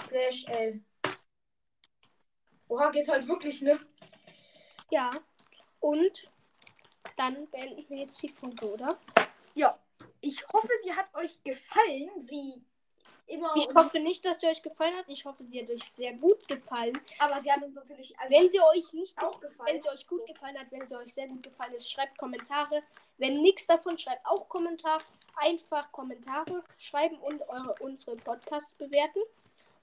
Slash 0.01 0.45
L. 0.47 0.85
Oha, 2.69 2.91
geht 2.91 3.09
halt 3.09 3.27
wirklich, 3.29 3.61
ne? 3.63 3.79
Ja. 4.91 5.21
Und 5.81 6.31
dann 7.17 7.49
beenden 7.51 7.89
wir 7.89 7.99
jetzt 7.99 8.23
die 8.23 8.29
Folge, 8.29 8.73
oder? 8.73 8.99
Ja. 9.55 9.79
Ich 10.21 10.47
hoffe, 10.49 10.71
sie 10.83 10.95
hat 10.95 11.15
euch 11.15 11.43
gefallen, 11.43 12.11
wie 12.29 12.65
immer. 13.27 13.55
Ich 13.57 13.69
hoffe 13.75 13.99
nicht, 14.01 14.25
dass 14.25 14.41
sie 14.41 14.47
euch 14.47 14.63
gefallen 14.63 14.97
hat. 14.97 15.05
Ich 15.09 15.25
hoffe, 15.25 15.45
sie 15.45 15.61
hat 15.63 15.71
euch 15.71 15.85
sehr 15.85 16.13
gut 16.15 16.47
gefallen. 16.49 16.99
aber 17.19 17.43
sie 17.43 17.51
hat 17.51 17.63
uns 17.63 17.75
natürlich 17.75 18.19
also 18.19 18.35
Wenn 18.35 18.51
sie 18.51 18.61
euch 18.61 18.93
nicht 18.93 19.17
auch 19.19 19.41
Wenn 19.41 19.49
gefallen. 19.51 19.83
sie 19.83 19.89
euch 19.89 20.07
gut 20.07 20.27
gefallen 20.27 20.59
hat, 20.59 20.67
wenn 20.71 20.87
sie 20.89 20.97
euch 20.97 21.13
sehr 21.15 21.27
gut 21.29 21.43
gefallen 21.43 21.73
ist, 21.75 21.91
schreibt 21.91 22.17
Kommentare. 22.19 22.83
Wenn 23.19 23.41
nichts 23.43 23.67
davon, 23.67 23.97
schreibt 23.99 24.25
auch 24.27 24.49
Kommentar. 24.49 25.01
Einfach 25.37 25.91
Kommentare 25.91 26.63
schreiben 26.79 27.19
und 27.19 27.41
eure, 27.49 27.75
unsere 27.81 28.17
Podcasts 28.17 28.75
bewerten. 28.75 29.21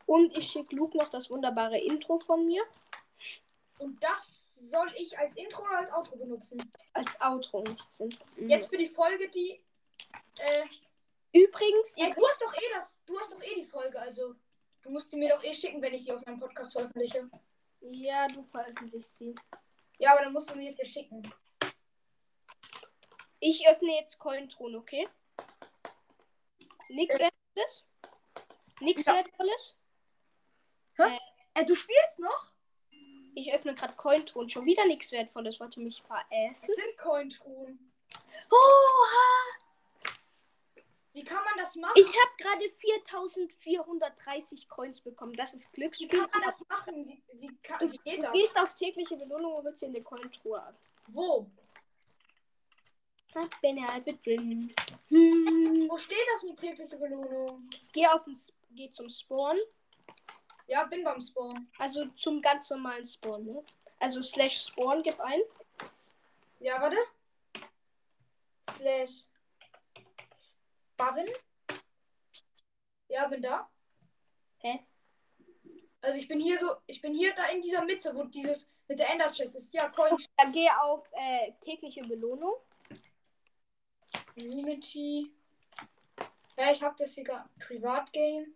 Und 0.05 0.35
ich 0.37 0.49
schicke 0.49 0.75
Luke 0.75 0.97
noch 0.97 1.09
das 1.09 1.29
wunderbare 1.29 1.77
Intro 1.77 2.17
von 2.17 2.45
mir 2.45 2.63
Und 3.79 4.01
das 4.03 4.55
soll 4.61 4.91
ich 4.95 5.17
als 5.17 5.35
Intro 5.35 5.63
oder 5.63 5.79
als 5.79 5.91
Outro 5.91 6.15
benutzen. 6.17 6.71
als 6.93 7.19
Outro. 7.19 7.63
Jetzt 8.37 8.69
für 8.69 8.77
die 8.77 8.87
Folge, 8.87 9.27
die. 9.29 9.59
Äh, 10.37 10.63
Übrigens, 11.33 11.93
ja, 11.95 12.09
du 12.09 12.27
hast 12.27 12.41
doch 12.41 12.53
eh 12.53 12.69
das. 12.73 12.95
Du 13.05 13.19
hast 13.19 13.31
doch 13.31 13.41
eh 13.41 13.55
die 13.55 13.65
Folge, 13.65 13.99
also. 13.99 14.35
Du 14.83 14.89
musst 14.89 15.11
sie 15.11 15.17
mir 15.17 15.29
doch 15.29 15.43
eh 15.43 15.53
schicken, 15.53 15.81
wenn 15.81 15.93
ich 15.93 16.03
sie 16.03 16.11
auf 16.11 16.25
meinem 16.25 16.39
Podcast 16.39 16.73
veröffentliche. 16.73 17.29
ja, 17.81 18.27
du 18.27 18.43
veröffentlichst 18.43 19.17
sie. 19.17 19.35
Ja, 19.99 20.13
aber 20.13 20.23
dann 20.23 20.33
musst 20.33 20.49
du 20.49 20.55
mir 20.55 20.67
es 20.69 20.77
ja 20.79 20.85
schicken. 20.85 21.31
Ich 23.39 23.67
öffne 23.67 23.93
jetzt 23.99 24.17
Cointron, 24.19 24.75
okay? 24.75 25.07
Nichts 26.89 27.15
Äh. 27.15 27.19
Wertvolles? 27.19 27.85
Nichts 28.79 29.05
Ja. 29.05 29.15
Wertvolles? 29.15 29.77
Äh, 31.53 31.65
du 31.65 31.75
spielst 31.75 32.19
noch? 32.19 32.51
Ich 33.35 33.53
öffne 33.53 33.73
gerade 33.73 33.95
Cointron. 33.95 34.49
Schon 34.49 34.65
wieder 34.65 34.85
nichts 34.85 35.11
Wertvolles. 35.11 35.59
Wollte 35.59 35.79
mich 35.79 36.01
verässen. 36.01 36.73
sind 36.75 36.97
Cointruhen. 36.97 37.93
Oha! 38.49 39.60
Wie 41.13 41.23
kann 41.25 41.43
man 41.43 41.53
das 41.57 41.75
machen? 41.75 41.93
Ich 41.95 42.07
habe 42.07 42.31
gerade 42.37 42.69
4430 42.79 44.69
Coins 44.69 45.01
bekommen. 45.01 45.33
Das 45.33 45.53
ist 45.53 45.67
wie 45.71 45.75
Glücksspiel. 45.75 46.07
kann 46.07 46.29
man 46.31 46.41
das 46.43 46.65
machen? 46.69 47.05
Wie, 47.07 47.21
wie, 47.33 47.53
kann, 47.61 47.91
wie 47.91 47.97
geht 47.97 48.19
Du 48.19 48.21
das? 48.23 48.31
gehst 48.33 48.57
auf 48.57 48.73
tägliche 48.75 49.17
Belohnung 49.17 49.55
und 49.55 49.65
holst 49.65 49.81
dir 49.81 49.87
eine 49.87 50.01
Cointruhe 50.01 50.61
ab. 50.61 50.75
Wo? 51.07 51.49
Bin 53.61 53.83
also 53.85 54.11
drin. 54.23 54.73
Hm. 55.07 55.87
Wo 55.89 55.97
steht 55.97 56.17
das 56.33 56.43
mit 56.43 56.57
tägliche 56.57 56.97
Belohnung? 56.97 57.67
Geh, 57.93 58.05
auf 58.07 58.23
den, 58.25 58.37
geh 58.71 58.91
zum 58.91 59.09
Spawn. 59.09 59.57
Ja, 60.67 60.83
bin 60.85 61.03
beim 61.03 61.19
Spawn. 61.19 61.67
Also 61.77 62.05
zum 62.15 62.41
ganz 62.41 62.69
normalen 62.69 63.05
Spawn. 63.05 63.45
Ne? 63.45 63.63
Also 63.99 64.21
slash 64.21 64.67
Spawn, 64.67 65.03
gib 65.03 65.19
ein. 65.21 65.41
Ja, 66.59 66.81
warte. 66.81 66.97
Slash 68.71 69.25
Sparren. 71.01 71.27
Ja, 73.07 73.27
bin 73.27 73.41
da. 73.41 73.67
Hä? 74.59 74.85
Also 76.01 76.19
ich 76.19 76.27
bin 76.27 76.39
hier 76.39 76.59
so, 76.59 76.75
ich 76.85 77.01
bin 77.01 77.13
hier 77.13 77.33
da 77.33 77.47
in 77.47 77.61
dieser 77.61 77.83
Mitte, 77.83 78.15
wo 78.15 78.23
dieses 78.23 78.69
mit 78.87 78.99
der 78.99 79.09
Ender 79.09 79.31
Chest 79.31 79.55
ist. 79.55 79.73
Ja, 79.73 79.89
Coin 79.89 80.15
Dann 80.37 80.51
geh 80.51 80.69
auf 80.69 81.07
äh, 81.13 81.53
tägliche 81.59 82.03
Belohnung. 82.03 82.55
Community. 84.35 85.31
Ja, 86.57 86.71
ich 86.71 86.81
hab 86.83 86.95
das 86.97 87.13
hier 87.13 87.23
gar 87.23 87.49
Privatgame. 87.59 88.47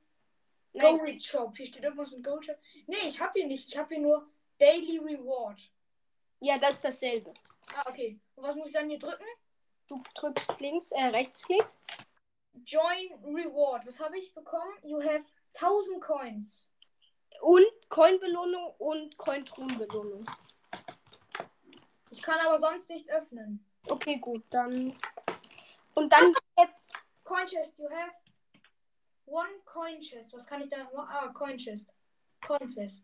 Nein, 0.73 0.97
Gold 0.97 1.23
Shop. 1.23 1.57
Hier 1.57 1.65
steht 1.65 1.83
irgendwas 1.83 2.11
mit 2.11 2.23
Gold 2.23 2.45
Shop. 2.45 2.57
Nee, 2.85 3.07
ich 3.07 3.19
habe 3.19 3.39
hier 3.39 3.47
nicht. 3.47 3.69
Ich 3.69 3.77
habe 3.77 3.95
hier 3.95 4.03
nur 4.03 4.29
Daily 4.59 4.99
Reward. 4.99 5.59
ja, 6.41 6.57
das 6.59 6.73
ist 6.73 6.85
dasselbe. 6.85 7.33
Ah, 7.73 7.89
okay. 7.89 8.19
Und 8.35 8.43
was 8.43 8.55
muss 8.55 8.67
ich 8.67 8.73
dann 8.73 8.89
hier 8.89 8.99
drücken? 8.99 9.25
Du 9.87 10.03
drückst 10.13 10.59
links, 10.59 10.91
äh, 10.91 11.05
rechtsklick. 11.05 11.63
Join 12.66 13.14
Reward. 13.24 13.86
Was 13.86 13.99
habe 13.99 14.18
ich 14.18 14.34
bekommen? 14.34 14.74
You 14.84 15.01
have 15.01 15.24
1000 15.53 16.01
Coins. 16.01 16.68
Und 17.41 17.66
Coin-Belohnung 17.89 18.76
und 18.78 19.18
Coin-Truhen-Belohnung. 19.18 20.26
Ich 22.12 22.22
kann 22.22 22.39
aber 22.45 22.58
sonst 22.60 22.89
nichts 22.89 23.10
öffnen. 23.10 23.66
Okay, 23.88 24.18
gut, 24.18 24.43
dann. 24.49 24.97
Und 25.93 26.12
dann. 26.14 26.34
äh, 26.56 26.68
Coin 27.24 27.45
Chest, 27.45 27.78
you 27.80 27.89
have 27.89 28.14
one 29.26 29.60
Coin 29.66 29.99
Chest. 29.99 30.34
Was 30.34 30.47
kann 30.47 30.62
ich 30.62 30.70
da? 30.70 30.78
Ah, 30.95 31.28
Coin 31.34 31.58
Chest. 31.58 31.89
Coin 32.45 32.70
Fest. 32.70 33.03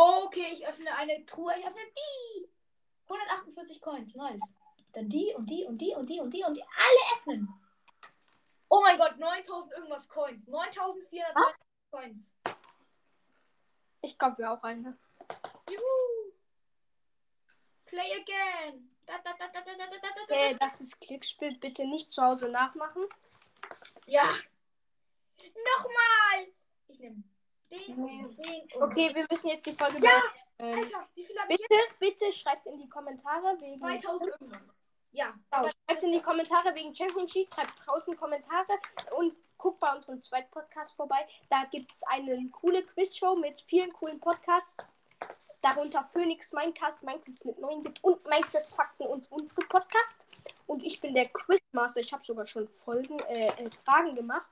Okay, 0.00 0.52
ich 0.52 0.64
öffne 0.64 0.94
eine 0.94 1.26
Truhe. 1.26 1.52
Ich 1.58 1.66
öffne 1.66 1.82
die. 1.82 2.48
148 3.08 3.80
Coins. 3.80 4.14
Nice. 4.14 4.54
Dann 4.92 5.08
die 5.08 5.34
und 5.34 5.50
die 5.50 5.64
und 5.66 5.80
die 5.80 5.92
und 5.92 6.08
die 6.08 6.20
und 6.20 6.32
die 6.32 6.44
und 6.44 6.56
die. 6.56 6.62
Alle 6.62 7.16
öffnen. 7.16 7.48
Oh 8.68 8.80
mein 8.80 8.96
Gott, 8.96 9.18
9000 9.18 9.72
irgendwas 9.72 10.08
Coins. 10.08 10.46
9400 10.46 11.56
Coins. 11.90 12.32
Ich 14.02 14.16
kaufe 14.16 14.40
mir 14.40 14.52
auch 14.52 14.62
eine. 14.62 14.96
Juhu. 15.68 16.32
Play 17.86 18.20
again. 18.20 18.88
Da, 19.04 19.18
da, 19.24 19.32
da, 19.36 19.48
da, 19.48 19.60
da, 19.62 19.74
da, 19.74 19.84
da, 19.86 20.08
da. 20.28 20.34
Hey, 20.34 20.56
das 20.60 20.80
ist 20.80 21.00
Glücksspiel. 21.00 21.58
Bitte 21.58 21.84
nicht 21.84 22.12
zu 22.12 22.22
Hause 22.22 22.48
nachmachen. 22.48 23.04
Ja. 24.06 24.30
Nochmal. 25.38 26.52
Ich 26.86 27.00
nehme 27.00 27.24
den 27.70 27.96
den 28.36 28.82
Okay, 28.82 29.14
wir 29.14 29.26
müssen 29.30 29.48
jetzt 29.48 29.66
die 29.66 29.74
Folge 29.74 29.98
Ja, 30.04 30.22
beenden. 30.58 30.80
Alter, 30.80 31.08
wie 31.14 31.24
viel 31.24 31.38
habe 31.38 31.52
ich 31.52 31.58
Bitte, 31.58 31.80
bitte 31.98 32.32
schreibt 32.32 32.66
in 32.66 32.78
die 32.78 32.88
Kommentare 32.88 33.56
wegen. 33.60 33.86
jetzt? 33.88 34.02
2000 34.02 34.30
irgendwas. 34.32 34.76
Ja. 35.12 35.32
Genau, 35.50 35.70
schreibt 35.86 36.02
in 36.04 36.12
die 36.12 36.20
Kommentare 36.22 36.74
wegen 36.74 36.94
Championship, 36.94 37.52
schreibt 37.52 37.86
draußen 37.86 38.16
Kommentare 38.16 38.78
und 39.16 39.34
guckt 39.56 39.80
bei 39.80 39.92
unserem 39.94 40.20
zweiten 40.20 40.50
Podcast 40.50 40.94
vorbei. 40.94 41.26
Da 41.50 41.64
gibt 41.70 41.92
es 41.92 42.02
eine 42.04 42.48
coole 42.50 42.82
Quizshow 42.84 43.34
mit 43.36 43.60
vielen 43.62 43.92
coolen 43.92 44.20
Podcasts. 44.20 44.84
Darunter 45.60 46.04
Phoenix 46.04 46.52
Minecast, 46.52 47.02
Minecraft 47.02 47.44
mit 47.44 47.58
9 47.58 47.82
Bit 47.82 48.04
und 48.04 48.24
Minecraft 48.28 48.62
Fakten 48.76 49.06
und 49.08 49.30
unsere 49.32 49.62
Podcast. 49.62 50.24
Und 50.68 50.84
ich 50.84 51.00
bin 51.00 51.14
der 51.14 51.28
Quizmaster. 51.28 52.00
Ich 52.00 52.12
habe 52.12 52.24
sogar 52.24 52.46
schon 52.46 52.68
Folgen, 52.68 53.18
äh, 53.20 53.48
äh, 53.48 53.70
Fragen 53.84 54.14
gemacht. 54.14 54.46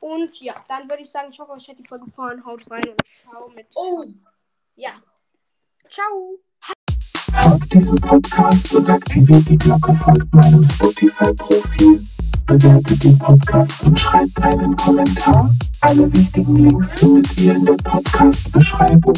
Und 0.00 0.40
ja, 0.40 0.54
dann 0.66 0.88
würde 0.88 1.02
ich 1.02 1.10
sagen, 1.10 1.28
ich 1.30 1.38
hoffe, 1.38 1.52
euch 1.52 1.68
hat 1.68 1.78
die 1.78 1.86
Folge 1.86 2.06
gefallen. 2.06 2.44
Haut 2.44 2.68
rein 2.70 2.88
und 2.88 3.02
ciao 3.20 3.48
mit. 3.50 3.66
Oh. 3.76 4.04
Ja. 4.74 4.92
Ciao. 5.90 6.38
Auf 7.34 7.60
diesem 7.68 8.00
Podcast 8.00 8.74
und 8.74 8.88
aktiviert 8.88 9.48
die 9.48 9.58
Glocke 9.58 9.92
folgt 9.94 10.34
meinem 10.34 10.64
Spotify-Profil. 10.64 12.00
Bewertet 12.46 13.04
den 13.04 13.18
Podcast 13.18 13.84
und 13.84 14.00
schreibt 14.00 14.42
einen 14.42 14.74
Kommentar. 14.76 15.50
Alle 15.82 16.12
wichtigen 16.12 16.56
Links 16.56 16.94
findet 16.94 17.36
ihr 17.38 17.54
in 17.54 17.64
der 17.66 17.76
Podcast-Beschreibung. 17.84 19.14